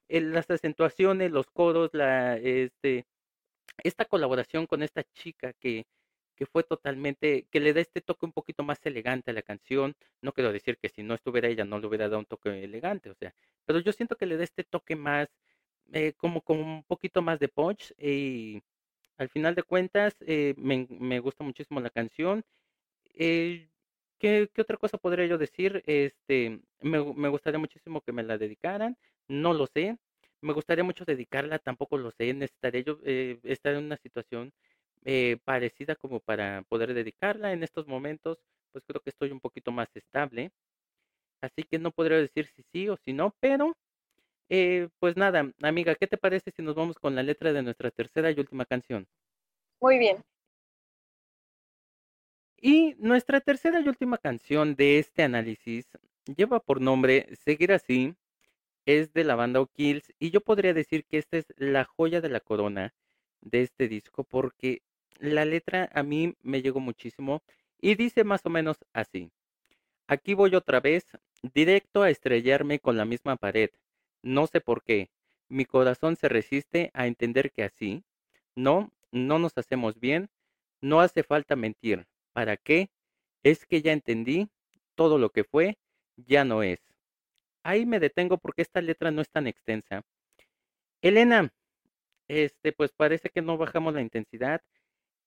las 0.07 0.49
acentuaciones, 0.49 1.31
los 1.31 1.47
coros, 1.47 1.89
la, 1.93 2.37
este, 2.37 3.05
esta 3.83 4.05
colaboración 4.05 4.67
con 4.67 4.83
esta 4.83 5.03
chica 5.03 5.53
que, 5.53 5.85
que 6.37 6.45
fue 6.45 6.63
totalmente, 6.63 7.47
que 7.51 7.59
le 7.59 7.73
da 7.73 7.81
este 7.81 8.01
toque 8.01 8.25
un 8.25 8.31
poquito 8.33 8.63
más 8.63 8.79
elegante 8.85 9.31
a 9.31 9.33
la 9.33 9.41
canción. 9.41 9.95
No 10.21 10.33
quiero 10.33 10.53
decir 10.53 10.77
que 10.77 10.89
si 10.89 11.03
no 11.03 11.15
estuviera 11.15 11.49
ella 11.49 11.65
no 11.65 11.79
le 11.79 11.87
hubiera 11.87 12.07
dado 12.07 12.19
un 12.19 12.25
toque 12.25 12.63
elegante, 12.63 13.09
o 13.09 13.15
sea, 13.15 13.33
pero 13.65 13.79
yo 13.79 13.91
siento 13.91 14.15
que 14.17 14.27
le 14.27 14.37
da 14.37 14.43
este 14.43 14.63
toque 14.63 14.95
más, 14.95 15.27
eh, 15.93 16.13
como 16.17 16.41
con 16.41 16.59
un 16.59 16.83
poquito 16.83 17.21
más 17.21 17.39
de 17.39 17.49
punch 17.49 17.93
y 17.97 18.61
al 19.17 19.29
final 19.29 19.55
de 19.55 19.63
cuentas 19.63 20.15
eh, 20.21 20.53
me, 20.57 20.87
me, 20.89 21.19
gusta 21.19 21.43
muchísimo 21.43 21.79
la 21.81 21.89
canción. 21.89 22.43
Eh, 23.15 23.69
¿qué, 24.19 24.49
¿qué, 24.53 24.61
otra 24.61 24.77
cosa 24.77 24.97
podría 24.97 25.25
yo 25.27 25.37
decir? 25.37 25.83
Este, 25.87 26.61
me, 26.81 27.03
me 27.15 27.29
gustaría 27.29 27.59
muchísimo 27.59 28.01
que 28.01 28.11
me 28.11 28.23
la 28.23 28.37
dedicaran, 28.37 28.97
no 29.27 29.53
lo 29.53 29.67
sé. 29.67 29.97
Me 30.41 30.53
gustaría 30.53 30.83
mucho 30.83 31.05
dedicarla, 31.05 31.59
tampoco 31.59 31.97
lo 31.97 32.11
sé. 32.11 32.33
Necesitaría 32.33 32.81
yo 32.81 32.99
eh, 33.03 33.39
estar 33.43 33.73
en 33.73 33.85
una 33.85 33.97
situación 33.97 34.53
eh, 35.09 35.37
parecida 35.45 35.95
como 35.95 36.19
para 36.19 36.63
poder 36.67 36.93
dedicarla. 36.93 37.53
En 37.53 37.63
estos 37.63 37.87
momentos, 37.87 38.39
pues 38.73 38.83
creo 38.85 39.01
que 39.01 39.09
estoy 39.09 39.31
un 39.31 39.39
poquito 39.39 39.71
más 39.71 39.87
estable. 39.95 40.51
Así 41.41 41.63
que 41.63 41.79
no 41.79 41.91
podría 41.91 42.17
decir 42.17 42.47
si 42.47 42.63
sí 42.73 42.89
o 42.89 42.97
si 42.97 43.13
no, 43.13 43.33
pero 43.39 43.77
eh, 44.49 44.89
pues 44.99 45.15
nada, 45.15 45.49
amiga, 45.61 45.95
¿qué 45.95 46.07
te 46.07 46.17
parece 46.17 46.51
si 46.51 46.61
nos 46.61 46.75
vamos 46.75 46.97
con 46.99 47.15
la 47.15 47.23
letra 47.23 47.53
de 47.53 47.63
nuestra 47.63 47.89
tercera 47.89 48.31
y 48.31 48.39
última 48.39 48.65
canción? 48.65 49.07
Muy 49.79 49.97
bien. 49.97 50.17
Y 52.59 52.95
nuestra 52.97 53.39
tercera 53.39 53.79
y 53.79 53.87
última 53.87 54.17
canción 54.17 54.75
de 54.75 54.99
este 54.99 55.23
análisis 55.23 55.87
lleva 56.35 56.59
por 56.59 56.81
nombre 56.81 57.29
Seguir 57.45 57.71
así, 57.71 58.13
es 58.85 59.13
de 59.13 59.23
la 59.23 59.35
banda 59.35 59.61
O'Kills 59.61 60.11
y 60.19 60.31
yo 60.31 60.41
podría 60.41 60.73
decir 60.73 61.05
que 61.05 61.17
esta 61.19 61.37
es 61.37 61.45
la 61.55 61.85
joya 61.85 62.19
de 62.19 62.29
la 62.29 62.41
corona 62.41 62.93
de 63.39 63.61
este 63.61 63.87
disco 63.87 64.25
porque 64.25 64.81
la 65.19 65.45
letra 65.45 65.89
a 65.93 66.03
mí 66.03 66.35
me 66.41 66.61
llegó 66.61 66.79
muchísimo 66.79 67.41
y 67.79 67.95
dice 67.95 68.23
más 68.23 68.45
o 68.45 68.49
menos 68.49 68.77
así. 68.93 69.31
Aquí 70.07 70.33
voy 70.33 70.55
otra 70.55 70.79
vez, 70.79 71.05
directo 71.41 72.01
a 72.01 72.09
estrellarme 72.09 72.79
con 72.79 72.97
la 72.97 73.05
misma 73.05 73.35
pared. 73.35 73.69
No 74.21 74.47
sé 74.47 74.61
por 74.61 74.83
qué. 74.83 75.09
Mi 75.49 75.65
corazón 75.65 76.15
se 76.15 76.29
resiste 76.29 76.91
a 76.93 77.07
entender 77.07 77.51
que 77.51 77.63
así, 77.63 78.03
no, 78.55 78.91
no 79.11 79.39
nos 79.39 79.57
hacemos 79.57 79.99
bien, 79.99 80.29
no 80.81 81.01
hace 81.01 81.23
falta 81.23 81.55
mentir. 81.55 82.07
¿Para 82.33 82.57
qué? 82.57 82.89
Es 83.43 83.65
que 83.65 83.81
ya 83.81 83.93
entendí, 83.93 84.49
todo 84.95 85.17
lo 85.17 85.29
que 85.29 85.43
fue, 85.43 85.77
ya 86.15 86.43
no 86.43 86.63
es. 86.63 86.79
Ahí 87.63 87.85
me 87.85 87.99
detengo 87.99 88.37
porque 88.37 88.61
esta 88.61 88.81
letra 88.81 89.11
no 89.11 89.21
es 89.21 89.29
tan 89.29 89.47
extensa. 89.47 90.03
Elena, 91.01 91.53
este, 92.27 92.71
pues 92.73 92.91
parece 92.91 93.29
que 93.29 93.41
no 93.41 93.57
bajamos 93.57 93.93
la 93.93 94.01
intensidad. 94.01 94.61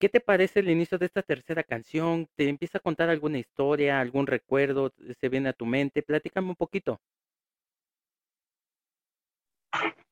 ¿Qué 0.00 0.08
te 0.08 0.20
parece 0.20 0.60
el 0.60 0.70
inicio 0.70 0.96
de 0.96 1.04
esta 1.04 1.20
tercera 1.20 1.62
canción? 1.62 2.26
¿Te 2.34 2.48
empieza 2.48 2.78
a 2.78 2.80
contar 2.80 3.10
alguna 3.10 3.36
historia, 3.36 4.00
algún 4.00 4.26
recuerdo? 4.26 4.90
¿Se 5.20 5.28
viene 5.28 5.50
a 5.50 5.52
tu 5.52 5.66
mente? 5.66 6.02
Platícame 6.02 6.48
un 6.48 6.56
poquito. 6.56 6.98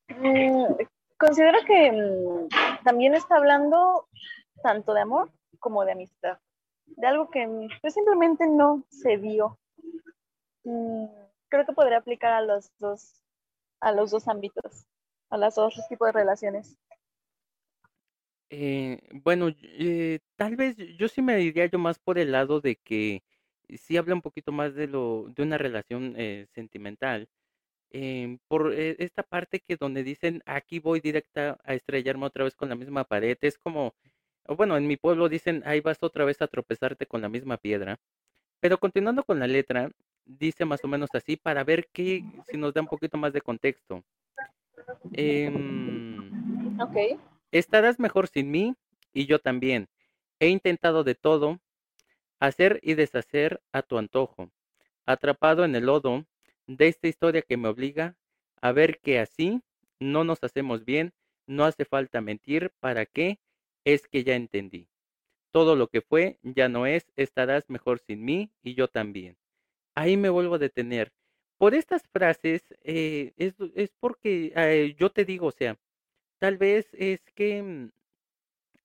Mm, 0.08 0.74
considero 1.18 1.58
que 1.66 1.90
mm, 1.90 2.84
también 2.84 3.14
está 3.14 3.36
hablando 3.36 4.08
tanto 4.62 4.92
de 4.92 5.00
amor 5.00 5.30
como 5.58 5.82
de 5.86 5.92
amistad, 5.92 6.38
de 6.84 7.06
algo 7.06 7.30
que 7.30 7.46
mm, 7.46 7.68
pues, 7.80 7.94
simplemente 7.94 8.46
no 8.46 8.84
se 8.90 9.16
dio. 9.16 9.58
creo 11.48 11.64
que 11.64 11.72
podría 11.72 11.96
aplicar 11.96 12.34
a 12.34 12.42
los 12.42 12.70
dos, 12.78 13.22
a 13.80 13.92
los 13.92 14.10
dos 14.10 14.28
ámbitos, 14.28 14.84
a 15.30 15.38
los 15.38 15.54
dos 15.54 15.80
tipos 15.88 16.08
de 16.08 16.12
relaciones. 16.12 16.76
Eh, 18.50 19.00
bueno, 19.12 19.48
eh, 19.62 20.20
tal 20.36 20.56
vez 20.56 20.76
yo 20.96 21.08
sí 21.08 21.22
me 21.22 21.36
diría 21.36 21.66
yo 21.66 21.78
más 21.78 21.98
por 21.98 22.18
el 22.18 22.32
lado 22.32 22.60
de 22.60 22.76
que 22.76 23.22
sí 23.76 23.96
habla 23.96 24.14
un 24.14 24.22
poquito 24.22 24.52
más 24.52 24.74
de 24.74 24.86
lo 24.86 25.26
de 25.34 25.42
una 25.42 25.58
relación 25.58 26.14
eh, 26.16 26.46
sentimental. 26.54 27.28
Em, 27.90 28.38
por 28.48 28.72
eh, 28.74 28.96
esta 28.98 29.22
parte 29.22 29.60
que 29.60 29.76
donde 29.76 30.02
dicen 30.04 30.42
aquí 30.46 30.78
voy 30.78 31.00
directa 31.00 31.58
a 31.64 31.74
estrellarme 31.74 32.26
otra 32.26 32.44
vez 32.44 32.54
con 32.54 32.68
la 32.68 32.74
misma 32.76 33.04
pared, 33.04 33.36
es 33.40 33.58
como, 33.58 33.94
bueno, 34.46 34.76
en 34.76 34.86
mi 34.86 34.96
pueblo 34.96 35.28
dicen 35.28 35.62
ahí 35.66 35.80
vas 35.80 35.98
otra 36.02 36.24
vez 36.24 36.42
a 36.42 36.48
tropezarte 36.48 37.06
con 37.06 37.22
la 37.22 37.28
misma 37.28 37.56
piedra. 37.58 37.98
Pero 38.60 38.78
continuando 38.78 39.24
con 39.24 39.38
la 39.38 39.46
letra, 39.46 39.90
dice 40.24 40.64
más 40.64 40.84
o 40.84 40.88
menos 40.88 41.10
así 41.14 41.36
para 41.36 41.64
ver 41.64 41.88
qué, 41.92 42.24
si 42.46 42.56
nos 42.56 42.74
da 42.74 42.82
un 42.82 42.88
poquito 42.88 43.18
más 43.18 43.32
de 43.32 43.40
contexto. 43.40 44.04
Em, 45.12 46.30
ok. 46.80 47.18
Estarás 47.50 47.98
mejor 47.98 48.28
sin 48.28 48.50
mí 48.50 48.74
y 49.12 49.26
yo 49.26 49.38
también. 49.38 49.88
He 50.40 50.48
intentado 50.48 51.04
de 51.04 51.14
todo, 51.14 51.60
hacer 52.40 52.80
y 52.82 52.94
deshacer 52.94 53.60
a 53.72 53.82
tu 53.82 53.98
antojo, 53.98 54.50
atrapado 55.06 55.64
en 55.64 55.74
el 55.74 55.86
lodo 55.86 56.26
de 56.66 56.88
esta 56.88 57.08
historia 57.08 57.42
que 57.42 57.56
me 57.56 57.68
obliga 57.68 58.16
a 58.60 58.72
ver 58.72 59.00
que 59.00 59.18
así 59.18 59.62
no 59.98 60.24
nos 60.24 60.42
hacemos 60.44 60.84
bien, 60.84 61.12
no 61.46 61.64
hace 61.64 61.84
falta 61.84 62.20
mentir, 62.20 62.72
¿para 62.80 63.06
qué? 63.06 63.38
Es 63.84 64.06
que 64.06 64.24
ya 64.24 64.34
entendí. 64.34 64.88
Todo 65.50 65.76
lo 65.76 65.88
que 65.88 66.02
fue 66.02 66.38
ya 66.42 66.68
no 66.68 66.86
es, 66.86 67.10
estarás 67.16 67.68
mejor 67.70 68.00
sin 68.00 68.24
mí 68.24 68.52
y 68.62 68.74
yo 68.74 68.88
también. 68.88 69.36
Ahí 69.94 70.16
me 70.16 70.28
vuelvo 70.28 70.56
a 70.56 70.58
detener. 70.58 71.12
Por 71.56 71.74
estas 71.74 72.06
frases 72.08 72.62
eh, 72.84 73.32
es, 73.36 73.54
es, 73.74 73.90
porque 73.98 74.52
eh, 74.54 74.94
yo 74.98 75.10
te 75.10 75.24
digo, 75.24 75.46
o 75.46 75.52
sea, 75.52 75.76
tal 76.38 76.56
vez 76.58 76.88
es 76.94 77.20
que 77.34 77.62
mm, 77.62 77.90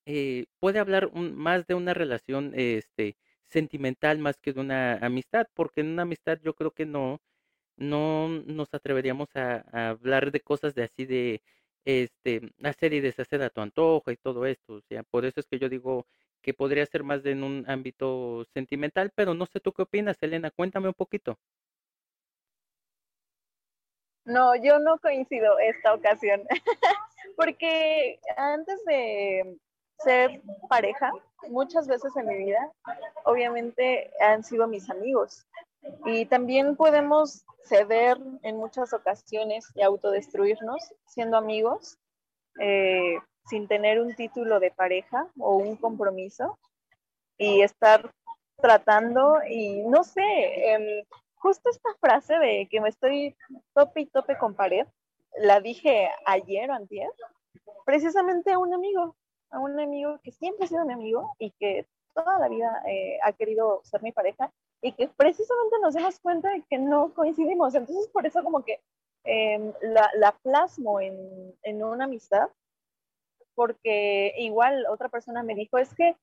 eh, 0.05 0.45
puede 0.59 0.79
hablar 0.79 1.07
un, 1.13 1.35
más 1.35 1.67
de 1.67 1.75
una 1.75 1.93
relación 1.93 2.53
este, 2.55 3.17
sentimental 3.47 4.19
más 4.19 4.37
que 4.39 4.53
de 4.53 4.61
una 4.61 4.95
amistad, 4.97 5.47
porque 5.53 5.81
en 5.81 5.89
una 5.89 6.03
amistad 6.03 6.39
yo 6.43 6.55
creo 6.55 6.71
que 6.71 6.85
no, 6.85 7.21
no 7.77 8.29
nos 8.29 8.73
atreveríamos 8.73 9.29
a, 9.35 9.89
hablar 9.91 10.31
de 10.31 10.41
cosas 10.41 10.75
de 10.75 10.83
así 10.83 11.05
de 11.05 11.41
este 11.85 12.53
hacer 12.63 12.93
y 12.93 13.01
deshacer 13.01 13.41
a 13.43 13.49
tu 13.49 13.61
antojo 13.61 14.11
y 14.11 14.17
todo 14.17 14.45
esto. 14.45 14.75
O 14.75 14.81
sea, 14.81 15.03
por 15.03 15.25
eso 15.25 15.39
es 15.39 15.47
que 15.47 15.59
yo 15.59 15.69
digo 15.69 16.07
que 16.41 16.53
podría 16.53 16.85
ser 16.85 17.03
más 17.03 17.23
de 17.23 17.31
en 17.31 17.43
un 17.43 17.65
ámbito 17.69 18.45
sentimental, 18.53 19.11
pero 19.15 19.33
no 19.33 19.45
sé 19.45 19.59
tú 19.59 19.73
qué 19.73 19.83
opinas, 19.83 20.17
Elena, 20.21 20.51
cuéntame 20.51 20.87
un 20.89 20.93
poquito. 20.93 21.39
No, 24.25 24.55
yo 24.55 24.79
no 24.79 24.97
coincido 24.99 25.59
esta 25.59 25.93
ocasión, 25.93 26.41
porque 27.36 28.19
antes 28.38 28.84
de 28.86 29.57
ser 29.99 30.41
pareja, 30.69 31.11
muchas 31.49 31.88
veces 31.88 32.15
en 32.15 32.28
mi 32.28 32.38
vida, 32.38 32.71
obviamente 33.26 34.11
han 34.19 34.43
sido 34.43 34.67
mis 34.67 34.89
amigos. 34.89 35.45
Y 36.05 36.26
también 36.26 36.76
podemos 36.76 37.45
ceder 37.65 38.17
en 38.43 38.57
muchas 38.57 38.93
ocasiones 38.93 39.65
y 39.76 39.82
autodestruirnos 39.82 40.93
siendo 41.07 41.38
amigos 41.38 41.97
eh, 42.59 43.17
sin 43.45 43.67
tener 43.67 43.99
un 43.99 44.15
título 44.15 44.59
de 44.59 44.71
pareja 44.71 45.28
o 45.38 45.57
un 45.57 45.76
compromiso 45.76 46.57
y 47.38 47.61
estar 47.61 48.11
tratando 48.57 49.39
y 49.49 49.82
no 49.84 50.03
sé, 50.03 50.21
eh, 50.21 51.07
justo 51.36 51.69
esta 51.69 51.89
frase 51.99 52.38
de 52.38 52.67
que 52.69 52.80
me 52.80 52.89
estoy 52.89 53.36
tope 53.74 54.01
y 54.01 54.05
tope 54.05 54.38
con 54.38 54.55
pared, 54.55 54.88
la 55.38 55.59
dije 55.59 56.09
ayer 56.25 56.69
o 56.69 56.73
antier, 56.73 57.09
precisamente 57.86 58.51
a 58.51 58.59
un 58.59 58.73
amigo, 58.73 59.15
a 59.49 59.59
un 59.59 59.79
amigo 59.79 60.19
que 60.23 60.31
siempre 60.31 60.65
ha 60.65 60.67
sido 60.67 60.86
mi 60.86 60.93
amigo 60.93 61.36
y 61.39 61.51
que 61.51 61.88
toda 62.13 62.39
la 62.39 62.47
vida 62.47 62.84
eh, 62.88 63.17
ha 63.23 63.34
querido 63.34 63.81
ser 63.84 64.01
mi 64.03 64.11
pareja 64.11 64.51
y 64.81 64.91
que 64.91 65.07
precisamente 65.07 65.79
nos 65.81 65.95
dimos 65.95 66.19
cuenta 66.19 66.49
de 66.49 66.63
que 66.69 66.77
no 66.77 67.13
coincidimos. 67.13 67.73
Entonces, 67.73 68.07
por 68.09 68.25
eso 68.25 68.43
como 68.43 68.63
que 68.63 68.81
eh, 69.23 69.73
la, 69.81 70.09
la, 70.15 70.34
plasmo 70.43 70.99
en, 70.99 71.55
en, 71.63 71.84
una 71.84 72.03
amistad, 72.03 72.49
porque 73.55 74.34
igual 74.38 74.86
otra 74.89 75.07
persona 75.07 75.41
me 75.43 75.55
dijo, 75.55 75.77
es 75.77 75.93
que 75.95 76.17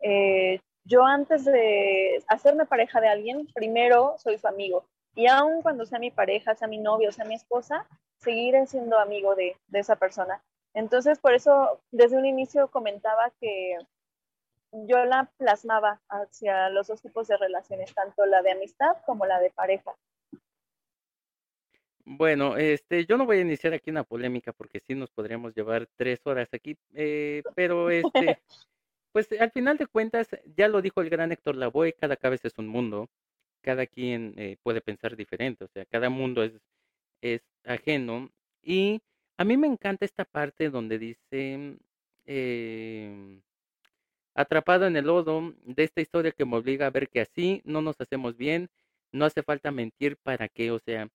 eh, 0.00 0.60
yo 0.84 1.04
antes 1.04 1.44
de 1.44 2.22
hacerme 2.28 2.64
pareja 2.64 3.00
de 3.00 3.08
alguien, 3.08 3.46
primero 3.54 4.16
soy 4.18 4.38
su 4.38 4.48
amigo. 4.48 4.86
Y 5.14 5.26
aun 5.26 5.62
cuando 5.62 5.84
sea 5.84 5.98
mi 5.98 6.10
pareja, 6.10 6.54
sea 6.54 6.68
mi 6.68 6.78
novio, 6.78 7.12
sea 7.12 7.24
mi 7.24 7.34
esposa, 7.34 7.86
seguiré 8.18 8.66
siendo 8.66 8.98
amigo 8.98 9.34
de, 9.34 9.56
de 9.68 9.78
esa 9.78 9.96
persona. 9.96 10.42
Entonces, 10.74 11.18
por 11.18 11.34
eso 11.34 11.80
desde 11.90 12.18
un 12.18 12.26
inicio 12.26 12.68
comentaba 12.68 13.32
que 13.40 13.78
yo 14.72 15.04
la 15.04 15.30
plasmaba 15.38 16.00
hacia 16.08 16.68
los 16.70 16.88
dos 16.88 17.00
tipos 17.00 17.28
de 17.28 17.36
relaciones, 17.36 17.94
tanto 17.94 18.26
la 18.26 18.42
de 18.42 18.52
amistad 18.52 18.96
como 19.06 19.26
la 19.26 19.40
de 19.40 19.50
pareja. 19.50 19.96
Bueno, 22.04 22.56
este, 22.56 23.04
yo 23.04 23.16
no 23.16 23.26
voy 23.26 23.38
a 23.38 23.40
iniciar 23.40 23.72
aquí 23.72 23.90
una 23.90 24.04
polémica 24.04 24.52
porque 24.52 24.80
sí 24.80 24.94
nos 24.94 25.10
podríamos 25.10 25.54
llevar 25.54 25.88
tres 25.96 26.20
horas 26.24 26.48
aquí, 26.52 26.76
eh, 26.94 27.42
pero 27.56 27.90
este, 27.90 28.38
pues 29.12 29.28
al 29.40 29.50
final 29.50 29.76
de 29.76 29.88
cuentas, 29.88 30.28
ya 30.56 30.68
lo 30.68 30.82
dijo 30.82 31.00
el 31.00 31.10
gran 31.10 31.32
Héctor 31.32 31.56
Lavoe, 31.56 31.94
cada 31.94 32.16
cabeza 32.16 32.46
es 32.46 32.58
un 32.58 32.68
mundo, 32.68 33.08
cada 33.60 33.86
quien 33.86 34.34
eh, 34.36 34.56
puede 34.62 34.80
pensar 34.80 35.16
diferente, 35.16 35.64
o 35.64 35.68
sea, 35.68 35.84
cada 35.86 36.08
mundo 36.08 36.44
es, 36.44 36.52
es 37.20 37.42
ajeno 37.64 38.30
y 38.62 39.00
a 39.38 39.44
mí 39.44 39.56
me 39.56 39.66
encanta 39.66 40.04
esta 40.04 40.24
parte 40.24 40.70
donde 40.70 40.98
dice, 40.98 41.78
eh, 42.26 43.40
atrapado 44.34 44.86
en 44.86 44.96
el 44.96 45.06
lodo 45.06 45.54
de 45.64 45.84
esta 45.84 46.00
historia 46.00 46.32
que 46.32 46.44
me 46.44 46.56
obliga 46.56 46.86
a 46.86 46.90
ver 46.90 47.08
que 47.08 47.20
así 47.20 47.62
no 47.64 47.82
nos 47.82 48.00
hacemos 48.00 48.36
bien, 48.36 48.68
no 49.12 49.24
hace 49.24 49.42
falta 49.42 49.70
mentir 49.70 50.16
para 50.16 50.48
qué, 50.48 50.70
o 50.70 50.78
sea, 50.78 51.08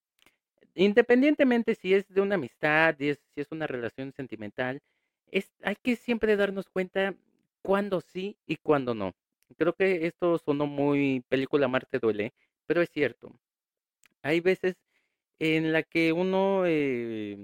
independientemente 0.76 1.76
si 1.76 1.94
es 1.94 2.08
de 2.10 2.22
una 2.22 2.36
amistad, 2.36 2.96
si 2.98 3.10
es, 3.10 3.20
si 3.34 3.42
es 3.42 3.52
una 3.52 3.68
relación 3.68 4.12
sentimental, 4.14 4.82
es, 5.32 5.52
hay 5.64 5.76
que 5.76 5.96
siempre 5.96 6.36
darnos 6.36 6.70
cuenta 6.70 7.16
cuándo 7.62 8.02
sí 8.02 8.38
y 8.46 8.58
cuándo 8.58 8.94
no. 8.94 9.14
Creo 9.58 9.74
que 9.74 10.06
esto 10.08 10.38
sonó 10.38 10.66
muy 10.68 11.24
película 11.30 11.68
Marte 11.68 12.00
duele, 12.00 12.34
pero 12.66 12.82
es 12.82 12.90
cierto. 12.90 13.34
Hay 14.24 14.40
veces 14.40 14.78
en 15.42 15.74
la 15.74 15.82
que 15.82 16.14
uno 16.14 16.64
eh, 16.68 17.36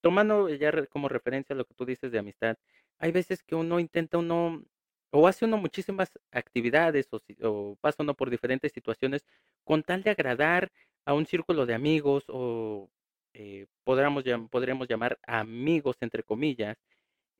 tomando 0.00 0.48
ya 0.48 0.70
como 0.86 1.08
referencia 1.08 1.56
lo 1.56 1.64
que 1.64 1.74
tú 1.74 1.84
dices 1.84 2.12
de 2.12 2.20
amistad, 2.20 2.56
hay 3.00 3.10
veces 3.10 3.42
que 3.42 3.56
uno 3.56 3.80
intenta 3.80 4.18
uno, 4.18 4.62
o 5.10 5.26
hace 5.26 5.44
uno 5.44 5.56
muchísimas 5.56 6.12
actividades, 6.30 7.08
o, 7.12 7.20
o 7.42 7.76
pasa 7.80 8.04
uno 8.04 8.14
por 8.14 8.30
diferentes 8.30 8.70
situaciones, 8.72 9.24
con 9.64 9.82
tal 9.82 10.04
de 10.04 10.10
agradar 10.10 10.70
a 11.04 11.14
un 11.14 11.26
círculo 11.26 11.66
de 11.66 11.74
amigos, 11.74 12.24
o 12.28 12.88
eh, 13.34 13.66
podríamos, 13.82 14.22
podríamos 14.48 14.86
llamar 14.86 15.18
amigos, 15.26 15.96
entre 16.00 16.22
comillas, 16.22 16.76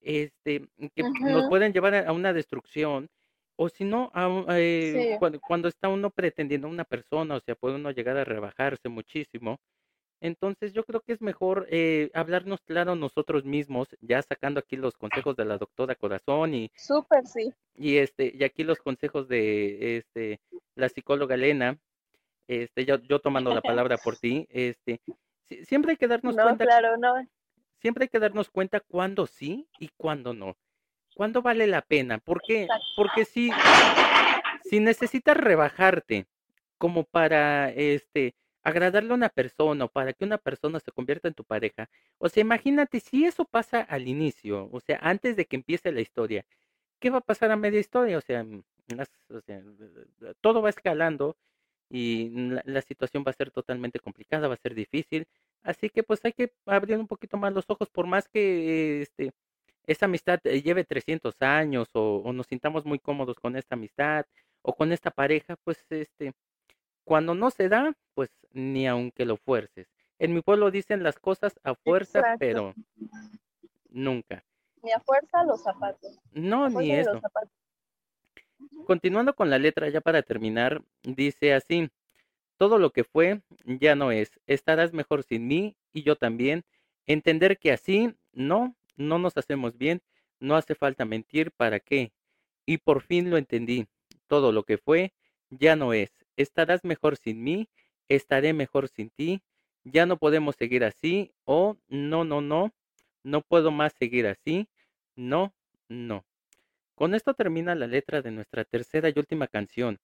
este, 0.00 0.66
que 0.96 1.03
nos 1.20 1.48
pueden 1.48 1.72
llevar 1.72 1.94
a, 1.94 2.12
una 2.12 2.32
destrucción, 2.32 3.09
o 3.57 3.68
si 3.68 3.84
no, 3.84 4.11
eh, 4.48 5.11
sí. 5.12 5.18
cuando, 5.20 5.40
cuando, 5.40 5.68
está 5.68 5.88
uno 5.88 6.11
pretendiendo 6.11 6.66
a 6.66 6.70
una 6.70 6.84
persona, 6.84 7.36
o 7.36 7.40
sea, 7.40 7.55
puede 7.55 7.76
uno 7.76 7.92
llegar 7.92 8.16
a 8.16 8.24
rebajarse 8.24 8.88
muchísimo, 8.88 9.61
entonces 10.22 10.72
yo 10.72 10.84
creo 10.84 11.00
que 11.00 11.12
es 11.12 11.20
mejor 11.20 11.66
eh, 11.68 12.10
hablarnos 12.14 12.60
claro 12.60 12.94
nosotros 12.94 13.44
mismos, 13.44 13.88
ya 14.00 14.22
sacando 14.22 14.60
aquí 14.60 14.76
los 14.76 14.96
consejos 14.96 15.34
de 15.34 15.44
la 15.44 15.58
doctora 15.58 15.96
Corazón 15.96 16.54
y 16.54 16.70
súper 16.76 17.26
sí. 17.26 17.52
Y 17.74 17.96
este 17.96 18.32
y 18.32 18.44
aquí 18.44 18.62
los 18.62 18.78
consejos 18.78 19.26
de 19.26 19.96
este 19.96 20.40
la 20.76 20.88
psicóloga 20.88 21.34
Elena, 21.34 21.76
este 22.46 22.84
yo, 22.84 23.00
yo 23.02 23.18
tomando 23.18 23.52
la 23.52 23.62
palabra 23.62 23.98
por 23.98 24.16
ti, 24.16 24.46
este 24.50 25.00
siempre 25.64 25.92
hay 25.92 25.96
que 25.96 26.06
darnos 26.06 26.36
no, 26.36 26.44
cuenta. 26.44 26.64
Claro, 26.64 26.96
no. 26.96 27.14
Siempre 27.80 28.04
hay 28.04 28.08
que 28.08 28.20
darnos 28.20 28.48
cuenta 28.48 28.78
cuándo 28.78 29.26
sí 29.26 29.66
y 29.80 29.88
cuándo 29.96 30.32
no. 30.32 30.56
¿Cuándo 31.16 31.42
vale 31.42 31.66
la 31.66 31.82
pena? 31.82 32.18
¿Por 32.18 32.40
qué? 32.46 32.68
Porque 32.94 33.24
si 33.24 33.50
si 34.62 34.78
necesitas 34.78 35.36
rebajarte 35.36 36.26
como 36.78 37.02
para 37.02 37.70
este 37.70 38.36
agradarle 38.62 39.12
a 39.12 39.14
una 39.14 39.28
persona 39.28 39.84
o 39.86 39.88
para 39.88 40.12
que 40.12 40.24
una 40.24 40.38
persona 40.38 40.80
se 40.80 40.92
convierta 40.92 41.28
en 41.28 41.34
tu 41.34 41.44
pareja. 41.44 41.88
O 42.18 42.28
sea, 42.28 42.42
imagínate 42.42 43.00
si 43.00 43.24
eso 43.24 43.44
pasa 43.44 43.80
al 43.82 44.08
inicio, 44.08 44.68
o 44.72 44.80
sea, 44.80 44.98
antes 45.02 45.36
de 45.36 45.46
que 45.46 45.56
empiece 45.56 45.92
la 45.92 46.00
historia, 46.00 46.44
¿qué 47.00 47.10
va 47.10 47.18
a 47.18 47.20
pasar 47.22 47.50
a 47.50 47.56
media 47.56 47.80
historia? 47.80 48.18
O 48.18 48.20
sea, 48.20 48.44
mm, 48.44 48.62
todo 50.40 50.62
va 50.62 50.70
escalando 50.70 51.36
y 51.90 52.30
la, 52.30 52.62
la, 52.66 52.82
situación 52.82 53.24
va 53.26 53.30
a 53.30 53.34
ser 53.34 53.50
totalmente 53.50 54.00
complicada, 54.00 54.48
va 54.48 54.54
a 54.54 54.56
ser 54.56 54.74
difícil. 54.74 55.26
Así 55.62 55.90
que 55.90 56.02
pues 56.02 56.20
hay 56.24 56.32
que 56.32 56.52
abrir 56.66 56.98
un 56.98 57.08
poquito 57.08 57.36
más 57.36 57.52
los 57.52 57.64
ojos, 57.68 57.90
por 57.90 58.06
más 58.06 58.28
que 58.28 59.02
este, 59.02 59.32
esa 59.86 60.06
amistad 60.06 60.40
eh, 60.44 60.62
lleve 60.62 60.84
300 60.84 61.34
años 61.42 61.88
o, 61.94 62.18
o 62.24 62.32
nos 62.32 62.46
sintamos 62.46 62.84
muy 62.86 62.98
cómodos 62.98 63.36
con 63.40 63.56
esta 63.56 63.74
amistad 63.74 64.26
o 64.62 64.74
con 64.74 64.92
esta 64.92 65.10
pareja, 65.10 65.56
pues 65.64 65.84
este 65.90 66.32
cuando 67.05 67.34
no 67.34 67.50
se 67.50 67.68
da, 67.68 67.92
pues 68.14 68.30
ni 68.53 68.86
aunque 68.86 69.24
lo 69.24 69.36
fuerces. 69.36 69.88
En 70.18 70.34
mi 70.34 70.40
pueblo 70.40 70.70
dicen 70.70 71.03
las 71.03 71.18
cosas 71.18 71.59
a 71.64 71.74
fuerza, 71.74 72.20
Exacto. 72.20 72.38
pero 72.38 72.74
nunca. 73.88 74.44
Ni 74.82 74.92
a 74.92 75.00
fuerza 75.00 75.44
los 75.44 75.62
zapatos. 75.62 76.18
No, 76.32 76.68
ni 76.68 76.92
eso. 76.92 77.20
Continuando 78.86 79.34
con 79.34 79.50
la 79.50 79.59
letra, 79.59 79.88
ya 79.88 80.00
para 80.00 80.22
terminar, 80.22 80.82
dice 81.03 81.55
así, 81.55 81.90
todo 82.57 82.78
lo 82.78 82.90
que 82.90 83.05
fue 83.05 83.42
ya 83.64 83.94
no 83.96 84.12
es, 84.12 84.30
estarás 84.46 84.92
mejor 84.92 85.24
sin 85.24 85.48
mí 85.48 85.76
y 85.92 86.03
yo 86.03 86.16
también, 86.16 86.64
entender 87.07 87.59
que 87.59 87.72
así 87.72 88.14
no, 88.32 88.76
no 88.96 89.18
nos 89.18 89.36
hacemos 89.36 89.76
bien, 89.76 90.00
no 90.38 90.57
hace 90.57 90.74
falta 90.74 91.05
mentir, 91.05 91.50
¿para 91.50 91.80
qué? 91.80 92.12
Y 92.64 92.78
por 92.78 93.03
fin 93.03 93.30
lo 93.30 93.36
entendí, 93.36 93.86
todo 94.28 94.53
lo 94.53 94.62
que 94.62 94.78
fue 94.78 95.12
ya 95.50 95.76
no 95.76 95.92
es, 95.92 96.11
estarás 96.36 96.84
mejor 96.84 97.16
sin 97.16 97.42
mí, 97.42 97.68
estaré 98.08 98.52
mejor 98.52 98.88
sin 98.88 99.10
ti, 99.10 99.42
ya 99.84 100.06
no 100.06 100.16
podemos 100.16 100.56
seguir 100.56 100.84
así, 100.84 101.32
o 101.44 101.76
no, 101.88 102.24
no, 102.24 102.40
no, 102.40 102.72
no 103.22 103.40
puedo 103.42 103.70
más 103.70 103.92
seguir 103.98 104.26
así, 104.26 104.68
no, 105.16 105.52
no. 105.88 106.24
Con 106.94 107.14
esto 107.14 107.34
termina 107.34 107.74
la 107.74 107.86
letra 107.86 108.22
de 108.22 108.30
nuestra 108.30 108.64
tercera 108.64 109.08
y 109.08 109.14
última 109.16 109.48
canción. 109.48 109.98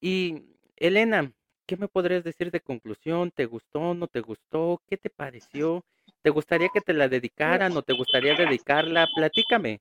Y, 0.00 0.56
Elena, 0.76 1.32
¿qué 1.66 1.76
me 1.76 1.88
podrías 1.88 2.24
decir 2.24 2.50
de 2.50 2.60
conclusión? 2.60 3.30
¿Te 3.30 3.46
gustó? 3.46 3.94
¿No 3.94 4.08
te 4.08 4.20
gustó? 4.20 4.82
¿Qué 4.88 4.96
te 4.96 5.10
pareció? 5.10 5.84
¿Te 6.22 6.30
gustaría 6.30 6.68
que 6.68 6.80
te 6.80 6.92
la 6.92 7.08
dedicaran 7.08 7.76
o 7.76 7.82
te 7.82 7.92
gustaría 7.92 8.34
dedicarla? 8.34 9.06
Platícame. 9.14 9.80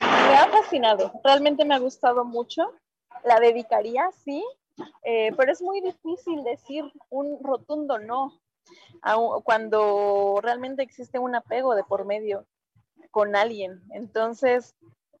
Me 0.00 0.06
ha 0.06 0.48
fascinado, 0.48 1.12
realmente 1.22 1.64
me 1.64 1.74
ha 1.74 1.78
gustado 1.78 2.24
mucho. 2.24 2.72
La 3.22 3.40
dedicaría, 3.40 4.10
sí, 4.24 4.44
eh, 5.04 5.32
pero 5.36 5.52
es 5.52 5.62
muy 5.62 5.80
difícil 5.80 6.42
decir 6.42 6.84
un 7.10 7.38
rotundo 7.42 7.98
no 7.98 8.40
cuando 9.44 10.40
realmente 10.42 10.82
existe 10.82 11.18
un 11.18 11.34
apego 11.34 11.74
de 11.74 11.84
por 11.84 12.04
medio 12.04 12.46
con 13.10 13.36
alguien. 13.36 13.82
Entonces, 13.90 14.74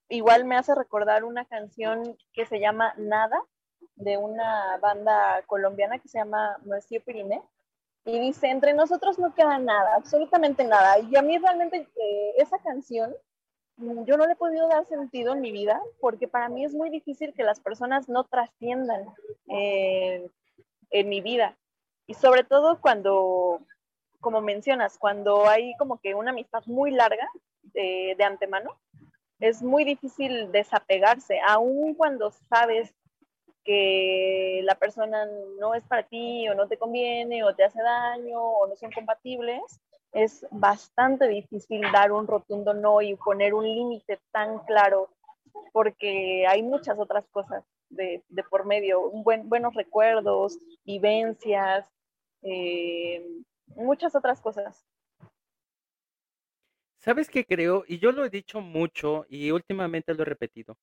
igual 0.08 0.44
me 0.44 0.56
hace 0.56 0.74
recordar 0.74 1.24
una 1.24 1.44
canción 1.44 2.16
que 2.32 2.46
se 2.46 2.60
llama 2.60 2.94
Nada, 2.96 3.40
de 3.96 4.16
una 4.16 4.78
banda 4.78 5.42
colombiana 5.46 5.98
que 5.98 6.08
se 6.08 6.18
llama 6.18 6.56
Monsieur 6.64 7.02
Piriné. 7.04 7.42
Y 8.06 8.18
dice, 8.18 8.48
entre 8.48 8.74
nosotros 8.74 9.18
no 9.18 9.34
queda 9.34 9.58
nada, 9.58 9.94
absolutamente 9.94 10.64
nada. 10.64 10.98
Y 10.98 11.16
a 11.16 11.22
mí 11.22 11.38
realmente 11.38 11.88
eh, 11.96 12.34
esa 12.36 12.58
canción, 12.58 13.14
yo 13.76 14.16
no 14.16 14.26
le 14.26 14.32
he 14.32 14.36
podido 14.36 14.68
dar 14.68 14.86
sentido 14.86 15.32
en 15.32 15.40
mi 15.40 15.52
vida, 15.52 15.80
porque 16.00 16.28
para 16.28 16.48
mí 16.48 16.64
es 16.64 16.74
muy 16.74 16.90
difícil 16.90 17.34
que 17.34 17.42
las 17.42 17.60
personas 17.60 18.08
no 18.08 18.24
trasciendan 18.24 19.04
eh, 19.48 20.28
en 20.90 21.08
mi 21.08 21.20
vida. 21.20 21.56
Y 22.06 22.14
sobre 22.14 22.44
todo 22.44 22.80
cuando, 22.80 23.60
como 24.20 24.40
mencionas, 24.40 24.98
cuando 24.98 25.48
hay 25.48 25.74
como 25.76 25.98
que 26.00 26.14
una 26.14 26.30
amistad 26.30 26.62
muy 26.66 26.90
larga 26.90 27.28
de, 27.62 28.14
de 28.16 28.24
antemano, 28.24 28.78
es 29.40 29.62
muy 29.62 29.84
difícil 29.84 30.52
desapegarse, 30.52 31.40
aun 31.46 31.94
cuando 31.94 32.30
sabes 32.30 32.94
que 33.64 34.60
la 34.64 34.74
persona 34.74 35.26
no 35.58 35.74
es 35.74 35.82
para 35.84 36.02
ti 36.02 36.48
o 36.48 36.54
no 36.54 36.68
te 36.68 36.76
conviene 36.76 37.42
o 37.44 37.54
te 37.54 37.64
hace 37.64 37.82
daño 37.82 38.40
o 38.40 38.66
no 38.66 38.76
son 38.76 38.92
compatibles, 38.92 39.80
es 40.14 40.46
bastante 40.52 41.26
difícil 41.26 41.82
dar 41.92 42.12
un 42.12 42.26
rotundo 42.26 42.72
no 42.72 43.02
y 43.02 43.16
poner 43.16 43.52
un 43.52 43.64
límite 43.64 44.20
tan 44.30 44.60
claro 44.60 45.10
porque 45.72 46.46
hay 46.46 46.62
muchas 46.62 46.98
otras 46.98 47.26
cosas 47.28 47.64
de, 47.90 48.22
de 48.28 48.42
por 48.44 48.64
medio, 48.64 49.10
buen, 49.10 49.48
buenos 49.48 49.74
recuerdos, 49.74 50.58
vivencias, 50.84 51.90
eh, 52.42 53.26
muchas 53.74 54.14
otras 54.14 54.40
cosas. 54.40 54.86
¿Sabes 57.00 57.28
qué 57.28 57.44
creo? 57.44 57.84
Y 57.86 57.98
yo 57.98 58.12
lo 58.12 58.24
he 58.24 58.30
dicho 58.30 58.60
mucho 58.60 59.26
y 59.28 59.50
últimamente 59.50 60.14
lo 60.14 60.22
he 60.22 60.26
repetido. 60.26 60.78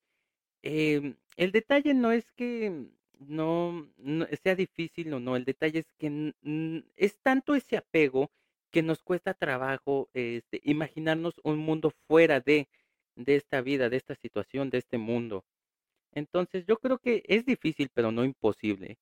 Em, 0.61 1.15
el 1.38 1.51
detalle 1.53 1.93
no 1.93 2.11
es 2.11 2.32
que 2.34 2.86
no, 3.17 3.88
sea 4.43 4.55
difícil 4.55 5.13
o 5.13 5.19
no, 5.19 5.36
el 5.38 5.45
detalle 5.45 5.79
es 5.79 5.93
que 5.97 6.34
es 6.97 7.17
tanto 7.21 7.55
ese 7.55 7.77
apego 7.77 8.29
que 8.72 8.82
nos 8.82 9.03
cuesta 9.03 9.34
trabajo 9.34 10.09
este, 10.13 10.61
imaginarnos 10.63 11.36
un 11.43 11.57
mundo 11.59 11.91
fuera 12.07 12.39
de, 12.39 12.67
esta 13.26 13.61
vida, 13.61 13.89
de 13.89 13.97
esta 13.97 14.15
situación, 14.15 14.69
de 14.69 14.80
este 14.80 14.97
mundo. 14.97 15.45
Entonces 16.13 16.65
yo 16.67 16.78
creo 16.78 16.97
que 16.99 17.24
es 17.28 17.45
difícil, 17.45 17.89
pero 17.93 18.11
no 18.11 18.26
imposible. 18.26 18.97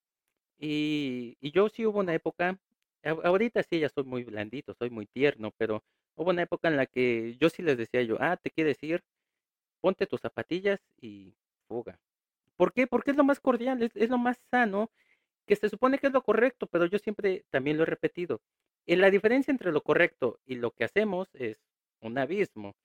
Y, 0.60 1.38
yo 1.42 1.70
sí 1.70 1.86
hubo 1.86 2.00
una 2.00 2.14
época, 2.14 2.60
ahorita 3.04 3.64
sí 3.64 3.80
ya 3.80 3.90
soy 3.90 4.04
muy 4.04 4.24
blandito, 4.24 4.74
soy 4.74 4.90
muy 4.90 5.06
tierno, 5.08 5.54
pero 5.58 5.84
hubo 6.16 6.32
una 6.32 6.44
época 6.44 6.68
en 6.68 6.78
la 6.78 6.86
que 6.86 7.38
yo 7.40 7.50
sí 7.50 7.62
les 7.64 7.78
decía 7.78 8.04
yo, 8.04 8.18
ah, 8.20 8.38
te 8.38 8.52
quieres 8.52 8.82
ir, 8.84 9.04
ponte 9.82 10.08
tus 10.08 10.22
zapatillas 10.22 10.80
y 11.02 11.34
fuga. 11.68 12.00
¿Por 12.58 12.74
qué? 12.74 12.88
Porque 12.88 13.12
es 13.12 13.18
lo 13.18 13.24
más 13.24 13.40
cordial, 13.40 13.82
es, 13.84 14.10
lo 14.10 14.18
más 14.18 14.38
sano, 14.52 14.92
que 15.48 15.56
se 15.56 15.70
supone 15.70 15.98
que 15.98 16.08
es 16.08 16.14
lo 16.14 16.24
correcto, 16.24 16.68
pero 16.68 16.86
yo 16.86 17.00
siempre 17.00 17.46
también 17.50 17.78
lo 17.78 17.84
he 17.84 17.86
repetido. 17.86 18.42
La 18.96 19.12
diferencia 19.12 19.52
entre 19.52 19.72
lo 19.72 19.82
correcto 19.82 20.40
y 20.46 20.56
lo 20.56 20.72
que 20.72 20.84
hacemos 20.84 21.30
es 21.36 21.58
un 22.02 22.18
abismo. 22.18 22.76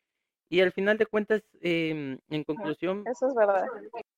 Y 0.48 0.60
al 0.60 0.72
final 0.72 0.98
de 0.98 1.06
cuentas, 1.06 1.42
em, 1.60 2.18
en 2.28 2.44
conclusión, 2.44 3.04
eso 3.10 3.28
es 3.28 3.34
verdad. 3.34 3.64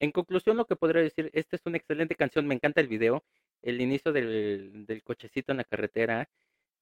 En 0.01 0.11
conclusión, 0.11 0.57
lo 0.57 0.67
que 0.67 0.77
podría 0.77 1.03
decir, 1.03 1.31
esta 1.33 1.57
es 1.57 1.63
una 1.65 1.77
excelente 1.77 2.17
canción, 2.17 2.47
me 2.47 2.55
encanta 2.55 2.81
el 2.81 2.89
video, 2.89 3.25
el 3.63 3.81
inicio 3.81 4.13
del, 4.13 4.85
del 4.87 5.03
cochecito 5.03 5.53
en 5.53 5.59
la 5.59 5.65
carretera, 5.65 6.29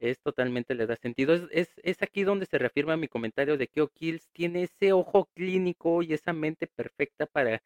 es 0.00 0.20
totalmente 0.20 0.74
le 0.74 0.86
da 0.86 0.96
sentido. 0.96 1.34
Es, 1.50 1.68
es, 1.82 2.02
aquí 2.02 2.24
donde 2.24 2.46
se 2.46 2.58
reafirma 2.58 2.96
mi 2.96 3.08
comentario 3.08 3.56
de 3.56 3.68
que 3.68 3.82
O'Kills 3.82 4.28
tiene 4.32 4.64
ese 4.64 4.92
ojo 4.92 5.26
clínico 5.34 6.02
y 6.02 6.12
esa 6.12 6.32
mente 6.32 6.66
perfecta 6.66 7.26
para 7.26 7.62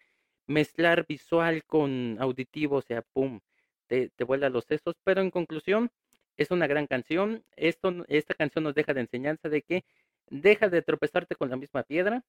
mezclar 0.47 1.07
visual 1.07 1.64
con 1.64 2.16
auditivo, 2.20 2.76
o 2.76 2.82
sea, 2.82 3.03
pum, 3.03 3.41
te, 3.86 4.11
te 4.11 4.24
vuela 4.24 4.51
los 4.51 4.64
sesos. 4.64 4.97
Pero 5.05 5.20
en 5.20 5.30
conclusión, 5.30 5.91
es 6.39 6.51
una 6.51 6.66
gran 6.66 6.86
canción. 6.86 7.45
Esto, 7.57 7.93
esta 8.09 8.34
canción 8.34 8.64
nos 8.64 8.74
deja 8.74 8.95
de 8.95 9.03
enseñanza 9.03 9.49
de 9.51 9.62
que 9.62 9.84
deja 10.30 10.68
de 10.68 10.82
tropezarte 10.82 11.34
con 11.34 11.51
la 11.51 11.57
misma 11.57 11.82
piedra. 11.82 12.24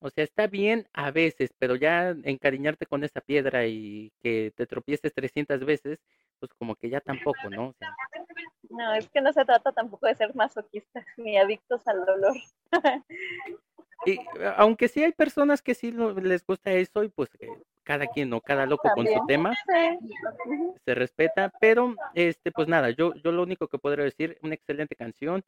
O 0.00 0.10
sea, 0.10 0.22
está 0.22 0.46
bien 0.46 0.86
a 0.92 1.10
veces, 1.10 1.52
pero 1.58 1.74
ya 1.74 2.10
encariñarte 2.22 2.86
con 2.86 3.02
esa 3.02 3.20
piedra 3.20 3.66
y 3.66 4.12
que 4.20 4.52
te 4.54 4.64
tropieces 4.66 5.12
300 5.12 5.64
veces, 5.64 5.98
pues 6.38 6.52
como 6.54 6.76
que 6.76 6.88
ya 6.88 7.00
tampoco, 7.00 7.50
¿no? 7.50 7.74
no, 8.70 8.94
es 8.94 9.08
que 9.08 9.20
no 9.20 9.32
se 9.32 9.44
trata 9.44 9.72
tampoco 9.72 10.06
de 10.06 10.14
ser 10.14 10.36
masoquistas 10.36 11.04
ni 11.16 11.36
adictos 11.36 11.86
al 11.88 12.06
dolor. 12.06 12.36
y 14.06 14.20
aunque 14.56 14.86
sí 14.86 15.02
hay 15.02 15.10
personas 15.10 15.62
que 15.62 15.74
sí 15.74 15.90
les 15.90 16.46
gusta 16.46 16.70
eso 16.70 17.02
y 17.02 17.08
pues 17.08 17.30
cada 17.88 18.06
quien, 18.06 18.28
¿no? 18.28 18.42
Cada 18.42 18.66
loco 18.66 18.90
con 18.94 19.06
su 19.06 19.26
tema, 19.26 19.54
se 20.84 20.94
respeta, 20.94 21.50
pero 21.58 21.94
este, 22.12 22.52
pues 22.52 22.68
nada, 22.68 22.90
yo, 22.90 23.14
yo 23.14 23.32
lo 23.32 23.42
único 23.42 23.66
que 23.66 23.78
podría 23.78 24.04
decir, 24.04 24.36
una 24.42 24.52
excelente 24.52 24.94
canción. 24.94 25.42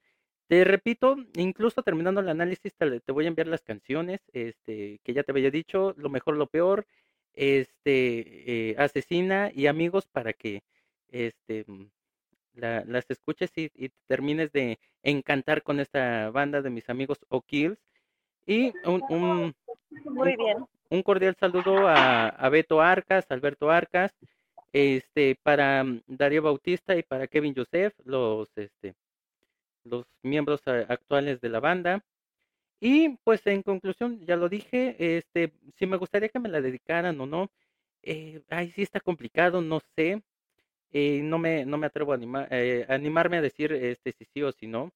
Te 0.47 0.64
repito, 0.64 1.16
incluso 1.34 1.82
terminando 1.82 2.22
el 2.22 2.30
análisis, 2.30 2.74
te, 2.74 3.01
te 3.01 3.12
voy 3.12 3.26
a 3.26 3.28
enviar 3.28 3.47
las 3.47 3.61
canciones, 3.61 4.22
este, 4.32 5.01
que 5.05 5.12
ya 5.12 5.22
te 5.22 5.32
había 5.32 5.51
dicho, 5.51 5.95
lo 5.99 6.09
mejor, 6.09 6.38
lo 6.38 6.47
peor, 6.47 6.86
este, 7.34 8.70
eh, 8.70 8.74
asesina 8.78 9.51
y 9.55 9.66
amigos 9.66 10.07
para 10.07 10.32
que 10.32 10.62
este, 11.09 11.66
mm, 11.66 11.91
las 12.55 13.05
escuches 13.11 13.51
y, 13.55 13.91
termines 14.07 14.51
de 14.51 14.78
encantar 15.03 15.62
con 15.62 15.78
esta 15.78 16.30
banda 16.30 16.62
de 16.62 16.70
mis 16.70 16.88
amigos 16.88 17.18
O'Kills. 17.28 17.78
Y 18.47 18.72
un, 18.86 19.03
un, 19.11 19.55
Muy 20.07 20.36
bien. 20.36 20.57
un 20.57 20.80
cordial 21.03 21.36
saludo 21.38 21.88
a, 21.88 22.49
Beto 22.51 22.80
Arcas, 22.80 23.26
Alberto 23.30 23.70
Arcas, 23.70 24.12
este, 24.72 25.36
para 25.43 25.84
mm, 25.84 26.03
Darío 26.07 26.43
Bautista 26.43 26.97
y 26.97 27.03
para 27.03 27.26
Kevin 27.26 27.55
Joseph, 27.57 27.95
los, 28.05 28.49
este, 28.57 28.95
los 29.84 30.07
miembros 30.22 30.61
eh, 30.66 30.86
actuales 30.88 31.41
de 31.41 31.49
la 31.49 31.61
banda. 31.61 32.05
Y 32.80 33.11
pues 33.24 33.47
en 33.47 33.62
conclusión, 33.62 34.20
ya 34.26 34.36
lo 34.36 34.49
dije, 34.49 34.97
este, 34.99 35.53
si 35.76 35.86
me 35.86 35.97
gustaría 35.99 36.28
que 36.30 36.38
me 36.41 36.49
la 36.49 36.61
dedicaran 36.61 37.20
o 37.20 37.26
no, 37.26 37.51
eh, 38.03 38.43
ay, 38.49 38.72
sí 38.72 38.82
está 38.82 39.01
complicado, 39.01 39.61
no 39.62 39.80
sé, 39.97 40.22
eh, 40.93 41.20
no 41.22 41.38
me, 41.38 41.64
no 41.66 41.78
me 41.78 41.86
atrevo 41.86 42.12
a, 42.14 42.18
eh, 42.51 42.86
animarme 42.88 43.36
a 43.38 43.43
decir 43.43 43.72
este 43.72 44.12
si 44.12 44.24
sí 44.26 44.43
o 44.43 44.53
si 44.53 44.66
no, 44.66 44.93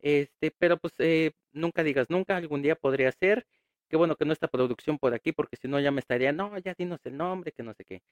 este, 0.00 0.50
pero 0.58 0.78
pues 0.78 0.94
eh, 0.98 1.32
nunca 1.52 1.82
digas 1.84 2.10
nunca, 2.10 2.36
algún 2.36 2.62
día 2.62 2.74
podría 2.76 3.12
ser, 3.12 3.46
qué 3.90 3.96
bueno 3.98 4.16
que 4.16 4.24
no 4.24 4.32
está 4.32 4.48
producción 4.48 4.98
por 4.98 5.12
aquí, 5.12 5.32
porque 5.32 5.56
si 5.56 5.68
no 5.68 5.80
ya 5.80 5.90
me 5.90 6.00
estaría, 6.00 6.32
no, 6.32 6.56
ya 6.58 6.74
dinos 6.78 7.00
el 7.04 7.16
nombre, 7.18 7.52
que 7.52 7.62
no 7.62 7.74
sé 7.74 7.84
qué, 7.84 8.02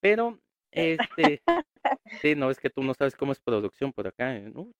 pero, 0.00 0.38
este, 0.70 1.40
sí, 2.20 2.34
no, 2.34 2.50
es 2.50 2.58
que 2.60 2.70
tú 2.70 2.82
no 2.82 2.92
sabes 2.94 3.16
cómo 3.16 3.32
es 3.32 3.40
producción 3.40 3.92
por 3.92 4.06
acá, 4.06 4.38
¿no? 4.40 4.70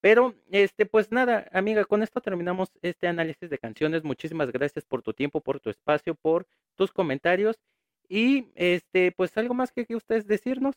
Pero, 0.00 0.34
este, 0.50 0.84
pues 0.84 1.10
nada, 1.12 1.48
amiga, 1.52 1.84
con 1.86 2.02
esto 2.02 2.20
terminamos 2.20 2.68
este 2.82 3.06
análisis 3.06 3.48
de 3.48 3.56
canciones. 3.58 4.04
Muchísimas 4.04 4.52
gracias 4.52 4.84
por 4.84 5.00
tu 5.00 5.14
tiempo, 5.14 5.40
por 5.40 5.60
tu 5.60 5.70
espacio, 5.70 6.14
por 6.14 6.46
tus 6.74 6.92
comentarios. 6.92 7.56
Y, 8.06 8.48
este, 8.54 9.12
pues 9.12 9.34
algo 9.38 9.54
más 9.54 9.72
que, 9.72 9.86
que 9.86 9.96
ustedes 9.96 10.26
decirnos. 10.26 10.74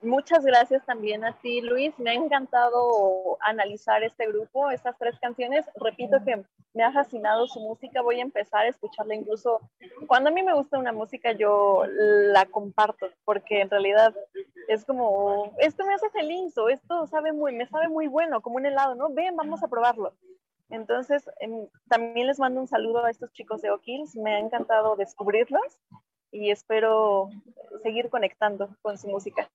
Muchas 0.00 0.44
gracias 0.44 0.84
también 0.86 1.24
a 1.24 1.38
ti, 1.40 1.60
Luis. 1.60 1.98
Me 1.98 2.10
ha 2.10 2.14
encantado 2.14 3.36
analizar 3.40 4.02
este 4.02 4.26
grupo, 4.26 4.70
estas 4.70 4.96
tres 4.98 5.18
canciones. 5.20 5.66
Repito 5.76 6.22
que 6.24 6.42
me 6.72 6.82
ha 6.82 6.92
fascinado 6.92 7.46
su 7.46 7.60
música. 7.60 8.00
Voy 8.00 8.18
a 8.18 8.22
empezar 8.22 8.64
a 8.64 8.68
escucharla 8.68 9.14
incluso 9.14 9.60
cuando 10.06 10.30
a 10.30 10.32
mí 10.32 10.42
me 10.42 10.54
gusta 10.54 10.78
una 10.78 10.92
música, 10.92 11.32
yo 11.32 11.84
la 11.86 12.46
comparto, 12.46 13.10
porque 13.24 13.60
en 13.60 13.70
realidad 13.70 14.14
es 14.68 14.84
como, 14.84 15.52
esto 15.58 15.86
me 15.86 15.94
hace 15.94 16.08
feliz 16.10 16.56
o 16.56 16.68
esto 16.68 17.06
sabe 17.06 17.32
muy, 17.32 17.52
me 17.52 17.66
sabe 17.66 17.88
muy 17.88 18.08
bueno, 18.08 18.40
como 18.40 18.56
un 18.56 18.66
helado, 18.66 18.94
¿no? 18.94 19.10
Ven, 19.10 19.36
vamos 19.36 19.62
a 19.62 19.68
probarlo. 19.68 20.14
Entonces, 20.70 21.28
em, 21.40 21.68
también 21.88 22.26
les 22.26 22.38
mando 22.38 22.60
un 22.60 22.68
saludo 22.68 23.04
a 23.04 23.10
estos 23.10 23.32
chicos 23.32 23.60
de 23.60 23.70
O'Kills. 23.70 24.16
Me 24.16 24.34
ha 24.34 24.38
encantado 24.38 24.96
descubrirlos 24.96 25.78
y 26.32 26.50
espero 26.50 27.28
seguir 27.82 28.08
conectando 28.08 28.70
con 28.82 28.96
su 28.98 29.08
música. 29.08 29.50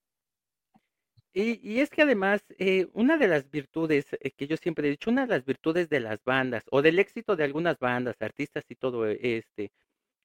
Y, 1.33 1.59
y, 1.67 1.79
es 1.81 1.89
que 1.91 2.01
además, 2.01 2.43
eh, 2.57 2.87
una 2.93 3.17
de 3.17 3.27
las 3.27 3.49
virtudes 3.51 4.07
eh, 4.19 4.31
que 4.31 4.47
yo 4.47 4.57
siempre 4.57 4.87
he 4.87 4.91
dicho, 4.91 5.11
una 5.11 5.27
de 5.27 5.35
las 5.35 5.45
virtudes 5.45 5.87
de 5.89 5.99
las 5.99 6.23
bandas 6.23 6.63
o 6.71 6.81
del 6.81 6.97
éxito 6.99 7.35
de 7.35 7.43
algunas 7.43 7.77
bandas, 7.79 8.21
artistas 8.21 8.65
y 8.69 8.75
todo 8.75 9.05
este, 9.07 9.71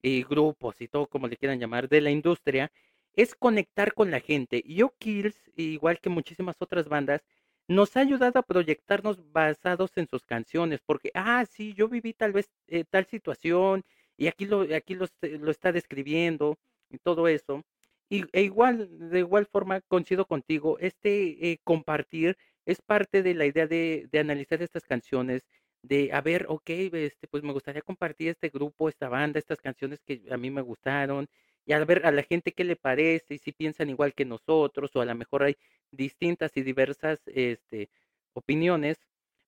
y 0.02 0.22
grupos 0.24 0.80
y 0.80 0.88
todo 0.88 1.07
como 1.09 1.28
le 1.28 1.36
quieran 1.36 1.61
llamar, 1.61 1.88
de 1.88 2.00
la 2.00 2.11
industria, 2.11 2.72
es 3.14 3.34
conectar 3.34 3.94
con 3.94 4.11
la 4.11 4.20
gente. 4.20 4.62
Y 4.64 4.76
Yo 4.76 4.94
Kills, 4.98 5.36
igual 5.57 6.00
que 6.00 6.11
muchísimas 6.11 6.57
otras 6.61 6.88
bandas, 6.88 7.22
nos 7.68 7.96
ha 7.96 8.00
ayudado 8.00 8.38
a 8.40 8.42
proyectarnos 8.42 9.18
basados 9.32 9.92
en 9.96 10.09
sus 10.09 10.24
canciones, 10.24 10.80
porque, 10.84 11.11
ah, 11.14 11.44
sí, 11.50 11.74
yo 11.74 11.88
viví 11.88 12.12
tal 12.14 12.32
vez 12.32 12.50
eh, 12.68 12.84
tal 12.84 13.07
situación 13.07 13.84
y 14.16 14.26
aquí 14.28 14.46
lo, 14.46 14.62
aquí 14.74 14.94
lo, 14.94 15.07
lo 15.22 15.50
está 15.50 15.72
describiendo 15.72 16.59
y 16.90 16.98
todo 16.98 17.28
eso. 17.28 17.62
Y, 18.11 18.24
e 18.32 18.42
igual, 18.42 18.88
de 19.11 19.18
igual 19.20 19.46
forma, 19.46 19.80
coincido 19.82 20.26
contigo, 20.26 20.78
este 20.78 21.50
eh, 21.50 21.61
compartir 21.64 22.36
es 22.66 22.80
parte 22.82 23.22
de 23.22 23.34
la 23.34 23.46
idea 23.46 23.66
de, 23.66 24.09
de 24.11 24.18
analizar 24.18 24.62
estas 24.62 24.84
canciones, 24.84 25.42
de, 25.82 26.12
a 26.12 26.20
ver, 26.20 26.46
ok, 26.48 26.70
este, 26.70 27.28
pues 27.28 27.42
me 27.42 27.52
gustaría 27.52 27.82
compartir 27.82 28.28
este 28.30 28.48
grupo, 28.48 28.88
esta 28.88 29.09
banda, 29.09 29.38
estas 29.38 29.61
canciones 29.61 30.00
que 30.05 30.22
a 30.30 30.36
mí 30.36 30.50
me 30.50 30.62
gustaron, 30.62 31.28
y 31.66 31.72
a 31.72 31.84
ver 31.84 32.07
a 32.07 32.12
la 32.12 32.22
gente 32.22 32.52
qué 32.52 32.64
le 32.64 32.76
parece, 32.76 33.34
y 33.34 33.38
si 33.38 33.52
piensan 33.52 33.90
igual 33.90 34.14
que 34.14 34.24
nosotros, 34.24 34.94
o 34.94 35.00
a 35.00 35.05
lo 35.07 35.14
mejor 35.14 35.42
hay 35.44 35.57
distintas 35.90 36.57
y 36.57 36.62
diversas 36.62 37.20
este, 37.26 37.90
opiniones. 38.34 38.98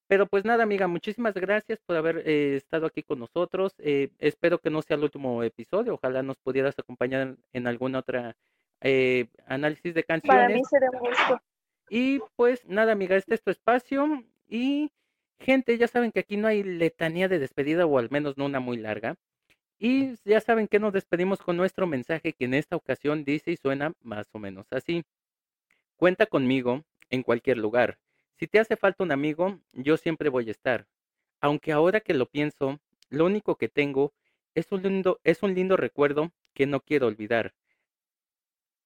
Pero 0.07 0.25
pues 0.25 0.45
nada, 0.45 0.63
amiga, 0.63 0.87
muchísimas 0.87 1.33
gracias 1.33 1.79
por 1.85 1.97
haber 1.97 2.23
eh, 2.25 2.55
estado 2.55 2.85
aquí 2.85 3.03
con 3.03 3.19
nosotros. 3.19 3.73
Eh, 3.79 4.09
espero 4.19 4.59
que 4.59 4.69
no 4.69 4.81
sea 4.81 4.95
el 4.95 5.03
último 5.03 5.43
episodio. 5.43 5.95
Ojalá 5.95 6.23
nos 6.23 6.37
pudieras 6.37 6.79
acompañar 6.79 7.35
en, 7.51 7.67
alguna 7.67 7.99
otra 7.99 8.37
eh, 8.79 9.27
análisis 9.47 9.93
de 9.93 10.03
canciones. 10.03 10.43
Para 10.43 10.55
mí 10.55 10.61
sería 10.63 10.89
un 10.91 10.99
gusto. 10.99 11.41
Y 11.89 12.19
pues 12.37 12.65
nada, 12.65 12.93
amiga, 12.93 13.17
este 13.17 13.35
es 13.35 13.43
tu 13.43 13.51
espacio. 13.51 14.23
Y 14.47 14.91
gente, 15.39 15.77
ya 15.77 15.89
saben 15.89 16.13
que 16.13 16.21
aquí 16.21 16.37
no 16.37 16.47
hay 16.47 16.63
letanía 16.63 17.27
de 17.27 17.39
despedida, 17.39 17.85
o 17.85 17.97
al 17.97 18.09
menos 18.09 18.37
no 18.37 18.45
una 18.45 18.61
muy 18.61 18.77
larga. 18.77 19.15
Y 19.77 20.15
ya 20.23 20.39
saben 20.39 20.69
que 20.69 20.79
nos 20.79 20.93
despedimos 20.93 21.39
con 21.39 21.57
nuestro 21.57 21.85
mensaje 21.85 22.31
que 22.31 22.45
en 22.45 22.53
esta 22.53 22.77
ocasión 22.77 23.25
dice 23.25 23.51
y 23.51 23.57
suena 23.57 23.93
más 24.01 24.27
o 24.31 24.39
menos 24.39 24.67
así. 24.71 25.03
Cuenta 25.97 26.25
conmigo 26.25 26.83
en 27.09 27.23
cualquier 27.23 27.57
lugar. 27.57 27.97
Si 28.39 28.47
te 28.47 28.59
hace 28.59 28.77
falta 28.77 29.03
un 29.03 29.11
amigo, 29.11 29.59
yo 29.73 29.97
siempre 29.97 30.29
voy 30.29 30.47
a 30.47 30.51
estar. 30.51 30.87
Aunque 31.41 31.71
ahora 31.71 32.01
que 32.01 32.13
lo 32.13 32.27
pienso, 32.27 32.79
lo 33.09 33.25
único 33.25 33.55
que 33.55 33.67
tengo 33.67 34.13
es 34.53 34.71
un 34.71 34.83
lindo, 34.83 35.19
es 35.23 35.41
un 35.41 35.55
lindo 35.55 35.75
recuerdo 35.75 36.31
que 36.53 36.67
no 36.67 36.81
quiero 36.81 37.07
olvidar. 37.07 37.55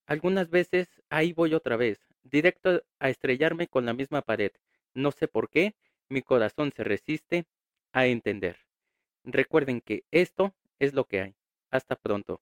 Algunas 0.06 0.50
veces 0.50 1.02
ahí 1.10 1.34
voy 1.34 1.54
otra 1.54 1.76
vez, 1.76 2.00
directo 2.24 2.84
a 3.00 3.10
estrellarme 3.10 3.68
con 3.68 3.86
la 3.86 3.94
misma 3.94 4.22
pared. 4.22 4.52
No 4.94 5.12
sé 5.12 5.28
por 5.28 5.50
qué, 5.50 5.76
mi 6.10 6.22
corazón 6.22 6.72
se 6.74 6.84
resiste 6.84 7.46
a 7.92 8.08
entender. 8.08 8.58
Recuerden 9.24 9.82
que 9.82 10.06
esto 10.12 10.56
es 10.80 10.94
lo 10.94 11.06
que 11.06 11.22
hay. 11.22 11.36
Hasta 11.70 11.96
pronto. 11.96 12.42